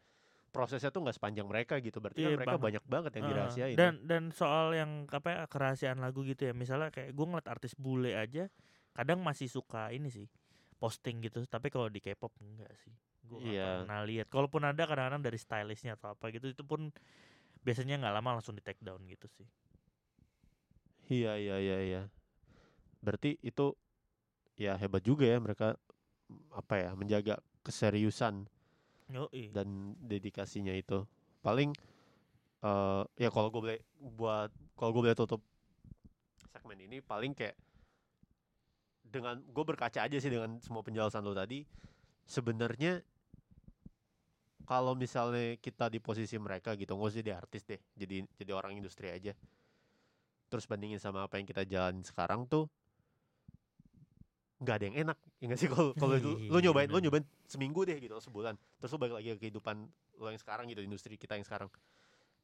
prosesnya 0.52 0.92
tuh 0.92 1.00
nggak 1.00 1.16
sepanjang 1.16 1.46
mereka 1.48 1.80
gitu. 1.80 2.02
Berarti 2.02 2.20
kan 2.20 2.28
Iya, 2.28 2.36
mereka 2.36 2.50
banget. 2.52 2.66
banyak 2.66 2.84
banget 2.84 3.12
yang 3.16 3.24
dirahasiain. 3.30 3.76
Dan 3.78 3.92
dan 4.04 4.22
soal 4.34 4.74
yang 4.74 5.06
apa 5.08 5.28
ya, 5.30 5.42
kerahasiaan 5.46 6.02
lagu 6.02 6.26
gitu 6.26 6.50
ya. 6.50 6.52
Misalnya 6.52 6.90
kayak 6.92 7.14
gue 7.14 7.26
ngeliat 7.26 7.48
artis 7.48 7.72
bule 7.78 8.18
aja 8.18 8.50
kadang 8.92 9.24
masih 9.24 9.48
suka 9.48 9.88
ini 9.88 10.12
sih 10.12 10.28
posting 10.76 11.24
gitu. 11.24 11.40
Tapi 11.48 11.72
kalau 11.72 11.88
di 11.88 12.02
K-pop 12.02 12.34
enggak 12.42 12.74
sih. 12.82 12.92
Gue 13.22 13.54
Iya. 13.56 13.86
pernah 13.88 14.02
lihat. 14.04 14.26
Kalaupun 14.28 14.66
ada 14.66 14.82
kadang-kadang 14.84 15.22
dari 15.24 15.38
stylistnya 15.40 15.96
atau 15.96 16.12
apa 16.12 16.28
gitu 16.28 16.52
itu 16.52 16.60
pun 16.66 16.92
biasanya 17.62 17.96
nggak 18.02 18.14
lama 18.18 18.30
langsung 18.36 18.58
di 18.58 18.60
take 18.60 18.82
down 18.82 18.98
gitu 19.06 19.30
sih 19.38 19.46
iya 21.08 21.38
iya 21.38 21.56
iya 21.58 21.78
iya. 21.82 22.02
Berarti 23.02 23.38
itu 23.42 23.74
ya 24.54 24.78
hebat 24.78 25.02
juga 25.02 25.26
ya 25.26 25.38
mereka 25.42 25.74
apa 26.54 26.74
ya 26.78 26.90
menjaga 26.94 27.40
keseriusan 27.66 28.46
Yoi. 29.10 29.50
dan 29.50 29.98
dedikasinya 29.98 30.74
itu. 30.76 31.06
Paling 31.42 31.74
eh 32.62 33.02
ya 33.18 33.28
kalau 33.34 33.50
gue 33.50 33.60
boleh 33.62 33.80
buat 33.98 34.50
kalau 34.78 34.90
gue 34.94 35.02
boleh 35.10 35.18
tutup 35.18 35.42
segmen 36.54 36.78
ini 36.78 37.02
paling 37.02 37.34
kayak 37.34 37.58
dengan 39.02 39.42
gue 39.42 39.64
berkaca 39.66 40.06
aja 40.06 40.16
sih 40.22 40.30
dengan 40.30 40.62
semua 40.62 40.86
penjelasan 40.86 41.26
lo 41.26 41.34
tadi. 41.34 41.66
Sebenarnya 42.22 43.02
kalau 44.62 44.94
misalnya 44.94 45.58
kita 45.58 45.90
di 45.90 45.98
posisi 45.98 46.38
mereka 46.38 46.78
gitu 46.78 46.94
nggak 46.94 47.10
usah 47.10 47.20
jadi 47.20 47.32
artis 47.36 47.62
deh 47.66 47.80
jadi 47.98 48.24
jadi 48.38 48.52
orang 48.54 48.78
industri 48.78 49.10
aja 49.10 49.34
terus 50.52 50.68
bandingin 50.68 51.00
sama 51.00 51.24
apa 51.24 51.40
yang 51.40 51.48
kita 51.48 51.64
jalanin 51.64 52.04
sekarang 52.04 52.44
tuh 52.44 52.68
nggak 54.62 54.74
ada 54.78 54.84
yang 54.86 54.96
enak 55.08 55.18
ya 55.42 55.44
nggak 55.50 55.58
sih? 55.58 55.66
Kalau 55.72 55.90
kalau 55.98 56.14
lu, 56.20 56.38
lu 56.38 56.58
Iya, 56.60 56.70
nyobain 56.70 56.86
lu 56.86 57.00
nyobain 57.02 57.24
seminggu 57.50 57.82
deh 57.82 57.98
gitu 57.98 58.14
sebulan. 58.20 58.54
Terus 58.78 58.90
lu 58.94 58.98
balik 59.00 59.14
lagi 59.18 59.28
ke 59.34 59.48
kehidupan 59.48 59.76
lo 60.20 60.28
yang 60.30 60.38
sekarang 60.38 60.70
gitu 60.70 60.84
industri 60.86 61.18
kita 61.18 61.34
yang 61.34 61.42
sekarang. 61.42 61.66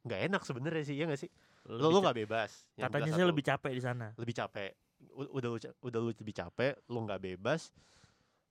Nggak 0.03 0.19
enak 0.27 0.41
sebenarnya 0.43 0.83
sih 0.83 0.99
ya 0.99 1.07
nggak 1.07 1.21
sih? 1.21 1.29
Lebih 1.69 1.85
lo 1.85 1.99
ca- 2.01 2.03
nggak 2.09 2.17
bebas 2.25 2.51
katanya 2.75 3.11
sih 3.15 3.23
lebih 3.23 3.45
capek 3.45 3.71
di 3.71 3.83
sana. 3.85 4.07
Lebih 4.19 4.35
capek. 4.35 4.71
Udah 5.15 5.47
lu 5.47 5.57
udah 5.79 5.99
lu 6.03 6.09
lebih 6.11 6.35
capek 6.35 6.73
lu 6.91 6.99
nggak 7.07 7.21
bebas 7.23 7.71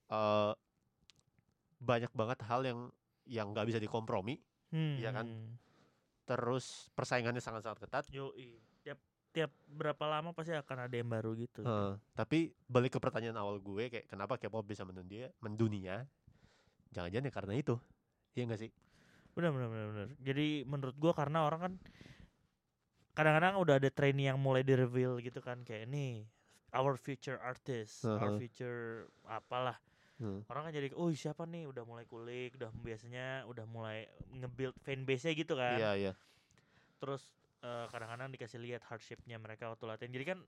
eh 0.09 0.53
banyak 1.77 2.09
banget 2.17 2.39
hal 2.49 2.61
yang 2.65 2.79
yang 3.29 3.53
nggak 3.53 3.69
bisa 3.69 3.77
dikompromi 3.77 4.41
Iya 4.73 5.13
kan? 5.13 5.25
Hmm. 5.29 5.57
terus 6.25 6.89
persaingannya 6.93 7.41
sangat-sangat 7.41 7.85
ketat. 7.85 8.05
Yoi. 8.13 8.57
Tiap 9.29 9.51
berapa 9.69 10.03
lama 10.09 10.33
pasti 10.33 10.57
akan 10.57 10.89
ada 10.89 10.95
yang 10.97 11.09
baru 11.09 11.37
gitu. 11.37 11.61
Eh, 11.61 11.93
tapi 12.17 12.49
balik 12.65 12.97
ke 12.97 12.99
pertanyaan 12.99 13.37
awal 13.37 13.61
gue 13.61 13.93
kayak 13.93 14.09
kenapa 14.09 14.41
K-pop 14.41 14.65
bisa 14.65 14.81
mendunia 14.81 15.29
mendunia 15.39 16.09
jangan-jangan 16.89 17.29
ya 17.29 17.33
karena 17.33 17.53
itu 17.53 17.75
iya 18.33 18.43
nggak 18.49 18.61
sih 18.65 18.71
Benar 19.37 19.53
benar 19.53 19.69
benar 19.69 19.87
benar. 19.93 20.07
Jadi 20.25 20.47
menurut 20.65 20.95
gua 20.97 21.13
karena 21.13 21.45
orang 21.45 21.61
kan 21.61 21.73
kadang-kadang 23.13 23.61
udah 23.61 23.75
ada 23.77 23.89
trainee 23.93 24.27
yang 24.27 24.39
mulai 24.41 24.65
di 24.65 24.73
reveal 24.73 25.21
gitu 25.21 25.39
kan 25.39 25.61
kayak 25.63 25.87
ini 25.87 26.25
our 26.73 26.97
future 26.97 27.37
artist, 27.39 28.03
our 28.09 28.33
Heeh. 28.33 28.39
future 28.41 29.07
apalah. 29.29 29.77
Hmm. 30.19 30.43
Orang 30.51 30.67
kan 30.67 30.73
jadi 30.75 30.91
oh 30.97 31.13
siapa 31.13 31.45
nih 31.47 31.69
udah 31.69 31.85
mulai 31.87 32.03
kulik, 32.09 32.57
udah 32.59 32.73
biasanya 32.83 33.45
udah 33.47 33.63
mulai 33.69 34.09
nge-build 34.33 34.75
fanbase-nya 34.83 35.33
gitu 35.37 35.53
kan. 35.55 35.77
iya 35.77 35.91
iya 35.95 36.13
terus 36.99 37.38
eh, 37.59 37.85
kadang-kadang 37.87 38.29
dikasih 38.29 38.57
lihat 38.57 38.81
hardshipnya 38.83 39.35
mereka 39.35 39.67
waktu 39.67 39.85
latihan 39.85 40.11
jadi 40.11 40.25
kan 40.27 40.39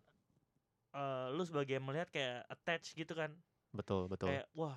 eh, 0.93 1.28
lu 1.32 1.43
sebagai 1.43 1.78
melihat 1.78 2.10
kayak 2.10 2.47
attach 2.47 2.93
gitu 2.93 3.12
kan 3.12 3.32
betul 3.71 4.06
betul 4.06 4.28
kayak 4.28 4.47
wah 4.52 4.76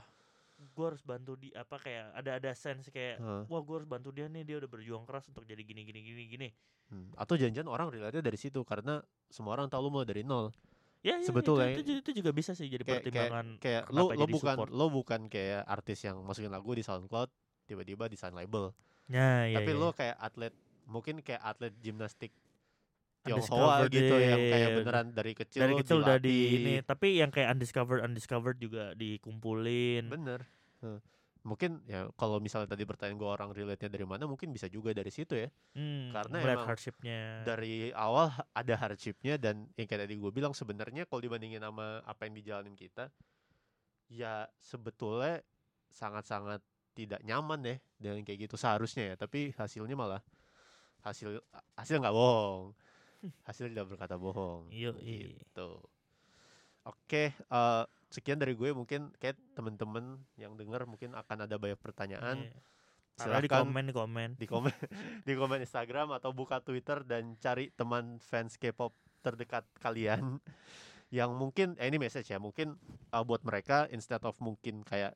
gua 0.71 0.87
harus 0.89 1.03
bantu 1.03 1.35
di 1.35 1.51
apa 1.51 1.77
kayak 1.77 2.15
ada 2.15 2.31
ada 2.37 2.51
sense 2.53 2.87
kayak 2.89 3.19
Heeh. 3.19 3.43
wah 3.45 3.61
gua 3.61 3.75
harus 3.77 3.89
bantu 3.89 4.09
dia 4.09 4.27
nih 4.27 4.43
dia 4.43 4.57
udah 4.57 4.69
berjuang 4.69 5.03
keras 5.03 5.27
untuk 5.27 5.43
jadi 5.43 5.59
gini 5.61 5.83
gini 5.83 6.01
gini 6.01 6.25
gini 6.29 6.51
Hmm, 6.85 7.09
Atau 7.17 7.41
jangan-jangan 7.41 7.71
orang 7.71 7.89
relate 7.89 8.21
dari 8.21 8.37
situ 8.37 8.61
karena 8.61 9.01
semua 9.27 9.57
orang 9.57 9.73
tahu 9.73 9.89
lu 9.89 9.91
mulai 9.91 10.05
dari 10.05 10.21
nol. 10.21 10.53
ya, 11.01 11.17
ya 11.17 11.25
Sebetulnya 11.25 11.73
itu, 11.73 11.81
itu, 11.81 11.93
itu 12.05 12.11
juga 12.21 12.29
bisa 12.31 12.53
sih 12.53 12.69
jadi 12.69 12.85
Kayak- 12.85 13.09
kayak- 13.09 13.25
pertimbangan 13.25 13.47
Kayak 13.57 13.83
kenapa 13.83 13.97
lo 14.05 14.21
lo 14.21 14.27
bukan 14.29 14.53
support. 14.53 14.69
lo 14.71 14.87
bukan 14.93 15.21
kayak 15.27 15.63
artis 15.65 15.99
yang 16.03 16.21
masukin 16.21 16.53
lagu 16.53 16.69
di 16.71 16.85
SoundCloud 16.85 17.33
tiba-tiba 17.65 18.05
di 18.05 18.17
sign 18.17 18.37
label. 18.37 18.77
ya, 19.07 19.49
ya, 19.49 19.57
Tapi 19.57 19.71
ya. 19.71 19.81
lo 19.81 19.89
kayak 19.91 20.17
atlet 20.19 20.53
mungkin 20.87 21.21
kayak 21.25 21.43
atlet 21.43 21.75
gimnastik 21.81 22.33
Tionghoa 23.25 23.89
gitu 23.89 24.15
yang 24.21 24.37
kayak 24.37 24.69
deh. 24.69 24.77
beneran 24.77 25.07
dari 25.17 25.33
kecil 25.33 25.61
dari 25.65 25.75
kecil 25.81 25.97
udah 26.05 26.21
di 26.21 26.29
dilatih. 26.29 26.57
ini 26.61 26.75
tapi 26.85 27.09
yang 27.17 27.33
kayak 27.33 27.57
undiscovered 27.57 28.05
undiscovered 28.05 28.59
juga 28.61 28.93
dikumpulin 28.93 30.13
Bener. 30.13 30.45
Heeh. 30.85 31.01
Mungkin 31.45 31.85
ya 31.85 32.09
kalau 32.17 32.41
misalnya 32.41 32.73
tadi 32.73 32.89
pertanyaan 32.89 33.21
gue 33.21 33.29
orang 33.29 33.53
relate-nya 33.53 33.93
dari 33.93 34.09
mana 34.09 34.25
mungkin 34.25 34.49
bisa 34.49 34.65
juga 34.65 34.97
dari 34.97 35.13
situ 35.13 35.37
ya. 35.37 35.49
hmm, 35.77 36.09
karena 36.17 36.37
emang 36.41 36.69
hardshipnya 36.73 37.45
Dari 37.45 37.93
awal 37.93 38.33
ada 38.57 38.75
hardshipnya 38.81 39.37
dan 39.37 39.69
yang 39.77 39.85
kayak 39.89 40.09
tadi 40.09 40.17
gue 40.17 40.33
bilang 40.33 40.57
sebenarnya 40.57 41.05
kalau 41.05 41.21
dibandingin 41.21 41.61
sama 41.61 42.01
apa 42.05 42.29
yang 42.29 42.35
dijalanin 42.41 42.77
kita 42.77 43.13
ya 44.09 44.49
sebetulnya 44.61 45.41
sangat-sangat 45.93 46.65
tidak 46.95 47.21
nyaman 47.27 47.61
ya 47.61 47.77
dengan 47.99 48.23
kayak 48.23 48.49
gitu 48.49 48.57
seharusnya 48.57 49.13
ya 49.13 49.15
tapi 49.19 49.53
hasilnya 49.53 49.99
malah 49.99 50.23
hasil 51.05 51.39
hasil 51.77 52.01
nggak 52.01 52.17
bohong. 52.17 52.73
Hasil 53.45 53.71
tidak 53.71 53.93
berkata 53.93 54.17
bohong. 54.17 54.73
Yoi. 54.73 55.37
gitu. 55.37 55.81
Oke 56.85 57.33
eh, 57.37 57.85
sekian 58.09 58.41
dari 58.41 58.57
gue. 58.57 58.73
Mungkin 58.73 59.13
kayak 59.21 59.37
temen-temen 59.53 60.21
yang 60.41 60.57
denger 60.57 60.89
mungkin 60.89 61.13
akan 61.13 61.45
ada 61.45 61.57
banyak 61.61 61.79
pertanyaan. 61.79 62.49
Iya. 62.49 62.57
Taruh 63.15 63.39
di 63.39 63.47
silakan 63.47 63.71
komen 63.71 63.85
di 63.87 63.95
komen. 63.95 64.29
di 64.35 64.47
komen 64.51 64.75
di 65.29 65.33
komen 65.39 65.59
Instagram 65.63 66.19
atau 66.19 66.35
buka 66.35 66.59
Twitter 66.59 67.07
dan 67.07 67.39
cari 67.39 67.71
teman 67.71 68.19
fans 68.19 68.59
K-pop 68.59 68.91
terdekat 69.23 69.63
kalian 69.79 70.43
yang 71.15 71.31
mungkin 71.31 71.79
eh 71.79 71.87
ini 71.87 72.03
message 72.03 72.35
ya 72.35 72.43
mungkin 72.43 72.75
uh, 73.15 73.23
buat 73.23 73.47
mereka 73.47 73.87
instead 73.95 74.19
of 74.27 74.35
mungkin 74.43 74.83
kayak 74.83 75.15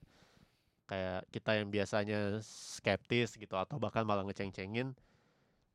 kayak 0.86 1.26
kita 1.34 1.58
yang 1.58 1.68
biasanya 1.74 2.38
skeptis 2.40 3.34
gitu 3.34 3.58
atau 3.58 3.82
bahkan 3.82 4.06
malah 4.06 4.22
ngeceng-cengin 4.24 4.94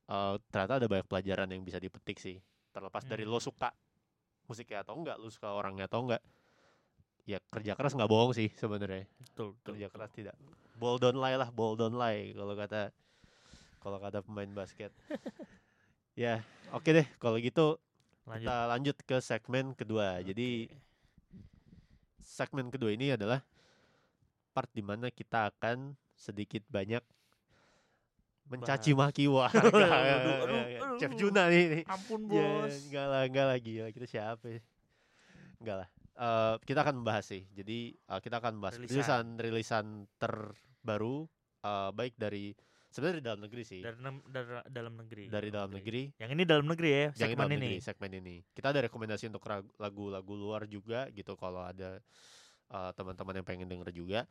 uh, 0.07 0.35
ternyata 0.51 0.79
ada 0.81 0.87
banyak 0.89 1.07
pelajaran 1.07 1.47
yang 1.51 1.61
bisa 1.61 1.77
dipetik 1.77 2.17
sih. 2.17 2.39
Terlepas 2.73 3.03
dari 3.05 3.23
lo 3.23 3.37
Hmm. 3.37 3.47
suka 3.51 3.69
musiknya 4.43 4.83
atau 4.83 4.97
enggak 4.99 5.15
lo 5.19 5.29
suka 5.31 5.53
orangnya 5.53 5.87
atau 5.87 6.03
enggak 6.03 6.19
ya 7.23 7.39
kerja 7.47 7.79
keras 7.79 7.95
nggak 7.95 8.11
bohong 8.11 8.35
sih 8.35 8.51
sebenarnya. 8.59 9.07
Betul 9.31 9.55
betul, 9.55 9.71
kerja 9.79 9.87
keras 9.87 10.11
tidak. 10.11 10.35
Ball 10.75 10.99
don't 10.99 11.15
lie 11.15 11.37
lah 11.39 11.47
ball 11.53 11.77
don't 11.79 11.95
lie 11.95 12.35
kalau 12.35 12.55
kata 12.57 12.91
kalau 13.79 13.97
kata 13.99 14.19
pemain 14.23 14.51
basket. 14.51 14.91
Ya 16.13 16.45
oke 16.69 16.85
deh 16.93 17.09
kalau 17.17 17.41
gitu 17.41 17.81
lanjut. 18.29 18.45
kita 18.45 18.55
lanjut 18.69 18.97
ke 19.01 19.17
segmen 19.17 19.73
kedua. 19.73 20.21
Jadi 20.21 20.69
Oke. 20.69 20.77
segmen 22.21 22.69
kedua 22.69 22.93
ini 22.93 23.17
adalah 23.17 23.41
part 24.53 24.69
di 24.69 24.85
mana 24.85 25.09
kita 25.09 25.49
akan 25.49 25.97
sedikit 26.13 26.61
banyak 26.69 27.01
mencaci 28.53 28.91
maki 28.93 29.25
wah. 29.25 29.49
Aduh, 29.57 29.81
aduh, 29.81 30.35
aduh. 30.45 30.61
Chef. 31.01 31.11
Juna 31.17 31.49
nih, 31.49 31.63
nih. 31.73 31.83
ampun 31.89 32.21
Ya, 32.29 32.45
bos. 32.45 32.75
enggak 32.87 33.05
lah 33.09 33.21
enggak 33.25 33.47
lagi 33.49 33.69
gila. 33.81 33.89
Kita 33.89 34.05
siapa 34.05 34.45
ya 34.45 34.61
enggak 35.57 35.77
lah. 35.81 35.87
Eh, 36.13 36.55
kita 36.69 36.79
akan 36.85 36.95
membahas 37.01 37.25
sih. 37.25 37.43
Jadi 37.49 37.97
eh, 37.97 38.19
kita 38.21 38.37
akan 38.37 38.61
membahas 38.61 38.77
Rilisan. 38.77 39.25
rilisan 39.41 39.85
terbaru 40.21 41.25
eh, 41.65 41.89
baik 41.97 42.13
dari 42.21 42.53
sebenarnya 42.93 43.17
dari 43.17 43.25
dalam 43.25 43.41
negeri 43.41 43.63
sih. 43.65 43.81
Dari, 43.81 43.97
dari 44.29 44.47
dalam 44.69 44.93
negeri. 44.93 45.23
Dari 45.33 45.49
dalam 45.49 45.71
negeri. 45.73 46.03
Yang 46.21 46.29
ini 46.37 46.43
dalam 46.45 46.65
negeri 46.69 46.89
ya 46.93 46.97
yang 47.01 47.13
segmen 47.17 47.37
dalam 47.41 47.49
ini. 47.49 47.57
negeri 47.65 47.77
segmen 47.81 48.11
ini. 48.13 48.35
Kita 48.53 48.67
ada 48.69 48.79
rekomendasi 48.85 49.23
untuk 49.33 49.43
lagu-lagu 49.81 50.33
luar 50.37 50.69
juga 50.69 51.09
gitu. 51.09 51.33
Kalau 51.33 51.65
ada 51.65 51.97
eh, 52.69 52.91
teman-teman 52.93 53.41
yang 53.41 53.47
pengen 53.47 53.65
denger 53.65 53.89
juga. 53.89 54.29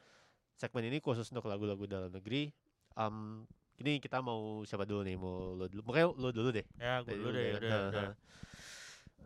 Segmen 0.54 0.86
ini 0.86 1.02
khusus 1.02 1.26
untuk 1.34 1.50
lagu-lagu 1.50 1.82
dalam 1.90 2.12
negeri. 2.14 2.54
Em, 2.94 3.42
ini 3.82 3.98
kita 3.98 4.18
mau 4.18 4.62
siapa 4.62 4.82
dulu 4.82 5.02
nih? 5.02 5.14
Mau 5.14 5.52
lo 5.52 5.66
dulu. 5.66 5.82
Pokoknya 5.82 6.06
lo 6.08 6.28
dulu 6.30 6.48
deh. 6.50 6.64
Ya 6.78 7.02
gue 7.02 7.12
dulu 7.12 7.30
deh 7.30 7.42
ya. 7.42 7.52
udah, 7.52 7.68
Heeh. 7.68 7.88
udah. 7.90 8.10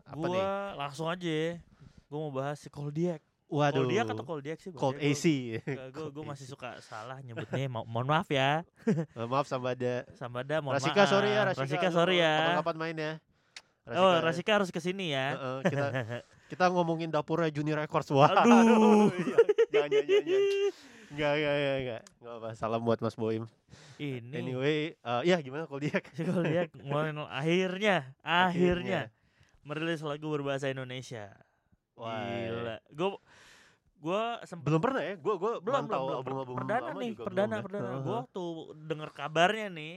apa 0.07 0.23
gua 0.23 0.31
nih? 0.31 0.45
langsung 0.79 1.07
aja 1.07 1.59
gue 2.07 2.15
mau 2.15 2.31
bahas 2.31 2.57
si 2.57 2.69
Koldiak 2.69 3.19
waduh. 3.47 3.83
Koldiak 3.83 4.07
atau 4.07 4.23
Koldiak 4.23 4.59
sih? 4.59 4.71
Cold? 4.71 4.97
AC 4.97 5.25
Cold 5.95 6.15
gua 6.15 6.25
masih 6.31 6.47
suka 6.47 6.79
salah 6.81 7.19
nyebutnya 7.21 7.67
Mo- 7.67 7.83
mohon 7.85 8.07
maaf 8.07 8.31
ya. 8.31 8.63
Maaf 9.19 9.45
sama 9.45 9.75
ada 9.75 10.07
Sambada 10.15 10.63
mohon 10.63 10.79
Rasika 10.79 11.03
maaf. 11.03 11.11
sorry 11.11 11.31
ya 11.31 11.43
Rasika, 11.45 11.63
Rasika 11.67 11.89
sorry 11.91 12.17
ya. 12.23 12.35
kapan-kapan 12.39 12.77
main 12.79 12.97
ya. 12.97 13.13
Oh 13.87 14.15
Rasika 14.19 14.51
harus 14.57 14.71
ke 14.71 14.79
sini 14.79 15.11
ya. 15.11 15.35
Heeh, 15.35 15.59
kita 15.69 15.87
kita 16.55 16.65
ngomongin 16.71 17.11
dapurnya 17.11 17.51
Junior 17.51 17.83
Records. 17.83 18.07
Wah 18.11 18.31
Aduh. 18.31 19.11
jangan 19.75 19.91
jangan 19.91 20.07
jangan 20.07 20.23
jangan. 20.23 20.95
Enggak, 21.07 21.33
enggak, 21.39 21.55
enggak, 21.55 21.77
enggak. 21.79 22.03
Enggak 22.19 22.35
apa, 22.37 22.49
salam 22.55 22.83
buat 22.83 22.99
Mas 22.99 23.15
Boim. 23.15 23.45
ini 23.97 24.37
Anyway, 24.37 24.93
eh, 24.93 25.23
ya 25.25 25.41
gimana 25.41 25.65
kalau 25.65 25.81
dia 25.81 25.97
Koldiak 26.29 26.77
mulai 26.85 27.17
akhirnya 27.33 28.13
akhirnya 28.21 29.09
merilis 29.65 30.05
lagu 30.05 30.29
berbahasa 30.29 30.69
Indonesia 30.69 31.33
Wah. 31.97 32.13
Gila. 32.13 32.77
Gue 32.93 33.11
Gua 33.97 34.45
sempet 34.45 34.69
Belum 34.69 34.81
pernah 34.85 35.01
ya? 35.01 35.17
Gue 35.17 35.41
gue 35.41 35.53
belum 35.57 35.65
belum, 35.65 35.81
mantau 35.89 36.05
belum. 36.05 36.19
album-album 36.21 36.55
perdana 36.61 36.91
nih 36.93 37.11
perdana 37.17 37.49
belum 37.49 37.57
ya. 37.57 37.65
perdana 37.65 37.89
Heeh. 37.89 38.03
gue 38.05 38.15
waktu 38.21 38.45
denger 38.85 39.11
kabarnya 39.17 39.67
nih 39.73 39.95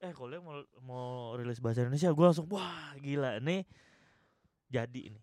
eh 0.00 0.12
kalau 0.16 0.34
mau 0.42 0.56
mau 0.82 1.06
rilis 1.38 1.62
bahasa 1.62 1.86
Indonesia 1.86 2.10
gue 2.10 2.26
langsung 2.26 2.50
wah 2.50 2.90
gila 2.98 3.38
nih 3.38 3.62
jadi 4.66 5.00
ini 5.14 5.20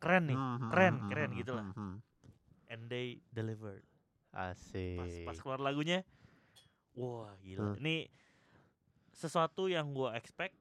keren 0.00 0.32
nih 0.32 0.38
Hmm, 0.40 0.56
hmm, 0.56 0.70
keren, 0.72 0.94
hmm, 0.96 1.08
keren 1.12 1.30
gitu 1.36 1.52
lah. 1.52 1.66
and 2.72 2.88
they 2.88 3.20
delivered 3.28 3.84
Asik. 4.32 4.96
pas 4.96 5.12
pas 5.26 5.38
keluar 5.38 5.60
lagunya 5.60 6.00
wah 6.92 7.32
gila 7.38 7.72
Hmm. 7.72 7.76
ini 7.78 8.08
sesuatu 9.12 9.66
yang 9.66 9.92
gue 9.92 10.08
expect 10.12 10.56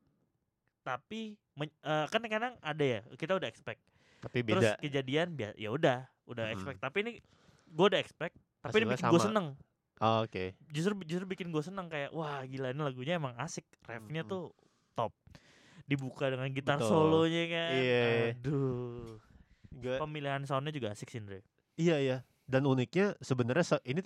tapi 0.82 1.38
men- 1.54 1.72
eh, 1.80 2.06
kan 2.06 2.22
kadang 2.22 2.54
ada 2.60 2.84
ya 2.84 3.00
kita 3.14 3.34
udah 3.34 3.48
expect 3.48 3.80
Tapi 4.20 4.38
terus 4.44 4.62
beda. 4.62 4.78
kejadian 4.78 5.28
bia- 5.32 5.56
ya 5.56 5.70
udah 5.70 6.04
udah 6.26 6.46
Hmm. 6.46 6.54
expect 6.54 6.80
tapi 6.80 6.98
ini 7.02 7.12
gue 7.66 7.86
udah 7.88 7.98
expect 7.98 8.36
tapi 8.60 8.76
ini 8.78 8.92
bikin 8.92 9.08
gue 9.08 9.22
seneng 9.22 9.48
Oh, 10.00 10.26
Oke. 10.26 10.58
justru 10.68 10.98
justru 11.04 11.30
bikin 11.30 11.48
gue 11.48 11.62
seneng 11.62 11.86
kayak 11.86 12.10
wah 12.10 12.42
gila 12.44 12.70
ini 12.70 12.82
lagunya 12.82 13.16
emang 13.16 13.38
asik 13.38 13.64
refnya 13.84 14.22
Hmm. 14.22 14.32
tuh 14.32 14.44
top 14.92 15.14
dibuka 15.86 16.26
dengan 16.28 16.50
gitar 16.50 16.76
Betul. 16.76 16.90
solonya 16.90 17.44
kan 17.48 17.72
Iya. 17.72 18.04
aduh 18.34 19.22
Gua- 19.72 20.00
pemilihan 20.00 20.42
soundnya 20.44 20.72
juga 20.72 20.90
asik 20.90 21.08
sih 21.08 21.22
Iya 21.78 21.96
iya. 21.98 22.18
Dan 22.44 22.66
uniknya 22.66 23.16
sebenarnya 23.18 23.66
se- 23.66 23.86
ini 23.86 24.02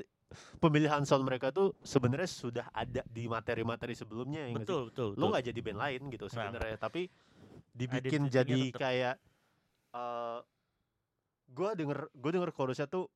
pemilihan 0.58 1.02
sound 1.02 1.24
mereka 1.24 1.50
tuh 1.50 1.74
sebenarnya 1.82 2.28
sudah 2.28 2.66
ada 2.70 3.02
di 3.04 3.26
materi-materi 3.26 3.92
sebelumnya 3.92 4.46
ya 4.46 4.52
nggak 4.52 4.60
sih? 4.60 4.66
betul 4.66 4.82
betul 4.88 5.08
Lo 5.08 5.16
betul. 5.16 5.28
nggak 5.32 5.46
jadi 5.46 5.60
band 5.62 5.80
lain 5.80 6.02
gitu 6.08 6.26
Nggak, 6.26 6.34
sebenarnya, 6.36 6.78
tapi 6.78 7.02
dibikin 7.72 8.22
jadi 8.28 8.60
tetep. 8.70 8.78
kayak 8.78 9.16
eh 9.92 10.40
gue 11.48 11.70
denger 11.74 12.00
gue 12.12 12.32
denger 12.32 12.52
chorusnya 12.52 12.86
tuh 12.86 13.08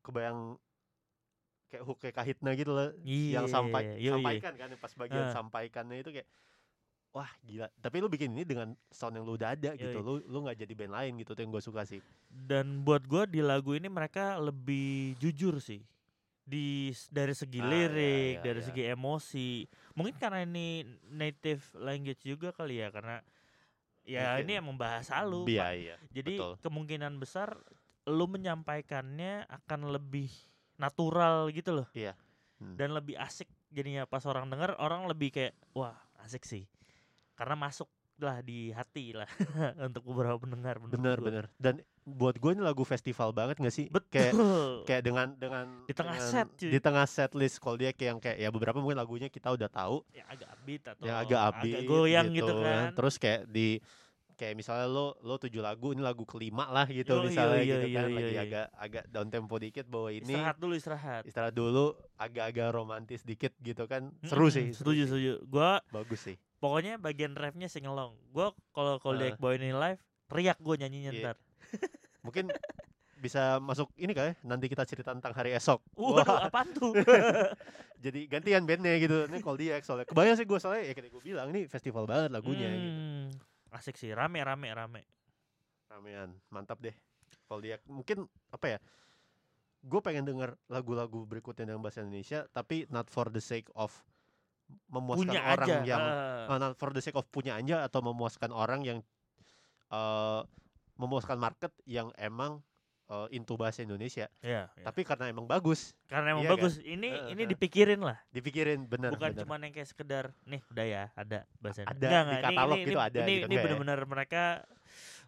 kebayang 0.00 0.56
kayak 1.66 1.82
hook 1.82 1.98
kayak 1.98 2.14
kahitna 2.14 2.50
gitu 2.52 2.70
loh 2.70 2.92
yang 3.02 3.46
sampai 3.46 3.96
Iya, 3.96 3.98
iya. 3.98 4.12
sampaikan 4.14 4.52
kan 4.54 4.68
pas 4.76 4.92
bagian 4.94 5.24
Ah. 5.24 5.32
sampaikannya 5.32 5.96
itu 5.98 6.10
kayak 6.12 6.28
wah 7.12 7.28
gila 7.44 7.68
tapi 7.78 8.00
lu 8.00 8.08
bikin 8.08 8.32
ini 8.32 8.42
dengan 8.42 8.72
sound 8.88 9.14
yang 9.14 9.24
lu 9.24 9.36
udah 9.36 9.52
ada 9.52 9.76
gitu 9.76 9.92
Yoi. 9.92 10.04
lu 10.04 10.14
lu 10.24 10.38
nggak 10.42 10.58
jadi 10.58 10.72
band 10.72 10.92
lain 10.92 11.12
gitu 11.20 11.32
tuh 11.32 11.42
yang 11.44 11.52
gue 11.52 11.60
suka 11.60 11.84
sih 11.84 12.00
dan 12.26 12.80
buat 12.80 13.04
gue 13.04 13.28
di 13.28 13.40
lagu 13.40 13.76
ini 13.76 13.86
mereka 13.86 14.36
lebih 14.36 15.12
jujur 15.16 15.60
sih 15.60 15.84
di 16.42 16.90
dari 17.06 17.32
segi 17.32 17.60
Ah, 17.60 17.64
iya, 17.64 17.70
lirik 17.86 18.34
iya, 18.34 18.42
dari 18.42 18.60
iya. 18.60 18.66
segi 18.66 18.82
emosi 18.90 19.50
mungkin 19.94 20.14
karena 20.16 20.42
ini 20.42 20.82
native 21.06 21.62
language 21.76 22.24
juga 22.24 22.50
kali 22.50 22.80
ya 22.80 22.88
karena 22.90 23.20
ya 24.02 24.34
Mungkin. 24.34 24.42
ini 24.42 24.52
emang 24.58 24.76
bahasa 24.76 25.22
lu 25.22 25.46
Iya, 25.46 25.68
iya. 25.72 25.96
jadi 26.10 26.34
betul. 26.34 26.52
kemungkinan 26.64 27.12
besar 27.16 27.54
lu 28.02 28.26
menyampaikannya 28.26 29.46
akan 29.46 29.94
lebih 29.94 30.32
natural 30.74 31.52
gitu 31.52 31.76
loh 31.76 31.88
Hmm. 32.62 32.78
dan 32.78 32.94
lebih 32.94 33.18
asik 33.18 33.50
jadinya 33.74 34.06
pas 34.06 34.22
orang 34.22 34.46
denger 34.46 34.78
orang 34.78 35.10
lebih 35.10 35.34
kayak 35.34 35.50
wah 35.74 35.98
asik 36.22 36.46
sih 36.46 36.62
karena 37.42 37.58
masuk 37.58 37.90
lah 38.16 38.38
di 38.38 38.70
hati 38.70 39.10
lah 39.10 39.26
untuk 39.90 40.06
beberapa 40.06 40.38
pendengar 40.38 40.78
bener 40.78 41.18
gua. 41.18 41.26
bener 41.26 41.44
dan 41.58 41.74
buat 42.02 42.34
gue 42.34 42.50
ini 42.50 42.62
lagu 42.62 42.82
festival 42.82 43.30
banget 43.30 43.58
gak 43.58 43.70
sih? 43.72 43.86
Betul. 43.86 44.10
kayak 44.10 44.34
kayak 44.84 45.02
dengan 45.02 45.26
dengan 45.34 45.66
Di 45.82 45.90
tengah 45.92 46.14
dengan- 46.14 46.30
set, 46.30 46.46
cuy. 46.54 46.70
di 46.70 46.78
tengah 46.78 47.06
set 47.08 47.30
list 47.32 47.58
kalau 47.58 47.74
dia 47.74 47.90
kayak 47.90 48.08
yang 48.08 48.20
kayak 48.20 48.38
ya 48.38 48.48
beberapa 48.48 48.78
mungkin 48.78 48.94
lagunya 48.96 49.26
kita 49.26 49.50
udah 49.50 49.66
tahu. 49.66 50.06
Yang 50.12 50.28
agak 50.28 50.48
upbeat 50.50 50.82
atau 50.84 51.02
yang 51.02 51.18
agak 51.18 51.40
upbeat 51.44 51.78
goyang 51.82 52.26
gitu, 52.30 52.54
kan. 52.56 52.90
terus 52.92 53.14
kayak 53.18 53.46
di 53.48 53.78
kayak 54.32 54.54
misalnya 54.54 54.86
lo 54.86 55.14
lo 55.20 55.34
tujuh 55.36 55.62
lagu 55.62 55.90
ini 55.90 56.02
lagu 56.02 56.22
kelima 56.22 56.66
lah 56.66 56.86
gitu 56.88 57.10
Yo, 57.12 57.18
yo, 57.18 57.26
misalnya 57.26 57.58
yo, 57.58 57.66
gitu 57.68 57.86
yo, 57.86 57.94
kan. 57.94 58.02
yo, 58.04 58.14
lagi 58.16 58.34
yo. 58.34 58.42
agak 58.42 58.66
agak 58.76 59.04
down 59.06 59.28
tempo 59.30 59.54
dikit 59.58 59.86
bahwa 59.86 60.08
ini. 60.10 60.26
Istirahat 60.26 60.56
dulu 60.58 60.72
istirahat. 60.74 61.22
Istirahat 61.22 61.54
dulu 61.54 61.86
agak-agak 62.16 62.68
romantis 62.72 63.22
dikit 63.22 63.54
gitu 63.58 63.86
kan. 63.86 64.10
Seru 64.22 64.46
Mm-mm, 64.46 64.54
sih 64.54 64.64
seru 64.70 64.90
setuju 64.90 65.02
sih. 65.02 65.08
setuju. 65.08 65.32
Gua 65.46 65.78
bagus 65.88 66.22
sih 66.22 66.34
pokoknya 66.62 66.94
bagian 67.02 67.34
refnya 67.34 67.66
singelong 67.66 68.14
gua 68.30 68.54
kalau 68.70 69.02
kalau 69.02 69.18
di 69.18 69.34
Boy 69.34 69.58
ini 69.58 69.74
live 69.74 69.98
teriak 70.30 70.62
gua 70.62 70.78
nyanyinya 70.78 71.10
Iya. 71.10 71.22
ntar. 71.26 71.36
Mungkin 72.26 72.54
bisa 73.18 73.58
masuk 73.58 73.90
ini 73.98 74.14
kali 74.14 74.34
ya, 74.34 74.34
nanti 74.46 74.66
kita 74.70 74.86
cerita 74.86 75.10
tentang 75.10 75.34
hari 75.34 75.54
esok. 75.54 75.82
Waduh 75.98 76.22
Wah, 76.22 76.38
apaan 76.46 76.70
tuh? 76.70 76.94
Jadi 78.04 78.26
gantian 78.30 78.62
bandnya 78.62 78.94
gitu. 78.98 79.26
Ini 79.26 79.38
kalau 79.42 79.58
dia 79.58 79.78
soalnya. 79.82 80.06
Kebayang 80.06 80.38
sih 80.38 80.46
gue 80.46 80.58
soalnya 80.58 80.90
ya 80.90 80.94
kayak 80.94 81.10
gue 81.10 81.22
bilang 81.22 81.50
ini 81.50 81.66
festival 81.66 82.06
banget 82.06 82.30
lagunya 82.34 82.66
gitu. 82.70 82.90
Hmm, 82.90 83.26
asik 83.74 83.98
sih. 83.98 84.10
Rame 84.14 84.42
rame 84.42 84.70
rame. 84.74 85.02
Ramean. 85.90 86.34
Mantap 86.50 86.78
deh 86.78 86.94
kalau 87.46 87.58
dia. 87.62 87.78
Mungkin 87.90 88.26
apa 88.54 88.78
ya 88.78 88.78
gue 89.82 89.98
pengen 89.98 90.22
denger 90.22 90.54
lagu-lagu 90.70 91.26
berikutnya 91.26 91.74
dalam 91.74 91.82
bahasa 91.82 92.06
Indonesia 92.06 92.46
tapi 92.54 92.86
not 92.86 93.10
for 93.10 93.26
the 93.26 93.42
sake 93.42 93.66
of 93.74 93.90
memuaskan 94.88 95.28
punya 95.28 95.40
orang 95.42 95.68
aja 95.68 95.76
yang 95.84 96.02
uh, 96.48 96.58
not 96.58 96.74
for 96.76 96.90
the 96.92 97.00
sake 97.00 97.16
of 97.16 97.26
punya 97.28 97.56
aja 97.56 97.86
atau 97.86 98.00
memuaskan 98.00 98.50
orang 98.50 98.80
yang 98.82 98.98
eh 99.92 100.42
memuaskan 100.92 101.40
market 101.40 101.72
yang 101.82 102.12
emang 102.14 102.60
eh, 103.10 103.26
into 103.34 103.56
bahasa 103.56 103.82
Indonesia 103.82 104.28
Iya, 104.44 104.70
iya. 104.70 104.84
tapi 104.86 105.02
karena 105.02 105.28
emang 105.32 105.48
bagus 105.48 105.96
karena 106.06 106.36
emang 106.36 106.44
iya 106.46 106.50
kan? 106.52 106.56
bagus 106.60 106.74
ini 106.84 107.08
Heeh, 107.10 107.32
ini 107.34 107.42
dipikirin 107.48 108.00
lah 108.00 108.16
dipikirin 108.30 108.86
bener 108.86 109.10
bukan 109.16 109.34
cuma 109.34 109.56
yang 109.58 109.72
kayak 109.72 109.88
sekedar 109.88 110.24
nih 110.46 110.60
udah 110.70 110.86
ya 110.86 111.04
ada 111.16 111.48
bahasa 111.58 111.82
Ada, 111.88 111.96
Indonesia. 111.96 112.22
di 112.28 112.36
katalog 112.44 112.76
ini, 112.78 112.84
gitu 112.86 112.92
ini, 113.00 113.08
ada 113.08 113.18
ini, 113.18 113.24
gitu, 113.24 113.32
ini 113.32 113.40
enggak 113.42 113.56
ya? 113.58 113.64
benar-benar 113.64 113.98
mereka 114.06 114.42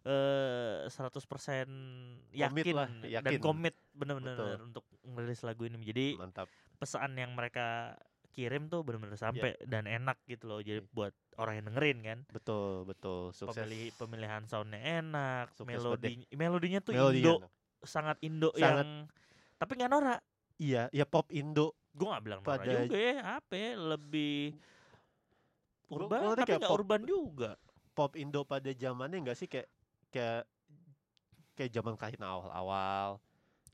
eh 0.04 0.84
100% 0.84 2.36
yakin, 2.36 2.74
lah, 2.76 2.88
dan 2.92 3.08
yakin. 3.24 3.40
komit 3.40 3.74
benar-benar 3.96 4.60
untuk 4.60 4.84
ngerilis 5.00 5.40
lagu 5.48 5.64
ini 5.64 5.80
jadi 5.80 6.06
mantap 6.20 6.46
pesan 6.76 7.16
yang 7.16 7.32
mereka 7.32 7.96
kirim 8.34 8.66
tuh 8.66 8.82
benar-benar 8.82 9.14
Iya. 9.14 9.22
sampai 9.22 9.50
dan 9.62 9.86
enak 9.86 10.18
gitu 10.24 10.44
loh 10.44 10.58
jadi 10.58 10.82
Iya. 10.82 10.90
buat 10.90 11.14
orang 11.36 11.54
yang 11.56 11.66
dengerin 11.70 11.98
kan. 12.02 12.18
Betul 12.28 12.82
betul. 12.84 13.30
Sukses. 13.30 13.54
Pemilih 13.56 13.94
pemilihan 13.94 14.42
soundnya 14.44 14.80
enak 15.00 15.54
Sukses 15.54 15.78
melodi 15.78 16.26
melodinya 16.30 16.80
tuh 16.80 16.92
Melodinya 16.92 17.14
Indo 17.14 17.34
enak. 17.40 17.50
sangat 17.80 18.16
Indo 18.20 18.50
Sangat- 18.50 18.82
yang 18.82 18.88
tapi 19.54 19.72
nggak 19.74 19.88
norak. 19.88 20.20
Iya 20.56 20.82
ya 20.90 21.04
pop 21.04 21.30
Indo. 21.30 21.72
Gue 21.90 22.06
nggak 22.06 22.22
bilang 22.22 22.40
norak 22.40 22.58
Pada- 22.60 22.74
juga 22.82 22.98
ya 22.98 23.18
apa 23.38 23.54
ya 23.54 23.70
lebih 23.76 24.36
Gua- 25.84 25.96
urban 26.00 26.18
gua 26.18 26.28
ngerti 26.28 26.42
tapi 26.42 26.52
nggak 26.52 26.66
pop- 26.66 26.76
urban 26.76 27.02
juga. 27.04 27.50
Pop 27.92 28.12
Indo 28.14 28.40
pada 28.42 28.68
zamannya 28.68 29.18
enggak 29.20 29.36
sih 29.36 29.46
kayak 29.46 29.70
kayak 30.10 30.42
kayak 31.54 31.70
zaman 31.70 31.94
kahitna 31.94 32.26
awal-awal 32.28 33.22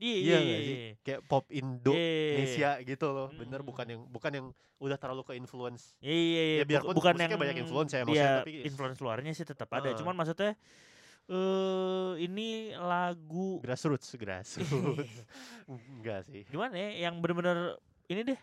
iya 0.01 0.17
Iya 0.17 0.17
iya 0.17 0.37
iya 0.41 0.57
sih? 0.59 0.75
iya. 0.75 0.89
kayak 0.99 1.21
pop 1.23 1.45
Indo 1.47 1.93
Indonesia 1.93 2.69
gitu 2.81 3.07
loh 3.07 3.29
bener 3.31 3.59
Mm. 3.59 3.67
bukan 3.67 3.85
yang 3.87 4.01
bukan 4.07 4.31
yang 4.33 4.47
udah 4.77 4.97
terlalu 4.97 5.21
ke 5.23 5.33
influence 5.35 5.93
Iya 5.99 6.09
iya 6.09 6.41
iya. 6.43 6.57
Ya, 6.57 6.65
biarpun 6.65 6.89
Buk- 6.89 6.97
bukan 6.99 7.13
yang 7.15 7.37
banyak 7.37 7.57
influence 7.59 7.91
ya, 7.91 8.01
maksudnya, 8.01 8.17
iya, 8.17 8.41
tapi- 8.41 8.65
influence 8.65 8.97
luarnya 8.97 9.31
sih 9.31 9.45
tetap 9.45 9.69
ada. 9.69 9.87
Heeh. 9.87 9.95
Cuman 9.95 10.13
maksudnya 10.13 10.57
eh 11.23 12.11
ini 12.19 12.47
lagu 12.75 13.61
grassroots 13.61 14.09
grassroots 14.15 15.05
enggak 15.69 16.25
sih 16.25 16.43
gimana 16.45 16.73
ya 16.75 17.05
yang 17.05 17.21
bener-bener 17.21 17.77
ini 18.05 18.25
deh 18.25 18.39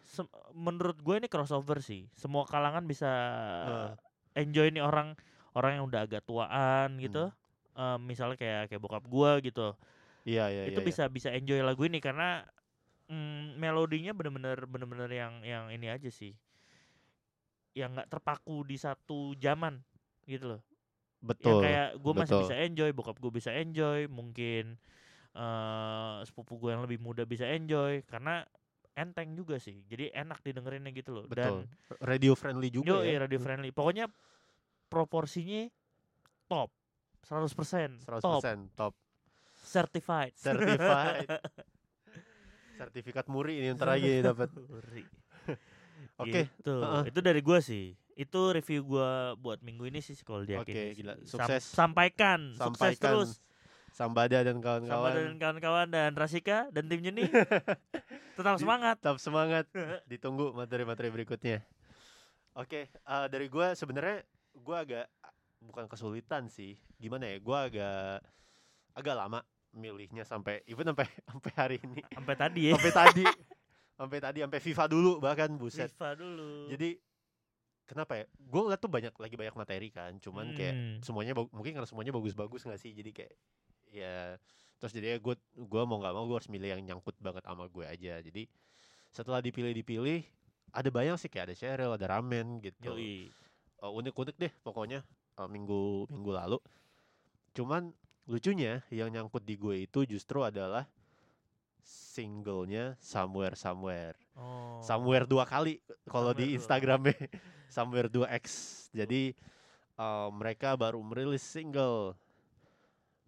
menurut 0.54 0.96
gue 0.96 1.14
ini 1.16 1.26
crossover 1.26 1.82
sih. 1.82 2.08
Semua 2.14 2.46
kalangan 2.46 2.80
bisa 2.82 3.10
enjoy 4.32 4.70
nih 4.70 4.80
orang 4.80 5.12
orang 5.52 5.76
yang 5.76 5.84
udah 5.84 6.00
agak 6.02 6.22
tuaan 6.22 6.96
gitu. 6.98 7.28
Hmm. 7.28 7.36
Eh, 7.76 7.98
misalnya 8.00 8.34
kayak 8.34 8.62
kayak 8.68 8.80
bokap 8.80 9.04
gue 9.04 9.30
gitu. 9.44 9.74
Iya 10.28 10.44
iya 10.52 10.62
itu 10.68 10.80
iya, 10.84 10.88
bisa 10.92 11.04
bisa 11.08 11.28
enjoy 11.32 11.64
lagu 11.64 11.80
ini 11.88 12.04
karena 12.04 12.44
mm, 13.08 13.56
melodinya 13.56 14.12
bener-bener 14.12 14.68
bener-bener 14.68 15.08
yang 15.08 15.40
yang 15.40 15.64
ini 15.72 15.88
aja 15.88 16.12
sih. 16.12 16.36
Yang 17.72 17.90
nggak 17.96 18.08
terpaku 18.12 18.68
di 18.68 18.76
satu 18.76 19.32
zaman 19.40 19.80
gitu 20.28 20.56
loh. 20.56 20.62
betul 21.18 21.58
yang 21.58 21.64
kayak 21.66 21.88
gue 21.98 22.12
masih 22.14 22.36
bisa 22.46 22.54
enjoy 22.62 22.90
bokap 22.94 23.18
gue 23.18 23.32
bisa 23.34 23.50
enjoy 23.50 24.06
mungkin 24.06 24.78
eh 25.34 26.16
sepupu 26.22 26.62
gue 26.62 26.70
yang 26.70 26.86
lebih 26.86 27.02
muda 27.02 27.26
bisa 27.26 27.42
enjoy 27.42 28.06
karena 28.06 28.46
enteng 28.94 29.34
juga 29.34 29.58
sih. 29.58 29.82
Jadi 29.86 30.14
enak 30.14 30.42
didengerinnya 30.46 30.94
gitu 30.94 31.10
loh. 31.18 31.24
Betul. 31.26 31.66
Dan 31.66 31.98
radio 32.02 32.38
friendly 32.38 32.70
juga 32.70 33.02
yo 33.02 33.06
ya. 33.06 33.22
radio 33.22 33.38
friendly. 33.38 33.70
Pokoknya 33.74 34.10
proporsinya 34.90 35.66
top. 36.46 36.70
100%, 37.26 38.06
100% 38.06 38.22
top. 38.22 38.42
top 38.74 38.94
certified. 39.68 40.32
Certified. 40.34 41.28
Sertifikat 42.78 43.26
muri 43.26 43.58
ini 43.58 43.74
ntar 43.74 43.90
lagi 43.90 44.22
dapat 44.22 44.48
Uri. 44.70 45.02
Oke, 46.22 46.46
Gitu. 46.48 46.74
heeh. 46.74 47.02
itu 47.10 47.20
dari 47.20 47.40
gue 47.40 47.58
sih. 47.58 47.84
Itu 48.14 48.50
review 48.50 48.82
gue 48.84 49.10
buat 49.36 49.60
minggu 49.60 49.86
ini 49.86 49.98
sih 49.98 50.14
kalau 50.18 50.42
dia 50.42 50.58
Oke, 50.58 50.94
gila. 50.94 51.14
Sam- 51.22 51.46
Sukses. 51.46 51.62
sampaikan, 51.66 52.50
sukses 52.52 52.98
Sampaikan. 52.98 53.02
terus. 53.04 53.30
Sambada 53.88 54.38
dan 54.38 54.58
kawan-kawan. 54.58 55.10
Dan 55.10 55.34
kawan-kawan 55.36 55.86
dan 55.88 56.14
Rasika 56.14 56.70
dan 56.70 56.86
timnya 56.86 57.10
nih 57.10 57.26
tetap 58.32 58.54
semangat. 58.56 58.94
tetap 58.94 59.18
semangat. 59.18 59.66
Ditunggu 60.06 60.54
materi-materi 60.54 61.10
berikutnya. 61.10 61.66
Oke 62.54 62.86
eh, 62.86 63.26
dari 63.26 63.46
gue 63.46 63.66
sebenarnya 63.74 64.22
gue 64.54 64.76
agak 64.76 65.06
bukan 65.60 65.86
kesulitan 65.86 66.46
sih. 66.46 66.78
Gimana 66.94 67.26
ya? 67.26 67.36
Gue 67.38 67.58
agak 67.58 68.22
agak 68.94 69.14
lama 69.16 69.42
milihnya 69.70 70.22
sampai 70.22 70.64
even 70.64 70.86
sampai 70.86 71.06
sampai 71.30 71.52
hari 71.52 71.76
ini 71.78 72.00
Sampai 72.08 72.34
tadi 72.34 72.60
ya. 72.64 72.72
sampai 72.74 72.92
tadi 72.92 73.24
sampai 73.94 74.18
tadi 74.18 74.38
sampai 74.40 74.60
FIFA 74.60 74.84
dulu 74.86 75.12
bahkan 75.18 75.50
buset 75.54 75.90
FIFA 75.90 76.10
dulu. 76.14 76.70
jadi 76.70 76.88
kenapa 77.84 78.12
ya 78.14 78.24
gue 78.30 78.60
ngeliat 78.62 78.78
tuh 78.78 78.88
banyak 78.88 79.12
lagi 79.12 79.34
banyak 79.34 79.54
materi 79.54 79.88
kan 79.88 80.12
cuman 80.18 80.52
kayak 80.52 80.74
Hmm. 80.74 80.98
semuanya 81.00 81.32
bag- 81.32 81.50
mungkin 81.50 81.72
karena 81.72 81.84
semuanya 81.84 82.12
bagus-bagus 82.12 82.62
nggak 82.62 82.76
sih 82.76 82.92
jadi 82.92 83.10
kayak 83.12 83.32
ya 83.88 84.16
terus 84.76 84.92
jadi 84.92 85.16
gue 85.16 85.34
gua 85.58 85.82
mau 85.82 85.96
nggak 85.96 86.12
mau 86.12 86.24
gue 86.24 86.36
harus 86.36 86.46
milih 86.46 86.68
yang 86.70 86.82
nyangkut 86.82 87.16
banget 87.18 87.42
sama 87.42 87.66
gue 87.66 87.82
aja 87.82 88.20
jadi 88.20 88.44
setelah 89.08 89.40
dipilih 89.40 89.72
dipilih 89.72 90.20
ada 90.70 90.88
banyak 90.88 91.16
sih 91.16 91.26
kayak 91.26 91.48
ada 91.48 91.56
Cheryl 91.56 91.90
ada 91.90 92.06
Ramen 92.06 92.60
gitu. 92.60 92.92
Eh, 92.92 93.32
unik-unik 93.80 94.36
deh 94.36 94.52
pokoknya 94.60 95.00
eh, 95.34 95.48
minggu 95.48 96.06
minggu 96.08 96.30
lalu 96.30 96.58
cuman 97.50 97.90
lucunya 98.28 98.84
yang 98.92 99.08
nyangkut 99.08 99.40
di 99.40 99.56
gue 99.56 99.88
itu 99.88 100.04
justru 100.04 100.44
adalah 100.44 100.84
singlenya 101.80 102.94
Somewhere 103.00 103.56
Somewhere 103.56 104.16
Oh. 104.38 104.78
Somewhere 104.86 105.26
dua 105.26 105.42
kali 105.42 105.82
kalau 106.06 106.30
di 106.30 106.46
dua. 106.46 106.54
Instagramnya 106.62 107.10
Somewhere 107.74 108.06
2X 108.06 108.44
jadi 108.94 109.34
eh, 109.98 110.28
mereka 110.30 110.78
baru 110.78 111.02
merilis 111.02 111.42
single 111.42 112.14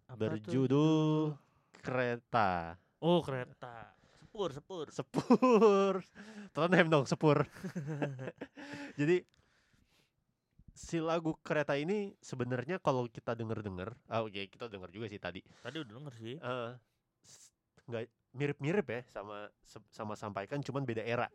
Apa 0.07 0.14
berjudul 0.30 1.34
Kereta 1.82 2.78
Oh 3.03 3.24
kereta. 3.26 3.90
Sepur, 4.22 4.55
sepur. 4.55 4.86
Sepur 4.94 5.94
Tottenham 6.55 6.86
dong 6.86 7.05
Sepur 7.11 7.42
jadi 9.01 9.26
si 10.80 10.96
lagu 10.96 11.36
Kereta 11.44 11.76
ini 11.76 12.16
sebenarnya 12.24 12.80
kalau 12.80 13.04
kita 13.04 13.36
denger-denger 13.36 13.92
ah 14.08 14.24
oke 14.24 14.40
kita 14.48 14.64
denger 14.66 14.88
juga 14.88 15.06
sih 15.12 15.20
tadi 15.20 15.40
Tadi 15.60 15.76
udah 15.76 15.92
denger 15.92 16.14
sih. 16.16 16.36
s- 17.20 17.52
nggak 17.84 18.08
mirip-mirip 18.32 18.86
ya 18.88 19.00
sama 19.12 19.50
sama 19.92 20.14
sampaikan 20.16 20.64
cuman 20.64 20.88
beda 20.88 21.04
era 21.04 21.28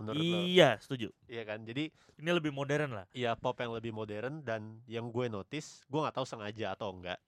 menurut 0.00 0.22
lo 0.22 0.38
Iya, 0.40 0.78
setuju. 0.80 1.10
iya 1.26 1.42
kan 1.44 1.60
jadi 1.66 1.90
Ini 2.18 2.30
lebih 2.34 2.50
modern 2.50 2.94
lah. 2.98 3.06
Iya 3.12 3.34
pop 3.34 3.58
yang 3.58 3.74
lebih 3.74 3.90
modern 3.92 4.42
dan 4.42 4.80
yang 4.88 5.10
gue 5.12 5.26
notice 5.28 5.84
gue 5.86 6.00
nggak 6.00 6.16
tahu 6.16 6.26
sengaja 6.26 6.72
atau 6.72 6.90
enggak 6.90 7.18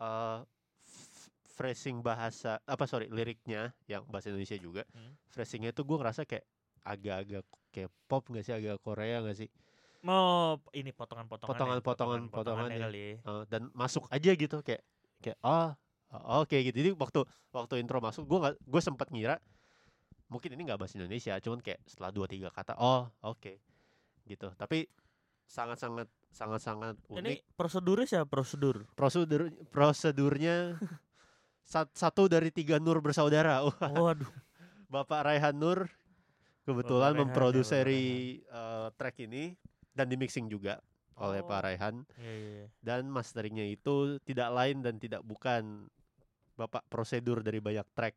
eh 0.00 0.38
f- 0.80 1.28
phrasing 1.52 2.00
bahasa 2.00 2.56
apa 2.64 2.84
sorry 2.86 3.10
liriknya 3.12 3.74
yang 3.84 4.06
bahasa 4.08 4.30
Indonesia 4.30 4.56
juga 4.56 4.86
Hmm. 4.94 5.12
phrasingnya 5.28 5.74
itu 5.74 5.82
gue 5.84 5.96
ngerasa 5.98 6.24
kayak 6.24 6.44
agak-agak 6.80 7.44
kayak 7.68 7.90
pop 8.08 8.24
nggak 8.24 8.44
sih 8.44 8.54
agak 8.56 8.80
Korea 8.80 9.20
nggak 9.20 9.36
sih 9.36 9.48
Mau 10.00 10.24
ini 10.72 10.90
potongan-potongan. 10.90 11.50
Potongan-potongan- 11.50 12.30
potongannya. 12.30 12.78
kali. 12.80 13.00
ya. 13.14 13.14
Eh, 13.20 13.42
dan 13.46 13.68
masuk 13.72 14.08
aja 14.08 14.30
gitu 14.30 14.56
kayak 14.60 14.80
kayak 15.18 15.36
oh 15.40 15.76
oh, 16.10 16.40
oke 16.40 16.56
gitu 16.56 16.72
jadi 16.74 16.90
waktu 16.92 17.20
waktu 17.50 17.74
intro 17.78 18.00
masuk 18.00 18.24
gue 18.24 18.38
nggak 18.40 18.54
gue 18.58 18.80
sempat 18.80 19.08
ngira 19.08 19.36
mungkin 20.26 20.50
ini 20.50 20.64
nggak 20.64 20.78
bahasa 20.78 20.96
Indonesia 20.96 21.36
cuman 21.36 21.60
kayak 21.60 21.84
setelah 21.84 22.08
dua 22.08 22.24
tiga 22.24 22.48
kata 22.48 22.72
oh 22.74 23.04
oke 23.22 23.60
gitu 24.24 24.48
tapi 24.54 24.88
sangat-sangat 25.44 26.08
sangat-sangat 26.30 26.96
unik 27.06 27.20
Ini 27.20 27.34
prosedurnya 27.52 28.06
siapa 28.08 28.24
prosedur? 28.24 28.88
prosedur 28.90 29.52
prosedurnya 29.68 30.80
sat- 31.68 31.92
satu 31.92 32.24
dari 32.24 32.48
tiga 32.48 32.78
Nur 32.78 32.98
bersaudara 32.98 33.60
Waduh. 34.00 34.30
Bapak 34.86 35.28
Raihan 35.28 35.52
Nur 35.52 35.84
kebetulan 36.62 37.12
memproduksi 37.12 37.76
eh, 38.40 38.88
track 38.96 39.16
ini 39.20 39.52
dan 40.00 40.08
di 40.08 40.16
mixing 40.16 40.48
juga 40.48 40.80
oleh 41.14 41.44
Oh. 41.44 41.46
Pak 41.46 41.60
Raihan 41.60 42.00
Iya, 42.16 42.32
iya, 42.32 42.50
iya. 42.56 42.66
dan 42.80 43.04
masteringnya 43.06 43.68
itu 43.68 44.16
tidak 44.24 44.48
lain 44.50 44.80
dan 44.80 44.96
tidak 44.96 45.20
bukan 45.20 45.84
Bapak 46.56 46.88
prosedur 46.88 47.40
dari 47.40 47.60
banyak 47.60 47.84
track 47.92 48.16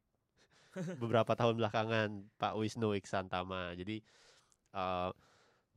beberapa 1.03 1.35
tahun 1.35 1.59
belakangan 1.59 2.09
Pak 2.35 2.55
Wisnu 2.55 2.95
Iksantama 2.95 3.75
jadi 3.75 3.99
eh, 4.71 5.11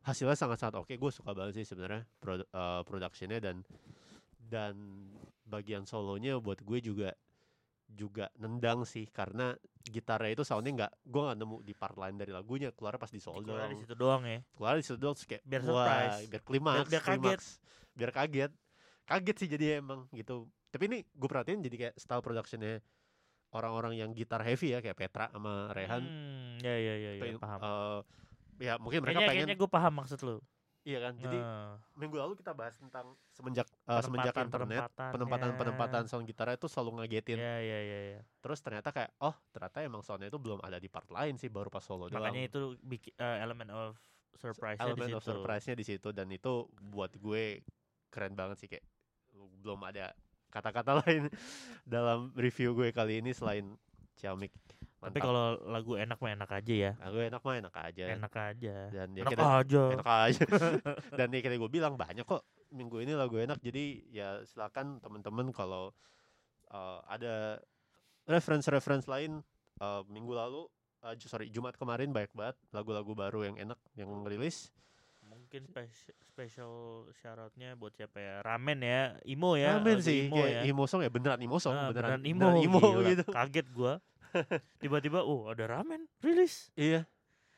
hasilnya 0.02 0.38
sangat-sangat 0.38 0.78
oke 0.78 0.94
gue 0.94 1.11
suka 1.11 1.34
banget 1.34 1.59
sih 1.59 1.66
sebenarnya 1.66 2.07
produ- 2.16 2.46
eh, 2.46 2.82
productionnya 2.86 3.42
dan 3.42 3.66
dan 4.38 4.74
bagian 5.42 5.82
solonya 5.82 6.38
buat 6.38 6.62
gue 6.62 6.78
juga 6.80 7.11
juga 7.87 8.26
nendang 8.37 8.82
sih 8.82 9.07
karena 9.09 9.55
gitarnya 9.87 10.34
itu 10.34 10.43
soundnya 10.43 10.72
nggak 10.74 10.93
gue 11.07 11.22
nggak 11.22 11.39
nemu 11.39 11.57
di 11.62 11.72
part 11.72 11.95
lain 11.95 12.18
dari 12.18 12.34
lagunya 12.34 12.74
keluar 12.74 12.99
pas 12.99 13.07
di 13.09 13.22
solo 13.22 13.39
doang 13.41 13.70
di 13.70 13.78
situ 13.78 13.95
doang 13.95 14.22
ya. 14.26 14.43
keluar 14.59 14.74
di 14.74 14.82
situ 14.82 14.99
doang 14.99 15.14
terus 15.14 15.28
kayak 15.30 15.43
Biar 15.47 15.62
wah, 15.62 15.70
surprise. 15.87 16.26
biar 16.26 16.43
klimaks 16.43 16.91
biar 16.91 17.03
kaget. 17.03 17.16
klimaks. 17.22 17.47
biar 17.95 18.11
kaget 18.12 18.53
kaget 19.07 19.37
sih 19.39 19.49
jadi 19.49 19.64
emang 19.78 20.11
gitu 20.11 20.51
tapi 20.74 20.91
ini 20.91 20.99
gue 21.07 21.28
perhatiin 21.30 21.62
jadi 21.62 21.76
kayak 21.78 21.95
style 21.97 22.20
productionnya 22.20 22.82
orang-orang 23.55 23.97
yang 23.97 24.11
gitar 24.12 24.43
heavy 24.43 24.74
ya 24.74 24.82
kayak 24.82 24.99
Petra 24.99 25.30
sama 25.30 25.70
Rehan 25.72 26.03
Hmm, 26.03 26.59
ya 26.61 26.74
ya 26.76 26.95
ya, 26.99 27.11
ya 27.22 27.39
paham. 27.39 27.61
eh, 27.62 27.99
ya 28.66 28.72
mungkin 28.82 29.01
mereka 29.01 29.22
Kayaknya, 29.22 29.30
pengen 29.30 29.47
kayaknya 29.47 29.57
gue 29.62 29.70
paham 29.70 29.93
maksud 30.03 30.18
lu. 30.26 30.37
Iya 30.87 30.99
kan? 31.03 31.18
Jadi 31.18 31.34
Nah, 31.43 31.74
minggu 31.99 32.14
lalu 32.14 32.39
kita 32.39 32.55
bahas 32.55 32.78
tentang 32.78 33.18
semenjak 33.34 33.66
eh, 33.66 34.03
semenjak 34.07 34.34
internet 34.39 34.87
penempatan 34.95 35.51
penempatan 35.59 36.05
sound 36.07 36.24
gitarnya 36.30 36.55
itu 36.55 36.70
selalu 36.70 37.03
ngagetin 37.03 37.43
Ya 37.43 37.59
ya 37.59 37.80
ya 37.82 38.01
ya. 38.16 38.20
terus 38.39 38.62
ternyata 38.62 38.95
kayak 38.95 39.11
oh 39.18 39.34
ternyata 39.51 39.82
emang 39.82 40.07
soundnya 40.07 40.30
itu 40.30 40.39
belum 40.39 40.62
ada 40.62 40.78
di 40.78 40.87
part 40.87 41.11
lain 41.11 41.34
sih 41.34 41.51
baru 41.51 41.66
pas 41.66 41.82
solo 41.82 42.07
doang 42.07 42.22
Makanya 42.22 42.43
itu 42.47 42.78
bikin 42.87 43.12
elemen 43.18 43.68
of 43.74 43.99
surprise 44.39 44.78
elemen 44.78 45.09
di 45.11 45.16
of 45.16 45.24
surprise-nya 45.24 45.74
di 45.74 45.84
situ 45.84 46.12
dan 46.12 46.28
itu 46.30 46.68
buat 46.93 47.11
gue 47.16 47.64
keren 48.12 48.37
banget 48.39 48.57
sih 48.61 48.68
kayak 48.70 48.84
belum 49.64 49.80
ada 49.82 50.12
kata-kata 50.53 50.93
lain 51.05 51.26
dalam 51.82 52.30
review 52.39 52.76
gue 52.76 52.93
kali 52.95 53.24
ini 53.24 53.34
selain 53.34 53.74
Ciamik 54.16 54.53
Tapi 55.07 55.16
mantap 55.16 55.28
kalau 55.28 55.44
lagu 55.66 55.92
enak 55.94 56.18
mah 56.18 56.30
enak 56.32 56.50
aja 56.52 56.74
ya. 56.74 56.92
Nah, 56.98 57.09
gue 57.09 57.22
enak 57.24 57.40
mah 57.40 57.54
enak 57.57 57.74
aja 57.78 58.04
Enak 58.11 58.34
aja. 58.34 58.76
dan 58.90 59.09
ya 59.09 59.22
Enak 59.22 59.30
kita 59.30 59.44
aja. 59.46 59.82
enak 59.94 60.09
aja 60.11 60.44
dan 61.18 61.28
ya 61.30 61.40
kayak 61.40 61.59
gue 61.59 61.70
bilang 61.70 61.94
banyak 61.94 62.22
kok 62.22 62.42
minggu 62.68 62.98
ini 62.98 63.12
lagu 63.12 63.36
enak 63.36 63.59
jadi 63.61 63.84
ya 64.11 64.28
silakan 64.44 64.98
teman-teman 64.98 65.48
kalau 65.50 65.94
uh, 66.68 66.98
ada 67.07 67.62
reference-reference 68.24 69.07
lain 69.07 69.40
uh, 69.78 70.02
minggu 70.04 70.32
lalu 70.32 70.66
uh, 71.00 71.14
sorry 71.20 71.46
Jumat 71.46 71.74
kemarin 71.74 72.11
banyak 72.11 72.32
banget 72.32 72.59
lagu-lagu 72.68 73.12
baru 73.12 73.46
yang 73.46 73.57
enak 73.61 73.78
yang 73.94 74.11
rilis 74.22 74.74
Mungkin 75.22 75.62
spesial 75.64 76.14
special 76.22 76.72
shoutoutnya 77.12 77.74
buat 77.74 77.90
siapa 77.90 78.18
ya? 78.18 78.34
Ramen 78.42 78.78
ya, 78.78 79.14
Imo 79.22 79.54
ya. 79.54 79.74
Ramen 79.74 79.98
lagu 79.98 80.02
sih 80.02 80.26
Imo 80.26 80.38
kayak 80.38 80.50
ya. 80.52 80.61
imo 80.64 80.84
song 80.86 81.00
ya 81.02 81.11
beneran 81.11 81.38
imo 81.38 81.57
song 81.59 81.74
Ah, 81.74 81.90
beneran, 81.90 82.18
beneran 82.18 82.22
Imo, 82.24 82.46
beneran 82.46 82.62
imo 82.62 82.78
gila. 82.82 83.09
gitu 83.09 83.24
Kaget 83.30 83.66
gua. 83.70 83.92
Tiba-tiba 84.82 85.22
oh 85.22 85.49
ada 85.49 85.64
ramen 85.66 86.05
rilis. 86.20 86.70
iya 86.74 87.05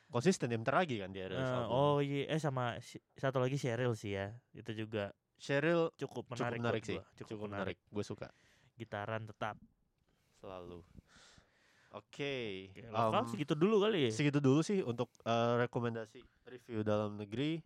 konsisten 0.09 0.49
ya 0.49 0.57
bentar 0.57 0.81
lagi 0.81 0.97
kan 0.97 1.12
dia 1.12 1.29
rilis 1.29 1.45
album. 1.45 1.68
oh 1.70 1.97
iya, 2.01 2.24
eh 2.29 2.41
sama 2.41 2.81
si- 2.81 3.03
satu 3.14 3.39
lagi 3.39 3.57
Cheryl 3.57 3.93
sih 3.93 4.16
ya. 4.16 4.33
Itu 4.53 4.72
juga 4.72 5.12
Cheryl 5.37 5.93
cukup 5.95 6.24
cukup 6.29 6.35
menarik, 6.35 6.59
menarik, 6.59 6.81
buat 6.83 6.89
sih 6.89 6.97
gua. 6.99 7.18
cukup, 7.20 7.37
menarik 7.47 7.79
gue 7.85 8.05
suka 8.05 8.29
Gitaran 8.74 9.22
tetap. 9.24 9.57
selalu 10.39 10.81
oke 11.91 12.35
Oke, 12.70 12.85
lokal 12.89 13.22
um, 13.24 13.29
segitu 13.29 13.55
dulu 13.57 13.83
kali 13.83 14.07
ya. 14.07 14.11
segitu 14.12 14.39
dulu 14.39 14.61
sih 14.61 14.81
untuk 14.83 15.09
eh, 15.24 15.55
rekomendasi 15.66 16.20
review 16.47 16.81
dalam 16.85 17.16
negeri 17.16 17.59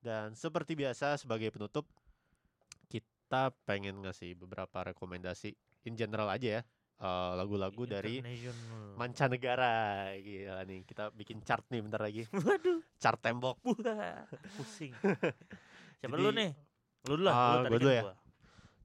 dan 0.00 0.32
seperti 0.32 0.76
biasa 0.76 1.18
sebagai 1.18 1.50
penutup 1.50 1.84
kita 2.86 3.50
pengen 3.64 4.00
ngasih 4.02 4.34
beberapa 4.34 4.86
rekomendasi 4.86 5.52
in 5.84 5.94
general 5.94 6.28
aja 6.28 6.60
ya 6.60 6.62
eh, 7.00 7.32
lagu-lagu 7.34 7.82
dari 7.84 8.20
mancanegara 8.94 9.72
gila 10.16 10.62
nih 10.62 10.84
kita 10.84 11.08
bikin 11.10 11.40
chart 11.40 11.64
nih 11.68 11.80
bentar 11.80 11.98
lagi 11.98 12.28
Waduh, 12.36 12.84
chart 12.96 13.18
tembok 13.18 13.56
wah, 13.62 14.24
pusing. 14.54 14.92
Siapa 15.96 16.06
Jadi- 16.06 16.20
dulu 16.20 16.30
nih? 16.30 16.50
Lu 17.00 17.16
dulu 17.16 17.22
lah, 17.24 17.32
Ah, 17.32 17.40
lu 17.40 17.56
gua 17.56 17.64
tadi 17.66 17.76
dulu 17.80 17.90
ya? 17.90 18.02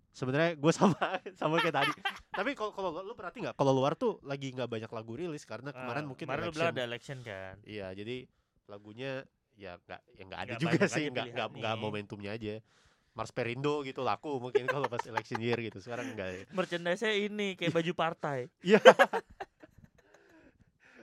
sebenarnya 0.09 0.51
gue 0.55 0.71
sama 0.71 0.95
sama 1.39 1.59
kayak 1.59 1.75
tadi 1.75 1.91
tapi 2.31 2.55
kalau 2.55 2.71
kalau 2.71 3.03
lu 3.03 3.11
perhati 3.11 3.43
nggak 3.43 3.55
kalau 3.55 3.75
luar 3.75 3.99
tuh 3.99 4.23
lagi 4.23 4.47
nggak 4.49 4.71
banyak 4.71 4.87
lagu 4.87 5.11
rilis 5.11 5.43
karena 5.43 5.75
kemarin 5.75 6.03
Ah, 6.03 6.07
mungkin 6.07 6.23
kemarin 6.23 6.43
lu 6.43 6.49
election 6.49 6.71
ada 6.71 6.81
election 6.83 7.17
kan. 7.19 7.55
Iya, 7.61 7.91
jadi 7.91 8.23
lagunya 8.65 9.11
ya 9.55 9.75
nggak 9.77 10.01
ya 10.09 10.21
nggak 10.23 10.39
ada 10.39 10.51
Nggak 10.51 10.61
juga 10.63 10.79
sih, 10.87 11.05
nggak 11.11 11.27
nggak 11.51 11.75
momentumnya 11.75 12.31
aja. 12.31 12.63
Mars 13.15 13.31
Perindo 13.31 13.79
gitu 13.87 14.03
laku 14.03 14.43
mungkin 14.43 14.67
kalau 14.67 14.91
pas 14.91 14.99
election 15.07 15.39
year 15.39 15.55
gitu. 15.63 15.79
Sekarang 15.79 16.11
enggak 16.11 16.35
ya. 16.35 16.43
Merchandise-nya 16.51 17.15
ini 17.15 17.55
kayak 17.55 17.71
baju 17.71 17.91
partai. 17.95 18.39
Iya. 18.67 18.81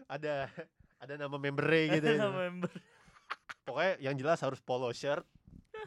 ada 0.04 0.52
ada 1.00 1.14
nama 1.16 1.36
membernya 1.40 1.96
gitu. 1.96 2.08
Ada 2.12 2.28
member. 2.28 2.70
Pokoknya 3.64 3.92
yang 4.04 4.14
jelas 4.20 4.44
harus 4.44 4.60
polo 4.60 4.92
shirt, 4.92 5.24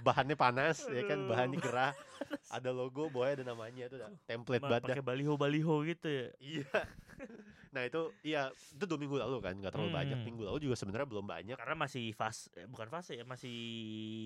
bahannya 0.02 0.34
panas 0.34 0.82
ya 0.90 1.06
kan, 1.06 1.30
bahannya 1.30 1.62
gerah. 1.62 1.94
Ada 2.50 2.74
logo, 2.74 3.06
boy 3.12 3.38
ada 3.38 3.46
namanya 3.46 3.86
itu 3.86 4.02
template 4.26 4.64
banget. 4.64 4.98
Pakai 4.98 5.04
baliho-baliho 5.06 5.76
gitu 5.86 6.08
ya. 6.10 6.30
Iya. 6.42 6.80
nah 7.76 7.84
itu 7.84 8.08
iya 8.24 8.48
itu 8.54 8.84
dua 8.88 8.96
minggu 8.96 9.20
lalu 9.20 9.38
kan 9.44 9.52
nggak 9.52 9.74
terlalu 9.74 9.92
banyak 9.92 10.16
Hmm. 10.16 10.28
minggu 10.28 10.44
lalu 10.48 10.60
juga 10.64 10.76
sebenarnya 10.80 11.08
belum 11.08 11.26
banyak 11.28 11.58
Karena 11.60 11.76
masih 11.76 12.16
fase 12.16 12.48
eh, 12.56 12.64
bukan 12.66 12.88
fase 12.88 13.20
ya, 13.20 13.26
masih 13.28 13.58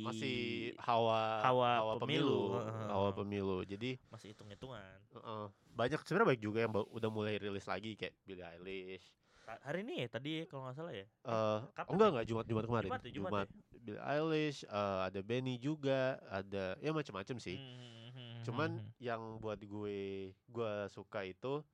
masih 0.05 0.37
hawa 0.77 1.41
hawa 1.41 1.71
pemilu, 1.97 2.53
pemilu, 2.53 2.89
hawa 2.93 3.09
pemilu 3.13 3.57
jadi 3.65 3.97
masih 4.09 4.33
hitung-hitungan. 4.33 4.99
Heeh. 5.17 5.45
banyak 5.73 5.99
sebenarnya 6.03 6.29
baik 6.35 6.41
juga 6.43 6.59
yang 6.67 6.73
udah 6.75 7.09
mulai 7.09 7.39
rilis 7.39 7.65
lagi 7.65 7.95
kayak 7.95 8.13
Billie 8.27 8.43
Eilish. 8.43 9.07
Hari 9.49 9.81
ini 9.81 10.05
ya 10.05 10.07
tadi 10.13 10.29
ya, 10.37 10.43
kalau 10.45 10.69
nggak 10.69 10.75
salah 10.77 10.93
ya. 10.93 11.05
Eh 11.09 11.59
kapan 11.73 11.89
enggak 11.97 12.05
ya? 12.05 12.11
enggak 12.13 12.27
Jumat 12.29 12.45
Jumat 12.45 12.65
kemarin. 12.69 12.89
Jumat 12.91 13.01
ya, 13.01 13.11
Jumat 13.15 13.47
ya? 13.49 13.79
Billie 13.81 14.01
Eilish, 14.05 14.59
eh, 14.61 14.99
ada 15.09 15.19
Benny 15.25 15.55
juga, 15.57 16.01
ada 16.29 16.77
ya 16.77 16.91
macam-macam 16.93 17.35
sih. 17.41 17.57
Hmm, 17.57 18.45
Cuman 18.45 18.69
hmm, 18.77 18.85
hmm. 18.85 19.01
yang 19.01 19.21
buat 19.41 19.57
gue 19.57 19.99
gue 20.35 20.73
suka 20.93 21.25
itu 21.25 21.65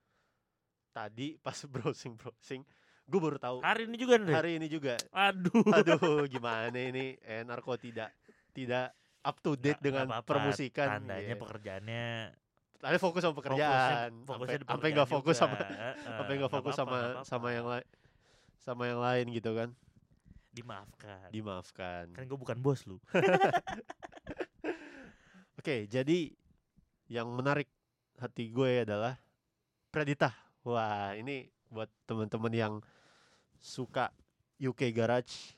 tadi 0.95 1.35
pas 1.35 1.59
browsing 1.73 2.15
browsing 2.15 2.63
gue 3.05 3.19
baru 3.19 3.35
tahu 3.35 3.59
hari 3.59 3.85
ini 3.85 3.95
juga 3.99 4.15
nih. 4.17 4.33
hari 4.33 4.51
ini 4.57 4.65
juga. 4.65 4.95
Aduh. 5.11 5.61
Aduh, 5.69 6.25
gimana 6.25 6.73
ini 6.73 7.13
eh, 7.19 7.43
narko 7.43 7.75
tidak 7.75 8.15
tidak 8.49 8.95
up 9.21 9.35
to 9.43 9.53
date 9.53 9.75
Nggak- 9.75 9.83
dengan 9.83 10.05
nggak 10.07 10.23
apa-apa, 10.23 10.31
permusikan. 10.31 10.87
Tandanya 10.89 11.27
Iya. 11.27 11.37
pekerjaannya 11.37 12.07
Ada 12.81 12.97
fokus 12.97 13.19
sama 13.19 13.35
pekerjaan. 13.35 14.09
fokusnya, 14.23 14.57
sampai 14.63 14.87
nggak 14.89 15.07
fokus 15.07 15.35
sama 15.35 15.55
sampai 15.97 16.33
nggak 16.35 16.51
fokus 16.51 16.73
sama 16.73 16.95
nggak 16.95 17.23
sama 17.23 17.47
yang 17.51 17.65
lain 17.67 17.85
sama 18.57 18.81
yang 18.85 18.99
lain 18.99 19.25
gitu 19.31 19.49
kan 19.53 19.69
dimaafkan. 20.49 21.29
dimaafkan 21.29 22.03
Kan 22.09 22.25
gue 22.25 22.37
bukan 22.37 22.57
bos 22.57 22.85
lu. 22.85 22.97
oke 25.59 25.75
jadi 25.85 26.19
yang 27.07 27.29
menarik 27.29 27.69
hati 28.17 28.49
gue 28.49 28.81
adalah 28.81 29.17
Predita 29.89 30.44
wah 30.65 31.13
ini 31.13 31.45
buat 31.69 31.87
teman-teman 32.05 32.53
yang 32.53 32.73
suka 33.57 34.09
UK 34.57 34.89
Garage 34.91 35.53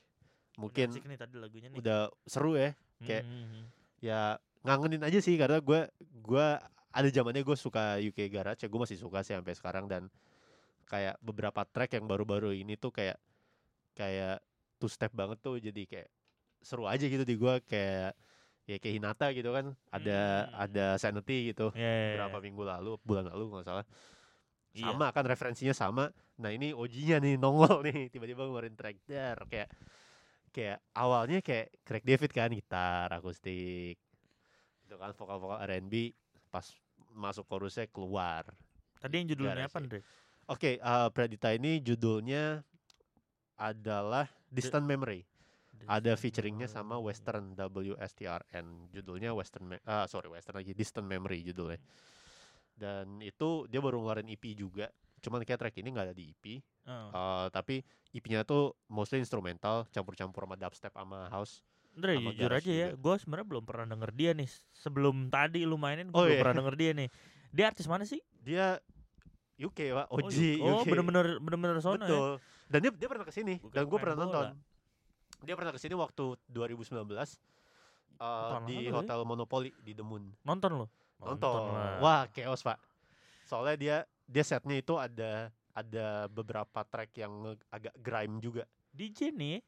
mungkin 0.56 0.90
Udah 0.90 1.06
nih 1.06 1.18
tadi 1.18 1.34
lagunya 1.38 1.68
nih. 1.70 1.78
udah 1.78 2.00
seru 2.24 2.54
ya 2.54 2.74
kayak 3.00 3.24
Hmm, 3.24 3.46
hmm, 3.46 3.64
ya 4.02 4.36
ngangenin 4.66 5.02
aja 5.02 5.18
sih 5.18 5.38
karena 5.38 5.62
gue 5.62 5.86
gue 6.22 6.46
ada 6.88 7.08
zamannya 7.08 7.46
gue 7.46 7.54
suka 7.54 7.96
UK 8.00 8.26
Garage 8.28 8.66
ya 8.66 8.68
gue 8.68 8.80
masih 8.80 8.98
suka 8.98 9.22
sih 9.22 9.32
sampai 9.32 9.54
sekarang 9.54 9.86
dan 9.86 10.10
kayak 10.88 11.20
beberapa 11.20 11.62
track 11.62 11.94
yang 11.94 12.08
baru-baru 12.08 12.56
ini 12.56 12.74
tuh 12.74 12.90
kayak 12.90 13.20
kayak 13.94 14.40
two 14.78 14.90
step 14.90 15.12
banget 15.12 15.38
tuh 15.38 15.58
jadi 15.58 15.82
kayak 15.84 16.08
seru 16.58 16.88
aja 16.90 17.06
gitu 17.06 17.22
di 17.22 17.38
gue 17.38 17.54
kayak 17.64 18.18
ya 18.66 18.76
kayak 18.76 18.94
Hinata 18.98 19.26
gitu 19.30 19.50
kan 19.54 19.72
ada 19.88 20.20
Hmm. 20.48 20.62
ada 20.64 20.86
Sanity 20.98 21.54
gitu 21.54 21.70
Ya, 21.72 21.80
ya, 21.80 21.86
ya. 21.86 22.02
beberapa 22.18 22.38
minggu 22.42 22.62
lalu 22.66 22.90
bulan 23.06 23.30
lalu 23.30 23.44
nggak 23.52 23.66
salah 23.68 23.86
Iya. 24.76 24.92
sama 24.92 25.10
kan 25.10 25.24
referensinya 25.24 25.74
sama. 25.74 26.12
Nah 26.38 26.50
ini 26.52 26.70
OG-nya 26.76 27.18
nih 27.18 27.34
nongol 27.40 27.82
nih. 27.88 28.08
Tiba-tiba 28.12 28.44
ngeluarin 28.44 28.76
track. 28.76 28.96
Dar 29.08 29.38
kayak 29.48 29.68
kayak 30.52 30.78
awalnya 30.96 31.38
kayak 31.40 31.72
Craig 31.84 32.04
David 32.04 32.30
kan 32.32 32.52
gitar 32.52 33.08
akustik. 33.12 33.96
Itu 34.84 34.94
kan 34.96 35.12
vokal-vokal 35.12 35.64
R&B 35.64 36.12
pas 36.48 36.64
masuk 37.12 37.44
chorusnya 37.48 37.88
keluar. 37.88 38.48
Tadi 38.98 39.14
yang 39.22 39.28
judulnya 39.34 39.54
Garage 39.54 39.72
apa. 39.72 39.78
Andre? 39.78 40.00
oke 40.48 40.70
eh, 40.80 41.08
Predita 41.12 41.48
ini 41.52 41.78
judulnya 41.84 42.64
adalah 43.58 44.26
Distant 44.48 44.86
Memory. 44.86 45.22
Ada 45.86 46.18
featuringnya 46.18 46.66
sama 46.66 46.98
Western 46.98 47.54
WSTRN 47.54 48.90
judulnya 48.90 49.30
Western 49.30 49.78
ah 49.86 50.10
sorry 50.10 50.26
Western 50.26 50.58
lagi 50.58 50.74
Distant 50.74 51.06
Memory 51.06 51.46
judulnya 51.46 51.78
dan 52.78 53.18
itu 53.20 53.66
dia 53.66 53.82
baru 53.82 53.98
ngeluarin 53.98 54.30
EP 54.30 54.54
juga 54.54 54.86
cuman 55.18 55.42
kayak 55.42 55.58
track 55.58 55.76
ini 55.82 55.90
nggak 55.90 56.06
ada 56.10 56.16
di 56.16 56.30
EP 56.30 56.44
Oh. 56.88 57.12
Eh, 57.12 57.46
tapi 57.52 57.84
EP-nya 58.16 58.48
tuh 58.48 58.72
mostly 58.88 59.20
instrumental 59.20 59.84
campur-campur 59.92 60.48
sama 60.48 60.56
dubstep 60.56 60.88
sama 60.96 61.28
house 61.28 61.60
Andre 61.92 62.16
sama 62.16 62.30
jujur 62.32 62.48
aja 62.48 62.72
ya, 62.72 62.88
gue 62.96 63.14
sebenarnya 63.20 63.44
belum 63.44 63.64
pernah 63.66 63.84
denger 63.92 64.10
dia 64.16 64.30
nih. 64.32 64.48
Sebelum 64.72 65.28
tadi 65.28 65.68
lu 65.68 65.76
mainin, 65.76 66.08
gue 66.08 66.16
Oh, 66.16 66.24
belum 66.24 66.32
iya. 66.32 66.40
pernah 66.40 66.56
denger 66.64 66.74
dia 66.80 66.90
nih. 66.96 67.08
Dia 67.52 67.64
artis 67.68 67.84
mana 67.84 68.08
sih? 68.08 68.22
dia 68.40 68.80
UK 69.58 69.78
pak 69.92 70.06
Oh, 70.08 70.16
OG 70.16 70.36
oh, 70.62 70.80
UK 70.80 70.86
bener-bener 70.88 71.26
bener-bener 71.36 71.76
sono 71.82 71.98
ya. 71.98 72.06
betul 72.08 72.30
dan 72.70 72.78
dia 72.80 72.90
dia 72.94 73.08
pernah 73.10 73.26
ke 73.26 73.34
sini 73.34 73.54
Gua 73.60 73.72
dan 73.74 73.82
gue 73.84 73.98
pernah 73.98 74.16
bola. 74.16 74.24
nonton 74.24 74.46
dia 75.42 75.54
pernah 75.58 75.72
ke 75.74 75.80
sini 75.82 75.92
waktu 75.92 76.24
2019 76.48 76.88
eh, 76.88 77.26
tahun 78.16 78.62
di 78.64 78.74
lalu 78.78 78.88
ya? 78.88 78.92
hotel 78.94 79.18
Monopoly 79.26 79.70
di 79.82 79.92
The 79.92 80.04
Moon 80.06 80.24
Nonton 80.40 80.70
lu? 80.78 80.86
Nonton. 81.20 81.74
Lah. 81.74 81.98
wah 81.98 82.22
chaos 82.30 82.62
pak. 82.62 82.78
Soalnya 83.44 83.76
dia 83.76 83.96
dia 84.24 84.44
setnya 84.44 84.76
itu 84.76 84.94
ada 84.94 85.50
ada 85.72 86.26
beberapa 86.26 86.80
track 86.84 87.10
yang 87.16 87.32
agak 87.68 87.94
grime 87.98 88.38
juga. 88.38 88.66
DJ 88.90 89.30
nih, 89.30 89.62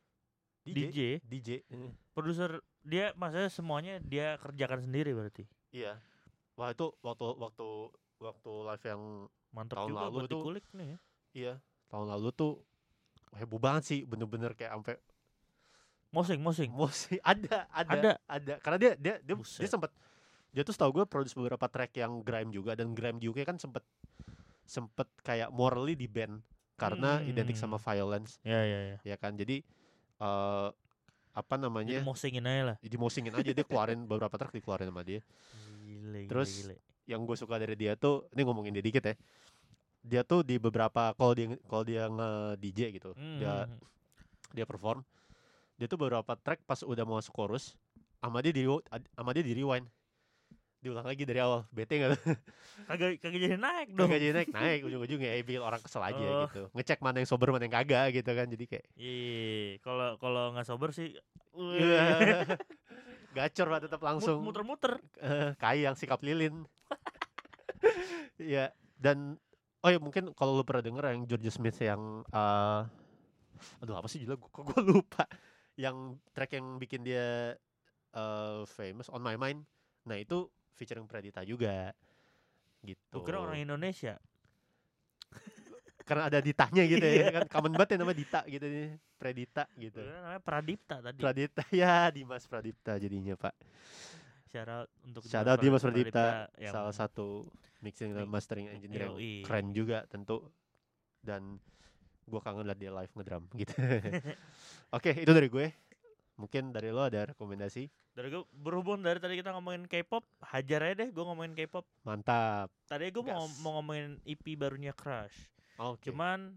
DJ 0.66 0.74
DJ, 0.74 0.98
DJ 1.22 1.48
eh, 1.64 1.90
produser 2.10 2.58
dia 2.82 3.14
maksudnya 3.14 3.48
semuanya 3.48 3.94
dia 4.00 4.34
kerjakan 4.38 4.82
sendiri 4.82 5.12
berarti. 5.12 5.44
iya. 5.70 5.98
Wah 6.58 6.74
itu 6.74 6.92
waktu 7.00 7.24
waktu 7.40 7.68
waktu 8.20 8.52
live 8.68 8.84
yang 8.84 9.02
Mantap 9.50 9.76
Tahun 9.80 9.88
juga 9.88 10.00
lalu 10.06 10.12
buat 10.12 10.22
tuh. 10.28 10.40
dikulik 10.44 10.66
nih 10.76 10.86
ya. 10.86 10.98
iya. 11.32 11.52
Tahun 11.88 12.06
lalu 12.06 12.28
tuh 12.30 12.52
heboh 13.32 13.58
banget 13.58 13.82
sih 13.86 14.00
bener-bener 14.04 14.52
kayak 14.52 14.74
sampai 14.76 14.96
Mosing, 16.10 16.42
mosing. 16.42 16.70
musik 16.74 17.22
ada 17.24 17.70
ada 17.70 17.94
Ada. 17.94 18.10
ada. 18.26 18.54
Karena 18.58 18.78
dia 18.82 18.92
dia 18.98 19.14
dia, 19.22 19.34
dia 19.38 19.68
sempat 19.70 19.94
dia 20.50 20.62
tuh 20.66 20.74
setahu 20.74 21.02
gue 21.02 21.04
produce 21.06 21.34
beberapa 21.38 21.66
track 21.70 21.94
yang 21.96 22.20
grime 22.26 22.50
juga 22.50 22.74
dan 22.74 22.90
grime 22.92 23.22
di 23.22 23.30
UK 23.30 23.46
kan 23.46 23.56
sempet 23.56 23.86
sempet 24.66 25.06
kayak 25.22 25.50
morally 25.50 25.94
di 25.94 26.06
band 26.10 26.42
karena 26.74 27.22
identik 27.22 27.54
sama 27.58 27.76
Hmm. 27.78 27.86
violence 27.86 28.38
Ya, 28.42 28.62
ya, 28.64 28.80
ya. 28.94 28.98
ya 29.04 29.16
kan 29.18 29.34
jadi 29.36 29.62
eh 30.20 30.68
apa 31.30 31.54
Jadi 31.54 31.62
namanya 31.62 31.98
mosingin 32.02 32.42
aja 32.42 32.62
lah. 32.74 32.76
jadi 32.82 32.96
mosingin 32.98 33.30
aja 33.34 33.50
dia 33.54 33.64
keluarin 33.64 34.02
beberapa 34.10 34.34
track 34.34 34.50
dikeluarin 34.50 34.90
sama 34.90 35.06
dia 35.06 35.22
Gile, 35.54 36.26
Terus, 36.26 36.50
gile, 36.66 36.76
yang 37.06 37.22
gue 37.26 37.36
suka 37.38 37.58
dari 37.58 37.74
dia 37.78 37.94
tuh 37.94 38.26
ini 38.34 38.42
ngomongin 38.42 38.74
dia 38.74 38.82
dikit 38.82 39.02
ya 39.06 39.14
dia 40.00 40.22
tuh 40.24 40.40
di 40.42 40.56
beberapa 40.56 41.12
kalau 41.14 41.32
dia 41.36 41.54
kalau 41.68 41.84
dia 41.86 42.08
nge 42.08 42.30
DJ 42.58 42.80
gitu 42.96 43.10
dia 43.38 43.68
Hmm. 43.68 43.78
dia 44.50 44.64
perform 44.66 45.04
dia 45.78 45.86
tuh 45.86 45.96
beberapa 46.00 46.34
track 46.34 46.64
pas 46.66 46.80
udah 46.82 47.04
mau 47.06 47.16
masuk 47.20 47.32
chorus 47.36 47.76
sama 48.18 48.40
dia 48.42 48.52
di 48.52 48.64
sama 49.14 49.30
dia 49.36 49.44
di 49.44 49.54
rewind 49.54 49.86
diulang 50.80 51.04
lagi 51.04 51.22
dari 51.22 51.36
awal 51.38 51.68
bete 51.68 51.92
nggak 51.94 52.10
kagak 52.88 53.10
kagak 53.18 53.36
jadi 53.38 53.56
naik 53.56 53.92
dong. 53.92 54.08
Kagak 54.08 54.18
jadi 54.18 54.32
naik 54.34 54.48
naik 54.56 54.80
ujung-ujungnya 54.82 55.30
ya 55.30 55.42
bikin 55.42 55.60
orang 55.60 55.78
kesel 55.78 56.00
aja 56.00 56.16
Oh. 56.18 56.44
gitu. 56.46 56.62
Ngecek 56.72 56.98
mana 56.98 57.16
yang 57.18 57.28
sober 57.28 57.48
mana 57.48 57.62
yang 57.62 57.74
kagak 57.74 58.14
gitu 58.14 58.30
kan 58.30 58.46
jadi 58.46 58.64
kayak 58.66 58.86
Iya, 58.94 59.20
kalau 59.78 60.16
kalau 60.16 60.52
nggak 60.52 60.64
sober 60.64 60.88
sih, 60.90 61.12
gacor 63.30 63.66
pak 63.68 63.80
tetap 63.82 64.00
langsung. 64.00 64.40
muter-muter. 64.40 64.98
eh, 65.18 65.52
kayak 65.54 65.82
yang 65.84 65.94
sikap 65.94 66.18
lilin. 66.20 66.64
Ya 68.36 68.72
dan 68.96 69.36
oh 69.80 69.88
ya 69.88 69.96
mungkin 69.96 70.32
kalau 70.32 70.54
lu 70.54 70.64
pernah 70.64 70.80
denger 70.82 71.04
yang 71.06 71.22
George 71.26 71.48
Smith 71.50 71.76
yang 71.78 72.00
eh 72.26 72.82
aduh 73.78 73.92
apa 73.94 74.08
sih 74.08 74.24
Gua- 74.24 74.40
kok 74.40 74.64
gue 74.66 74.80
lupa. 74.82 75.28
Yang 75.76 75.96
track 76.30 76.56
yang 76.56 76.76
bikin 76.76 77.00
dia 77.02 77.52
eh 78.10 78.60
famous 78.66 79.08
on 79.08 79.20
my 79.20 79.36
mind. 79.36 79.64
Nah 80.02 80.16
itu 80.16 80.48
featuring 80.76 81.06
Predita 81.06 81.40
juga. 81.42 81.94
Gitu. 82.80 83.12
Gue 83.12 83.22
kira 83.26 83.40
orang 83.42 83.60
Indonesia. 83.60 84.16
karena 86.08 86.26
ada 86.26 86.38
ditanya 86.42 86.82
gitu 86.90 87.06
ya. 87.06 87.26
Kan 87.30 87.46
common 87.46 87.72
banget 87.78 87.94
ya 87.94 87.96
nama 88.02 88.14
Dita 88.16 88.40
gitu 88.50 88.66
nih 88.66 88.98
Predita 89.14 89.64
gitu. 89.78 90.00
Namanya 90.02 90.42
Pradipta 90.42 90.96
tadi. 90.98 91.20
Pradipta. 91.22 91.62
Ya 91.70 92.10
Dimas 92.10 92.44
Pradipta 92.50 92.92
jadinya 92.98 93.34
pak. 93.38 93.54
Out 94.50 94.90
untuk 95.06 95.22
Shout 95.30 95.46
out 95.46 95.62
Dimas 95.62 95.78
Pradipta, 95.78 96.50
yang 96.58 96.74
salah 96.74 96.90
satu 96.90 97.46
mixing 97.86 98.10
dan 98.10 98.26
mastering 98.26 98.66
engineer 98.66 99.14
yang 99.14 99.46
keren 99.46 99.70
juga 99.70 100.02
tentu. 100.10 100.42
Dan 101.22 101.62
gua 102.26 102.42
kangen 102.42 102.66
liat 102.66 102.78
dia 102.78 102.90
live 102.90 103.12
ngedrum 103.14 103.44
gitu. 103.54 103.74
Oke 104.96 105.14
itu 105.14 105.30
dari 105.30 105.46
gue 105.46 105.70
mungkin 106.40 106.72
dari 106.72 106.88
lo 106.88 107.02
ada 107.02 107.28
rekomendasi 107.28 107.86
Dari 108.10 108.26
gue 108.28 108.42
berhubung 108.50 108.98
dari 108.98 109.16
tadi 109.16 109.36
kita 109.36 109.52
ngomongin 109.52 109.84
K-pop, 109.84 110.24
hajar 110.42 110.80
aja 110.82 110.94
deh 110.98 111.08
gue 111.08 111.20
ngomongin 111.22 111.52
K-pop. 111.54 111.84
mantap 112.00 112.72
Tadi 112.84 113.06
gue 113.06 113.22
mau 113.22 113.44
mau 113.60 113.78
ngomongin 113.78 114.16
EP 114.24 114.42
barunya 114.54 114.90
Crush. 114.90 115.52
oke 115.76 116.00
Cuman 116.02 116.56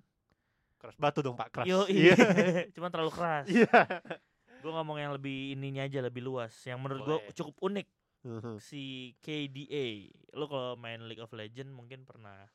keras 0.76 0.96
batu 0.98 1.20
dong 1.20 1.36
pak 1.36 1.48
keras 1.50 1.66
yo 1.66 1.84
iya 1.86 2.12
cuman 2.76 2.90
terlalu 2.90 3.12
keras. 3.12 3.46
iya 3.48 3.80
gue 4.58 4.72
ngomong 4.72 4.98
yang 4.98 5.12
lebih 5.12 5.52
ininya 5.52 5.84
aja 5.84 6.00
lebih 6.00 6.20
luas. 6.22 6.56
Yang 6.64 6.80
menurut 6.80 7.02
gue 7.04 7.18
cukup 7.36 7.56
unik 7.62 7.88
Mhm. 8.24 8.56
si 8.58 8.84
KDA. 9.20 10.08
Lo 10.32 10.48
kalau 10.48 10.74
main 10.74 11.04
League 11.04 11.20
of 11.20 11.28
Legend 11.30 11.68
mungkin 11.70 12.04
pernah 12.04 12.48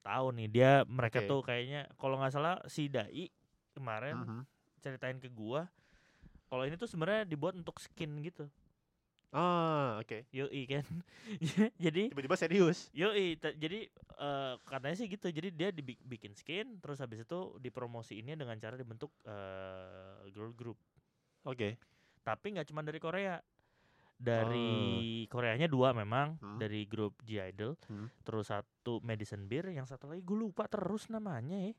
tahu 0.00 0.30
nih 0.32 0.48
dia 0.48 0.72
mereka 0.84 1.18
Oke. 1.18 1.26
tuh 1.26 1.40
kayaknya 1.40 1.88
kalau 1.96 2.18
nggak 2.18 2.28
salah 2.30 2.60
si 2.66 2.86
Dai 2.86 3.32
kemarin 3.72 4.20
Mhm. 4.20 4.42
ceritain 4.78 5.16
ke 5.16 5.26
gua 5.26 5.64
kalau 6.52 6.68
ini 6.68 6.76
tuh 6.76 6.84
sebenarnya 6.84 7.24
dibuat 7.24 7.56
untuk 7.56 7.80
skin 7.80 8.20
gitu. 8.20 8.44
Ah, 9.32 9.96
oke. 9.96 10.28
Yoi 10.28 10.68
kan. 10.68 10.84
jadi 11.88 12.12
Tiba-tiba 12.12 12.36
serius. 12.36 12.92
Yoi, 12.92 13.40
jadi 13.40 13.88
eh, 13.96 14.54
katanya 14.68 14.92
sih 14.92 15.08
gitu. 15.08 15.32
Jadi 15.32 15.48
dia 15.48 15.72
dibikin 15.72 16.36
skin, 16.36 16.76
terus 16.84 17.00
habis 17.00 17.24
itu 17.24 17.56
dipromosiinnya 17.56 18.36
dengan 18.36 18.60
cara 18.60 18.76
dibentuk 18.76 19.08
eh, 19.24 20.28
girl 20.36 20.52
group. 20.52 20.76
Oke. 21.48 21.80
Tapi 22.20 22.46
nggak 22.52 22.68
cuma 22.68 22.84
dari 22.84 23.00
Korea. 23.00 23.40
Dari 24.20 25.24
Koreanya 25.26 25.66
dua 25.66 25.96
memang, 25.96 26.36
Hmm. 26.36 26.60
dari 26.60 26.84
grup 26.84 27.16
G 27.24 27.40
Idol. 27.40 27.74
Hmm. 27.88 28.12
Terus 28.22 28.52
satu 28.52 29.00
Madison 29.00 29.48
Beer, 29.48 29.72
yang 29.72 29.88
satu 29.88 30.12
lagi 30.12 30.20
gue 30.20 30.36
lupa 30.36 30.68
terus 30.68 31.08
namanya 31.08 31.56
ya. 31.56 31.72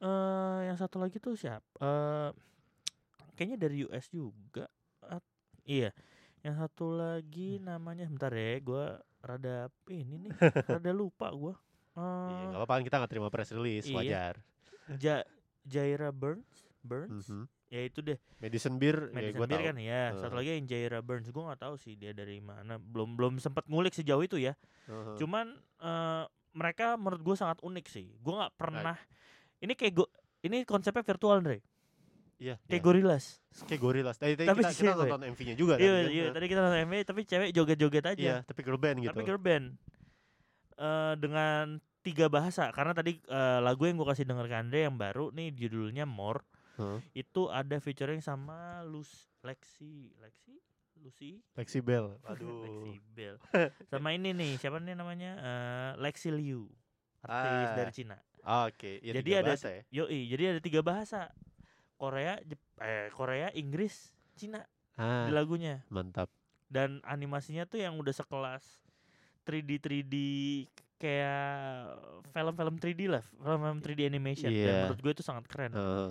Eh, 0.00 0.60
yang 0.72 0.78
satu 0.80 0.96
lagi 0.96 1.20
tuh 1.20 1.36
siapa? 1.36 1.62
Eh, 1.78 2.30
kayaknya 3.38 3.58
dari 3.60 3.86
US 3.86 4.10
juga. 4.10 4.66
At- 5.00 5.22
iya. 5.62 5.94
Yang 6.38 6.54
satu 6.60 6.90
lagi 6.92 7.58
namanya 7.58 8.04
bentar 8.04 8.30
ya, 8.30 8.58
gue 8.58 8.84
rada 9.20 9.56
ini 9.88 10.26
nih, 10.26 10.30
rada 10.74 10.90
lupa 10.90 11.30
gue. 11.30 11.54
Iya, 11.94 12.42
nggak 12.48 12.60
apa-apa 12.60 12.74
kita 12.80 12.96
nggak 12.96 13.10
terima 13.10 13.28
press 13.28 13.50
release, 13.50 13.86
iya. 13.86 13.96
wajar. 13.96 14.34
ja 14.96 15.16
Jaira 15.62 16.08
Burns, 16.08 16.46
Burns, 16.80 17.26
Mhm. 17.26 17.44
ya 17.68 17.80
itu 17.82 17.98
deh. 18.00 18.16
Madison 18.38 18.74
Beer, 18.76 19.10
ya 19.10 19.12
Madison 19.12 19.34
gue 19.36 19.46
Beer 19.46 19.60
tahu. 19.60 19.68
kan 19.68 19.76
ya. 19.76 20.02
Satu 20.12 20.24
Heeh. 20.24 20.36
lagi 20.38 20.50
yang 20.54 20.66
Jaira 20.66 21.00
Burns, 21.00 21.28
gue 21.28 21.42
nggak 21.42 21.60
tahu 21.60 21.74
sih 21.76 21.92
dia 21.92 22.10
dari 22.10 22.38
mana. 22.38 22.78
Belum 22.78 23.12
belum 23.12 23.36
sempat 23.36 23.66
ngulik 23.66 23.92
sejauh 23.92 24.22
itu 24.22 24.38
ya. 24.38 24.54
Heeh. 24.86 25.18
Cuman 25.18 25.52
eh, 25.78 26.24
mereka 26.54 26.94
menurut 26.94 27.20
gue 27.20 27.36
sangat 27.36 27.58
unik 27.60 27.86
sih. 27.86 28.06
Gue 28.16 28.32
nggak 28.32 28.54
pernah. 28.54 28.96
Ini 29.58 29.74
kayak 29.74 29.92
go, 29.92 30.06
ini 30.40 30.62
konsepnya 30.62 31.02
virtual 31.02 31.36
Andre. 31.36 31.58
Iya, 32.38 32.54
Kayak 32.64 32.70
iya. 32.70 32.86
Gorillas. 32.86 33.24
kayak 33.66 33.80
Gorillas. 33.82 34.16
Tadi, 34.16 34.38
tadi 34.38 34.46
Tapi 34.46 34.62
kita, 34.62 34.70
kita 34.72 34.92
nonton 34.94 35.22
MV-nya 35.34 35.54
juga 35.58 35.74
kan. 35.74 35.82
Iya 35.82 35.90
kan? 35.92 36.06
iya. 36.08 36.24
Tadi 36.30 36.46
kita 36.46 36.60
nonton 36.62 36.80
MV 36.86 36.94
tapi 37.02 37.20
cewek 37.26 37.50
joget-joget 37.50 38.04
aja. 38.06 38.22
Iya, 38.22 38.36
tapi 38.46 38.60
girl 38.62 38.78
band 38.78 38.96
gitu. 39.02 39.10
Tapi 39.10 39.22
girl 39.26 39.42
band. 39.42 39.66
Eh, 40.78 41.14
dengan 41.18 41.64
tiga 42.06 42.30
bahasa 42.30 42.70
karena 42.70 42.94
tadi 42.94 43.18
eh, 43.18 43.58
lagu 43.58 43.82
yang 43.82 43.98
gue 43.98 44.06
kasih 44.06 44.22
denger 44.22 44.46
ke 44.46 44.54
Andre 44.56 44.78
yang 44.86 44.94
baru 44.94 45.34
nih 45.34 45.50
judulnya 45.50 46.06
More 46.06 46.46
Heeh. 46.78 47.02
itu 47.18 47.50
ada 47.50 47.82
featuring 47.82 48.22
sama 48.22 48.86
Lus 48.86 49.10
Lexi 49.42 50.14
Lexi 50.22 50.54
Lucy 51.02 51.42
Lexi 51.52 51.82
Bell. 51.82 52.14
Lexi 52.22 52.38
Aduh. 52.38 52.94
Bell 53.10 53.36
sama 53.90 54.14
ini 54.14 54.30
nih 54.30 54.54
siapa 54.54 54.78
nih 54.78 54.94
namanya 54.94 55.30
Eh, 55.34 55.90
Lexi 55.98 56.30
Liu 56.30 56.70
artis 57.18 57.50
Ah. 57.66 57.74
dari 57.74 57.92
Cina 57.92 58.16
Ah, 58.46 58.70
Oke, 58.70 59.02
ya 59.02 59.18
Jadi 59.18 59.30
ada 59.34 59.52
ya. 59.52 59.82
Yoi, 59.90 60.30
jadi 60.30 60.56
ada 60.56 60.60
tiga 60.62 60.80
bahasa. 60.80 61.28
Korea, 61.98 62.38
Jep- 62.40 62.78
eh 62.78 63.10
Korea, 63.10 63.50
Inggris, 63.52 64.14
Cina 64.32 64.62
Ah, 64.94 65.26
di 65.26 65.32
lagunya. 65.32 65.82
mantap. 65.88 66.30
Dan 66.64 67.02
animasinya 67.02 67.64
tuh 67.64 67.78
yang 67.78 67.94
udah 67.94 68.12
sekelas 68.12 68.62
3D 69.42 69.78
3D 69.78 70.14
kayak 70.96 71.94
film-film 72.28 72.76
3D 72.76 73.00
lah, 73.08 73.24
film-film 73.34 73.78
3D 73.78 74.00
animation. 74.04 74.46
Dan 74.46 74.58
Iya. 74.64 74.78
menurut 74.84 75.00
gue 75.00 75.12
itu 75.12 75.22
sangat 75.22 75.44
keren. 75.46 75.72
Heeh. 75.72 76.10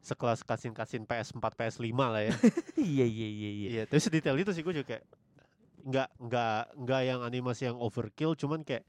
Sekelas 0.00 0.42
kasin-kasin 0.42 1.02
PS4, 1.02 1.38
PS5 1.52 1.86
lah 2.08 2.20
ya. 2.20 2.32
iya 2.76 3.06
iya 3.06 3.28
iya 3.28 3.50
iya. 3.52 3.68
Iya, 3.70 3.82
tapi 3.84 4.00
sedetail 4.00 4.34
itu 4.36 4.50
sih 4.50 4.60
gue 4.60 4.74
juga 4.74 4.86
kayak 4.88 5.04
nggak 5.82 6.08
nggak 6.20 6.58
nggak 6.78 7.00
yang 7.04 7.20
animasi 7.20 7.66
yang 7.66 7.76
overkill, 7.76 8.34
cuman 8.34 8.62
kayak 8.62 8.82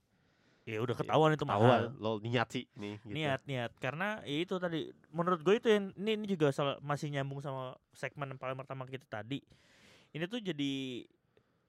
Ya 0.63 0.79
udah 0.79 0.95
ketahuan 0.95 1.35
itu 1.35 1.43
tahuan 1.43 1.91
mahal. 1.91 1.99
lo 1.99 2.11
niat 2.23 2.47
sih 2.47 2.63
nih. 2.79 2.95
Gitu. 3.03 3.15
Niat 3.19 3.41
niat 3.43 3.71
karena 3.83 4.23
ya 4.23 4.37
itu 4.39 4.55
tadi 4.55 4.87
menurut 5.11 5.43
gue 5.43 5.59
itu 5.59 5.67
yang 5.67 5.91
ini, 5.93 6.15
ini 6.15 6.25
juga 6.25 6.55
salah- 6.55 6.79
masih 6.79 7.11
nyambung 7.11 7.43
sama 7.43 7.75
segmen 7.91 8.31
yang 8.31 8.39
paling 8.39 8.55
pertama 8.55 8.87
kita 8.87 9.03
tadi. 9.03 9.43
Ini 10.15 10.23
tuh 10.25 10.39
jadi 10.39 11.03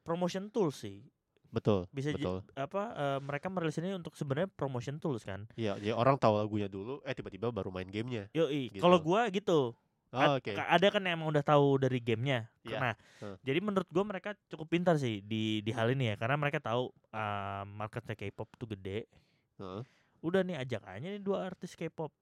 promotion 0.02 0.46
tool 0.48 0.70
sih. 0.70 1.02
Betul. 1.50 1.86
Bisa 1.90 2.10
betul. 2.10 2.42
apa 2.54 2.82
eh, 2.94 3.18
mereka 3.18 3.46
merilis 3.46 3.78
ini 3.78 3.94
untuk 3.94 4.14
sebenarnya 4.14 4.46
promotion 4.48 4.98
tools 4.98 5.22
kan. 5.22 5.46
Iya, 5.54 5.78
jadi 5.78 5.94
orang 5.94 6.18
tahu 6.18 6.34
lagunya 6.34 6.66
dulu, 6.66 6.98
eh 7.02 7.14
tiba-tiba 7.14 7.50
baru 7.50 7.70
main 7.70 7.86
gamenya. 7.86 8.26
Yoi, 8.30 8.70
Gitu. 8.70 8.82
kalau 8.82 8.98
gua 8.98 9.30
gitu. 9.30 9.74
Oh, 10.14 10.38
Oke. 10.38 10.54
ka- 10.54 10.70
Ada 10.70 10.94
kan 10.94 11.02
yang 11.02 11.18
emang 11.18 11.34
udah 11.34 11.42
tahu 11.42 11.82
dari 11.82 11.98
gamenya. 11.98 12.46
Iya. 12.62 12.78
Nah, 12.78 12.94
Heeh. 13.18 13.36
jadi 13.42 13.58
menurut 13.58 13.88
gua 13.90 14.06
mereka 14.06 14.38
cukup 14.46 14.70
pintar 14.70 14.94
sih 14.94 15.18
di 15.18 15.58
di 15.60 15.74
hal 15.74 15.90
ini 15.90 16.10
ya, 16.10 16.16
karena 16.16 16.38
mereka 16.38 16.62
tahu 16.62 16.86
uh, 17.10 17.62
marketnya 17.66 18.14
K-pop 18.14 18.46
tuh 18.54 18.70
gede. 18.78 19.10
Heeh. 19.58 19.82
Udah 20.22 20.46
nih 20.46 20.56
ajak 20.62 20.86
aja 20.86 21.02
nih 21.02 21.18
dua 21.18 21.50
artis 21.50 21.74
K-pop 21.74 22.14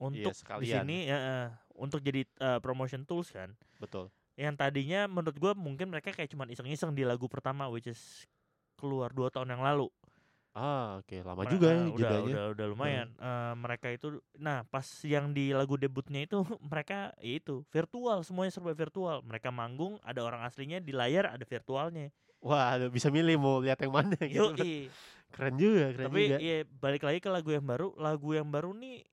untuk 0.00 0.32
di 0.32 0.32
Iya, 0.32 0.32
sekalian. 0.32 0.76
sini 0.88 0.96
ya, 1.04 1.18
eh, 1.20 1.46
untuk 1.76 2.00
jadi 2.00 2.24
uh, 2.40 2.56
promotion 2.64 3.04
tools 3.04 3.28
kan. 3.28 3.52
Betul. 3.76 4.08
Yang 4.40 4.56
tadinya 4.56 5.04
menurut 5.04 5.36
gua 5.36 5.52
mungkin 5.52 5.92
mereka 5.92 6.16
kayak 6.16 6.32
cuman 6.32 6.48
iseng-iseng 6.48 6.96
di 6.96 7.04
lagu 7.04 7.28
pertama, 7.28 7.68
which 7.68 7.84
is 7.84 8.24
keluar 8.80 9.12
dua 9.12 9.28
tahun 9.28 9.52
yang 9.52 9.60
lalu. 9.60 9.92
Ah, 10.50 10.98
oke, 10.98 11.14
lama 11.22 11.46
Mere- 11.46 11.52
juga 11.52 11.68
ya 11.70 11.78
udah, 11.78 11.94
jedanya. 11.94 12.26
udah 12.26 12.44
udah 12.50 12.66
lumayan. 12.66 13.08
Eh, 13.14 13.52
mereka 13.54 13.86
itu 13.88 14.08
nah 14.34 14.66
pas 14.66 14.82
yang 15.06 15.30
di 15.30 15.54
lagu 15.54 15.78
debutnya 15.78 16.26
itu 16.26 16.42
mereka 16.70 17.14
ya 17.16 17.38
itu 17.38 17.62
virtual 17.70 18.22
semuanya 18.22 18.50
serba 18.50 18.74
virtual. 18.74 19.22
Mereka 19.22 19.48
manggung 19.48 20.02
ada 20.02 20.20
orang 20.20 20.42
aslinya 20.42 20.82
di 20.82 20.90
layar 20.90 21.30
ada 21.30 21.44
virtualnya. 21.44 22.10
Wah, 22.40 22.74
bisa 22.88 23.12
milih 23.12 23.36
mau 23.36 23.62
lihat 23.62 23.78
yang 23.78 23.92
mana 23.92 24.18
gitu. 24.26 24.50
Yo 24.50 24.58
Keren 25.30 25.54
juga, 25.54 25.94
keren 25.94 26.10
Tapi 26.10 26.22
juga. 26.26 26.38
ya 26.42 26.56
balik 26.66 27.02
lagi 27.06 27.18
ke 27.18 27.30
lagu 27.30 27.50
yang 27.50 27.62
baru. 27.62 27.94
Lagu 27.94 28.28
yang 28.32 28.50
baru 28.50 28.74
nih 28.74 29.06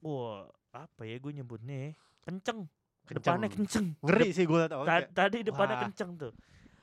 wah 0.00 0.48
apa 0.72 1.04
ya 1.04 1.20
gue 1.20 1.32
nyebutnya 1.34 1.76
ya, 1.76 1.90
kenceng. 2.22 2.64
Depannya 3.04 3.52
kenceng. 3.52 3.92
Ngeri 4.00 4.30
sih 4.30 4.48
gue 4.48 4.56
liat 4.56 4.72
awal 4.72 4.86
Ta- 4.86 5.04
kayak, 5.04 5.08
tadi 5.12 5.38
depannya 5.42 5.76
wah. 5.76 5.82
kenceng 5.84 6.10
tuh. 6.16 6.32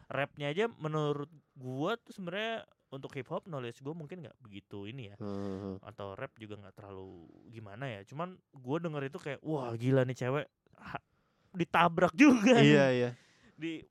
Rapnya 0.06 0.52
aja 0.52 0.70
menurut 0.70 1.28
gua 1.52 1.98
tuh 1.98 2.14
sebenarnya 2.14 2.62
untuk 2.88 3.12
hip 3.14 3.28
hop 3.28 3.44
knowledge 3.46 3.84
gue 3.84 3.92
mungkin 3.92 4.24
nggak 4.24 4.38
begitu 4.40 4.88
ini 4.88 5.12
ya. 5.12 5.18
Heeh. 5.20 5.76
atau 5.84 6.16
rap 6.16 6.34
juga 6.36 6.56
nggak 6.58 6.76
terlalu 6.76 7.28
gimana 7.48 7.86
ya 7.88 8.02
cuman 8.04 8.34
gue 8.52 8.78
denger 8.82 9.04
itu 9.08 9.20
kayak 9.20 9.40
wah 9.44 9.72
gila 9.74 10.04
nih 10.04 10.18
cewek 10.18 10.46
Ha- 10.78 11.04
ditabrak 11.54 12.14
juga 12.14 12.60
nih. 12.62 12.70
Iya, 12.74 12.86
iya. 12.94 13.10
di 13.58 13.82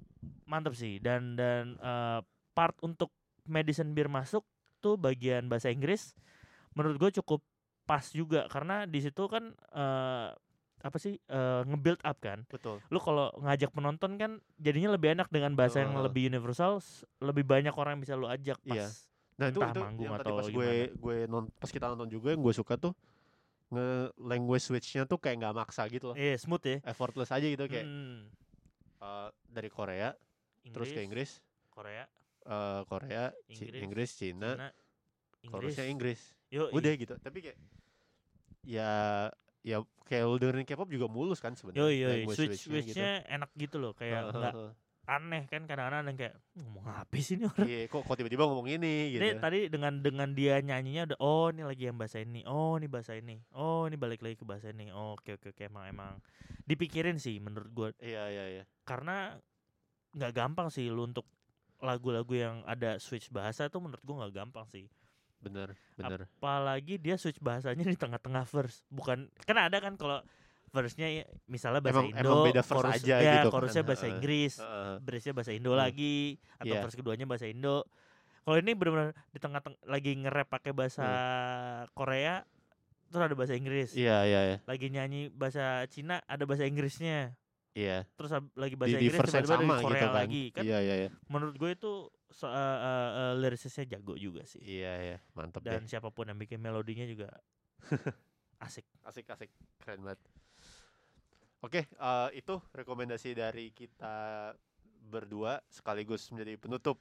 mantap 0.46 0.72
sih 0.78 1.02
dan 1.02 1.34
dan 1.34 1.74
eh, 1.76 2.20
part 2.54 2.78
untuk 2.80 3.10
medicine 3.44 3.90
beer 3.92 4.06
masuk 4.06 4.46
tuh 4.78 4.94
bagian 4.94 5.50
bahasa 5.50 5.68
Inggris 5.68 6.14
menurut 6.72 6.96
gue 6.98 7.10
cukup 7.22 7.42
pas 7.86 8.02
juga 8.10 8.46
karena 8.50 8.86
di 8.86 8.98
situ 9.02 9.26
kan 9.26 9.50
eh, 9.74 10.28
apa 10.86 10.98
sih 11.02 11.18
eh, 11.18 11.60
nge-build 11.66 12.00
up 12.06 12.18
kan 12.22 12.46
Betul. 12.46 12.78
lu 12.88 12.98
kalau 13.02 13.34
ngajak 13.42 13.70
penonton 13.74 14.14
kan 14.16 14.30
jadinya 14.56 14.94
lebih 14.94 15.18
enak 15.18 15.28
dengan 15.28 15.52
bahasa 15.58 15.82
yang 15.82 15.98
Heeh. 15.98 16.06
lebih 16.06 16.22
universal 16.30 16.78
lebih 17.18 17.42
banyak 17.42 17.74
orang 17.74 17.98
yang 17.98 18.02
bisa 18.06 18.14
lu 18.14 18.30
ajak 18.30 18.58
pas 18.62 18.74
Iya. 18.74 18.86
Nah 19.36 19.46
itu 19.52 19.60
itu 19.60 19.80
manggung 19.82 20.06
yang 20.08 20.16
tadi 20.16 20.30
atau 20.32 20.38
pas 20.40 20.48
gue 20.48 20.70
gue 20.96 21.16
non, 21.28 21.44
pas 21.60 21.68
kita 21.68 21.86
nonton 21.92 22.08
juga 22.08 22.32
yang 22.32 22.40
gue 22.40 22.54
suka 22.56 22.80
tuh 22.80 22.96
nge 23.66 24.14
language 24.16 24.62
switchnya 24.62 25.02
tuh 25.10 25.18
kayak 25.18 25.42
nggak 25.42 25.54
maksa 25.58 25.82
gitu 25.90 26.14
loh, 26.14 26.16
eh 26.16 26.38
smooth 26.38 26.62
ya 26.62 26.78
effortless 26.86 27.34
aja 27.34 27.42
gitu 27.42 27.66
kayak 27.66 27.82
Hmm, 27.82 28.30
eh, 29.02 29.28
dari 29.50 29.66
Korea 29.68 30.14
terus 30.70 30.94
ke 30.94 31.02
Inggris, 31.02 31.42
Korea, 31.74 32.06
eh, 32.46 32.80
Korea, 32.86 33.34
Inggris, 33.50 33.82
Inggris, 33.82 34.10
Cina, 34.14 34.50
Cina, 34.54 34.68
Inggris. 35.42 35.74
Inggris, 35.82 36.20
Yo, 36.46 36.70
udah 36.70 36.92
gitu. 36.94 37.14
Tapi 37.18 37.38
kayak 37.42 37.58
ya 38.66 39.30
ya 39.66 39.82
kayak 40.06 40.24
lu 40.30 40.38
dengerin 40.38 40.62
K-pop 40.62 40.86
juga 40.86 41.10
mulus 41.10 41.42
kan 41.42 41.50
Yo, 41.50 41.58
sebenarnya. 41.58 41.90
yo, 41.90 42.08
language 42.14 42.38
switch 42.38 42.70
switchnya 42.70 43.26
gitu. 43.26 43.34
enak 43.34 43.50
gitu 43.58 43.76
loh, 43.82 43.92
kayak 43.98 44.30
Heeh, 44.30 44.38
nggak 44.38 44.54
heeh. 44.54 44.72
aneh 45.06 45.42
kan 45.50 45.62
kadang-kadang 45.66 46.02
ada 46.02 46.10
yang 46.10 46.18
kayak 46.18 46.34
ngomong 46.54 46.86
apa 46.86 47.14
sih 47.18 47.34
ini 47.38 47.44
orang. 47.50 47.66
Iya, 47.66 47.78
kok 47.90 48.02
kok 48.06 48.14
tiba-tiba 48.14 48.42
ngomong 48.46 48.66
ini 48.70 48.94
gitu. 49.14 49.22
Ini 49.22 49.42
tadi 49.42 49.60
dengan 49.66 49.98
dengan 50.02 50.28
dia 50.38 50.62
nyanyinya 50.62 51.02
udah 51.10 51.18
oh 51.18 51.46
ini 51.50 51.62
lagi 51.66 51.82
yang 51.90 51.98
bahasa 51.98 52.22
ini, 52.22 52.46
oh 52.46 52.78
ini 52.78 52.86
bahasa 52.86 53.12
ini, 53.18 53.42
oh 53.58 53.90
ini 53.90 53.98
balik 53.98 54.22
lagi 54.22 54.38
ke 54.38 54.46
bahasa 54.46 54.70
ini, 54.70 54.94
oh, 54.94 55.18
oke 55.18 55.34
oke 55.42 55.50
oke 55.50 55.62
emang 55.66 55.90
emang 55.90 56.12
dipikirin 56.66 57.18
sih 57.18 57.38
menurut 57.42 57.70
gua 57.74 57.88
Iya, 57.98 58.22
iya, 58.30 58.44
iya. 58.50 58.64
karena 58.86 59.34
nggak 60.14 60.32
gampang 60.34 60.70
sih 60.70 60.86
lu 60.90 61.06
untuk 61.06 61.26
lagu-lagu 61.82 62.32
yang 62.34 62.56
ada 62.66 62.96
switch 63.02 63.30
bahasa 63.34 63.66
tuh 63.70 63.82
menurut 63.82 64.02
gua 64.06 64.26
nggak 64.26 64.34
gampang 64.42 64.66
sih. 64.70 64.86
Bener, 65.38 65.68
bener. 65.94 66.26
Apalagi 66.32 66.96
dia 66.96 67.14
switch 67.14 67.38
bahasanya 67.38 67.82
di 67.82 67.94
tengah-tengah 67.94 68.44
verse. 68.44 68.82
Bukan 68.88 69.30
kan 69.42 69.56
ada 69.56 69.78
kan 69.78 69.94
kalau 69.94 70.18
verse-nya 70.66 71.08
ya, 71.08 71.24
misalnya 71.46 71.80
bahasa 71.80 72.02
Emang- 72.02 72.12
Indo, 72.12 72.20
emang 72.26 72.46
beda 72.50 72.60
verse 72.60 72.74
chorus- 72.74 72.96
aja 73.00 73.16
ya, 73.16 73.32
gitu 73.32 73.48
kan, 73.48 73.52
chorusnya 73.54 73.82
bahasa 73.82 74.04
heeh. 74.04 74.12
Inggris, 74.12 74.54
Heeh. 74.58 74.94
verse-nya 75.00 75.32
bahasa 75.32 75.52
Indo 75.54 75.72
Hmm. 75.72 75.80
lagi 75.80 76.16
atau 76.58 76.74
Iya. 76.74 76.82
verse 76.82 76.96
keduanya 76.96 77.24
bahasa 77.24 77.46
Indo. 77.46 77.76
Kalau 78.42 78.56
ini 78.58 78.72
benar-benar 78.72 79.10
di 79.28 79.38
tengah-tengah 79.40 79.80
lagi 79.84 80.10
nge-rap 80.14 80.48
pakai 80.48 80.70
bahasa 80.70 81.06
Korea 81.92 82.46
terus 83.06 83.22
ada 83.22 83.34
bahasa 83.34 83.54
Inggris. 83.54 83.94
Iya, 83.94 84.22
iya, 84.22 84.40
iya. 84.44 84.56
Lagi 84.66 84.86
nyanyi 84.86 85.30
bahasa 85.30 85.86
Cina 85.86 86.18
ada 86.26 86.42
bahasa 86.42 86.66
Inggrisnya. 86.66 87.38
Iya. 87.76 88.08
Terus 88.16 88.30
lagi 88.56 88.74
bahasa 88.74 88.96
di 88.96 89.04
Inggris 89.04 89.20
tiba-tiba 89.20 89.56
sama 89.60 89.74
Korea 89.78 89.92
gitu 89.92 90.08
kan. 90.08 90.16
lagi. 90.16 90.42
Kan 90.48 90.62
Iya, 90.64 90.78
iya, 90.80 90.94
iya. 90.96 91.08
menurut 91.28 91.54
gue 91.54 91.70
itu 91.70 91.92
so, 92.32 92.48
uh, 92.48 92.50
uh, 92.50 92.56
uh, 92.56 93.32
lirikisnya 93.36 93.84
jago 93.86 94.16
juga 94.16 94.48
sih. 94.48 94.64
Iya, 94.64 94.92
iya. 94.98 95.16
Mantep 95.36 95.60
Dan 95.60 95.84
deh. 95.84 95.92
siapa 95.92 96.08
pun 96.08 96.24
yang 96.24 96.40
bikin 96.40 96.56
melodinya 96.56 97.04
juga 97.04 97.28
asik. 98.64 98.88
Asik, 99.04 99.28
asik. 99.28 99.52
Keren 99.76 100.00
banget. 100.00 100.20
Oke, 101.60 101.84
eh, 101.84 102.28
itu 102.32 102.54
rekomendasi 102.70 103.32
dari 103.32 103.72
kita 103.72 104.52
berdua 105.06 105.60
sekaligus 105.66 106.28
menjadi 106.30 106.56
penutup 106.56 106.98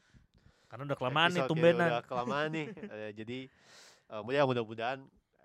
Karena 0.65 0.89
udah 0.89 0.97
kelamaan 0.97 1.29
nih 1.31 1.43
tumbenan. 1.45 1.87
udah 1.89 2.03
kelamaan 2.03 2.49
nih 2.51 2.67
Eh, 2.95 3.11
jadi 3.13 3.39
eh, 4.09 4.21
ya 4.33 4.43
mudah-mudahan 4.43 4.99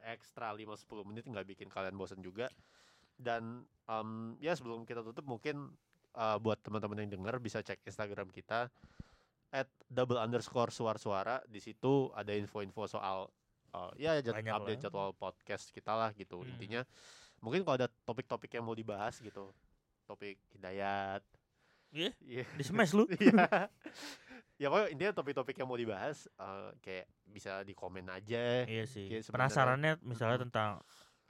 ekstra 0.08 0.50
5-10 0.50 1.04
menit 1.04 1.24
nggak 1.28 1.46
bikin 1.46 1.68
kalian 1.68 1.94
bosan 1.94 2.24
juga 2.24 2.48
dan 3.20 3.60
em, 3.84 4.08
ya 4.38 4.52
sebelum 4.52 4.82
kita 4.82 5.00
tutup 5.02 5.22
mungkin 5.22 5.68
eh, 6.10 6.38
buat 6.38 6.58
teman-teman 6.58 7.04
yang 7.04 7.12
dengar 7.12 7.36
bisa 7.36 7.60
cek 7.60 7.84
Instagram 7.84 8.28
kita 8.28 8.72
at 9.50 9.68
double 9.84 10.16
underscore 10.16 10.70
suara-suara 10.70 11.42
di 11.44 11.58
situ 11.58 12.08
ada 12.12 12.32
info-info 12.32 12.88
soal 12.88 13.28
eh, 13.70 13.90
ya 14.00 14.18
jad- 14.18 14.34
Banyak 14.34 14.54
update 14.56 14.80
lah. 14.80 14.84
jadwal 14.86 15.10
podcast 15.12 15.68
kita 15.68 15.92
lah 15.92 16.10
gitu 16.12 16.40
Hmm. 16.40 16.50
intinya 16.50 16.80
mungkin 17.38 17.60
kalau 17.60 17.76
ada 17.76 17.88
topik-topik 18.00 18.50
yang 18.50 18.62
mau 18.62 18.74
dibahas 18.74 19.16
gitu 19.16 19.52
topik 20.04 20.40
hidayat 20.50 21.20
Iya, 21.90 22.14
Iya. 22.20 22.46
di 22.54 22.62
smash 22.62 22.94
lu. 22.94 23.02
Iya. 23.18 23.66
ya 24.54 24.66
pokoknya 24.68 24.88
intinya 24.88 25.12
topik-topik 25.12 25.56
yang 25.56 25.66
mau 25.66 25.74
dibahas 25.74 26.30
eh, 26.30 26.70
kayak 26.78 27.06
bisa 27.24 27.52
di 27.60 27.72
komen 27.72 28.06
aja. 28.06 28.62
Iya 28.62 28.84
sih. 28.84 29.10
Kayak 29.10 29.26
Penasarannya 29.26 29.92
misalnya 30.00 30.38
tentang 30.40 30.70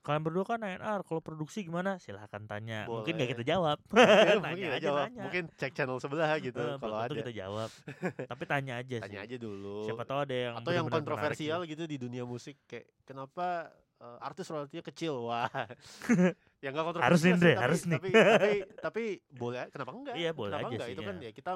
kalian 0.00 0.22
berdua 0.22 0.44
kan 0.44 0.58
ANR, 0.58 1.00
kalau 1.02 1.20
produksi 1.20 1.60
gimana? 1.60 1.96
Silahkan 1.96 2.40
tanya. 2.42 2.84
Mungkin 2.84 3.14
gak 3.14 3.20
Boleh. 3.20 3.32
kita 3.34 3.44
jawab. 3.46 3.78
Mungkin 3.92 4.38
Nanya 4.40 4.56
kita 4.56 4.72
aja, 4.72 4.86
jawab. 4.86 5.06
nanya. 5.06 5.22
Mungkin 5.24 5.42
cek 5.54 5.72
channel 5.72 5.98
sebelah 5.98 6.30
gitu 6.38 6.58
Eh, 6.58 6.76
kalau 6.76 6.96
ada. 6.96 7.12
kita 7.12 7.32
jawab. 7.32 7.68
Tapi 8.30 8.42
tanya 8.44 8.72
aja 8.76 8.96
sih. 8.96 9.04
Tanya 9.04 9.20
aja 9.22 9.36
dulu. 9.36 9.84
Siapa 9.84 10.02
tahu 10.02 10.18
ada 10.24 10.34
yang 10.34 10.54
Atau 10.56 10.72
yang 10.72 10.86
kontroversial 10.86 11.60
gitu. 11.64 11.84
di 11.84 11.96
dunia 11.96 12.24
musik 12.24 12.56
kayak 12.64 12.88
kenapa 13.02 13.68
eh, 13.96 14.18
artis 14.20 14.48
royaltinya 14.48 14.82
kecil? 14.82 15.20
Wah. 15.22 15.48
yang 16.64 16.72
gak 16.72 16.86
kontroversial 16.86 17.04
Harus 17.04 17.20
nih, 17.20 17.32
tapi, 17.34 17.50
harus 17.56 17.80
nih. 17.82 17.92
tapi, 17.96 18.08
tapi 18.12 18.52
tapi 18.78 19.02
boleh 19.28 19.68
kenapa 19.68 19.90
enggak? 19.92 20.14
Iya, 20.14 20.30
boleh 20.32 20.50
kenapa 20.50 20.60
aja 20.62 20.74
enggak? 20.74 20.88
sih, 20.88 20.94
Itu 20.94 21.02
kan 21.04 21.16
ya. 21.16 21.24
ya 21.24 21.30
kita 21.32 21.50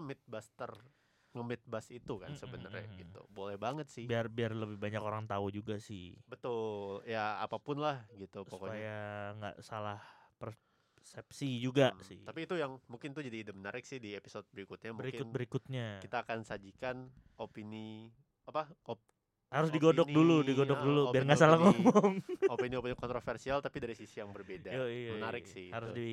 midbuster 1.34 1.64
nge-midbust 1.66 1.90
itu 1.90 2.14
kan 2.22 2.30
sebenarnya 2.38 2.86
mm, 2.86 2.94
mm. 2.94 3.00
gitu. 3.02 3.20
Boleh 3.34 3.56
banget 3.58 3.86
sih. 3.90 4.06
biar 4.06 4.30
biar 4.30 4.54
lebih 4.54 4.78
banyak 4.78 5.02
orang 5.02 5.26
tahu 5.26 5.50
juga 5.50 5.76
sih. 5.82 6.14
Betul. 6.30 7.02
Ya 7.04 7.42
apa 7.42 7.58
pun 7.58 7.82
lah 7.82 8.06
gitu 8.14 8.46
pokoknya. 8.46 8.70
Supaya 8.70 8.98
nggak 9.38 9.56
salah 9.66 9.98
persepsi 10.38 11.58
juga 11.58 11.90
Hmm, 11.92 12.06
sih. 12.06 12.22
Tapi 12.22 12.46
itu 12.46 12.54
yang 12.54 12.78
mungkin 12.86 13.10
tuh 13.10 13.26
jadi 13.26 13.42
ide 13.42 13.52
menarik 13.52 13.82
sih 13.82 13.98
di 13.98 14.14
episode 14.14 14.46
berikutnya. 14.54 14.94
berikut 14.94 15.26
mungkin 15.26 15.34
berikutnya 15.34 15.86
kita 16.00 16.22
akan 16.22 16.46
sajikan 16.46 17.10
opini 17.36 18.14
apa 18.46 18.70
op- 18.86 19.12
harus 19.54 19.70
digodok 19.70 20.10
dulu, 20.10 20.42
opini, 20.42 20.48
digodok 20.50 20.78
ah, 20.78 20.82
dulu 20.82 21.00
biar 21.14 21.22
nggak 21.30 21.38
salah 21.38 21.58
opini-opini 21.62 21.86
ngomong. 21.86 22.12
opini-opini 22.50 22.94
kontroversial 22.98 23.58
tapi 23.62 23.78
dari 23.78 23.94
sisi 23.94 24.18
yang 24.18 24.34
berbeda. 24.34 24.74
Yo, 24.74 24.90
iya, 24.90 25.14
menarik 25.14 25.46
iya. 25.46 25.54
sih. 25.54 25.68
Harus 25.70 25.94
itu. 25.94 25.98
di 25.98 26.12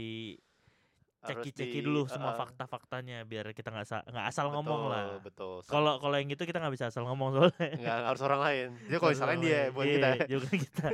Ceki-ceki 1.21 1.79
di- 1.79 1.85
dulu 1.85 2.05
semua 2.05 2.33
uh-uh. 2.33 2.41
fakta-faktanya 2.41 3.21
biar 3.23 3.51
kita 3.51 3.69
nggak 3.69 4.09
nggak 4.09 4.25
asal 4.25 4.49
ngomong 4.49 4.79
Betul, 4.81 4.91
lah. 4.91 5.05
Betul. 5.21 5.53
Kalau 5.63 5.93
kalau 5.97 6.15
yang 6.15 6.27
gitu 6.27 6.43
kita 6.43 6.57
nggak 6.57 6.73
bisa 6.73 6.85
asal 6.87 7.05
ngomong 7.05 7.29
soalnya. 7.31 7.69
nggak 7.77 7.97
harus 8.05 8.21
orang 8.21 8.41
lain. 8.41 8.67
Dia 8.83 8.97
kalau 8.97 9.11
orang 9.13 9.39
dia 9.39 9.59
buat 9.69 9.85
Iya, 9.85 9.93
kita. 9.93 10.09
juga 10.27 10.47
kita. 10.65 10.87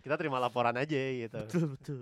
kita 0.00 0.14
terima 0.16 0.38
laporan 0.38 0.74
aja 0.74 0.98
gitu. 0.98 1.38
betul 1.40 1.64
betul. 1.70 2.00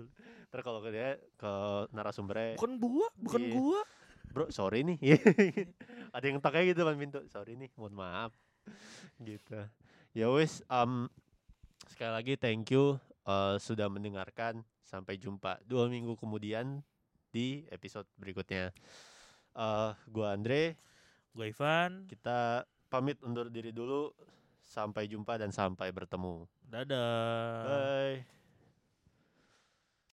Terus 0.49 0.63
kalau 0.63 0.79
ke 0.79 0.89
dia 0.89 1.09
ke 1.35 1.51
narasumbernya 1.89 2.57
Bukan 2.57 2.73
gua, 2.77 3.07
bukan 3.15 3.41
Iya. 3.41 3.53
gua. 3.53 3.81
bro 4.29 4.45
sorry 4.49 4.85
nih 4.85 4.97
ada 6.13 6.21
yang 6.23 6.37
tak 6.37 6.53
kayak 6.53 6.73
gitu 6.73 6.85
kan 6.85 6.93
pintu 6.95 7.17
sorry 7.27 7.57
nih 7.57 7.65
mohon 7.73 7.97
maaf 7.97 8.29
gitu 9.17 9.57
ya 10.11 10.29
wis 10.29 10.61
um, 10.67 11.09
sekali 11.87 12.13
lagi 12.13 12.33
thank 12.35 12.69
you 12.69 13.01
uh, 13.25 13.57
sudah 13.57 13.89
mendengarkan 13.89 14.61
sampai 14.79 15.17
jumpa 15.17 15.57
dua 15.63 15.85
minggu 15.85 16.13
kemudian 16.13 16.85
di 17.29 17.65
episode 17.69 18.05
berikutnya. 18.17 18.73
Uh, 19.53 19.93
gua 20.09 20.33
Andre. 20.35 20.77
Gua 21.33 21.45
Ivan. 21.45 22.09
kita 22.09 22.65
pamit 22.89 23.21
undur 23.21 23.47
diri 23.49 23.69
dulu. 23.69 24.11
Sampai 24.65 25.09
jumpa 25.09 25.41
dan 25.41 25.49
sampai 25.49 25.89
bertemu. 25.89 26.45
Dadah. 26.69 27.65
bye 27.65 28.38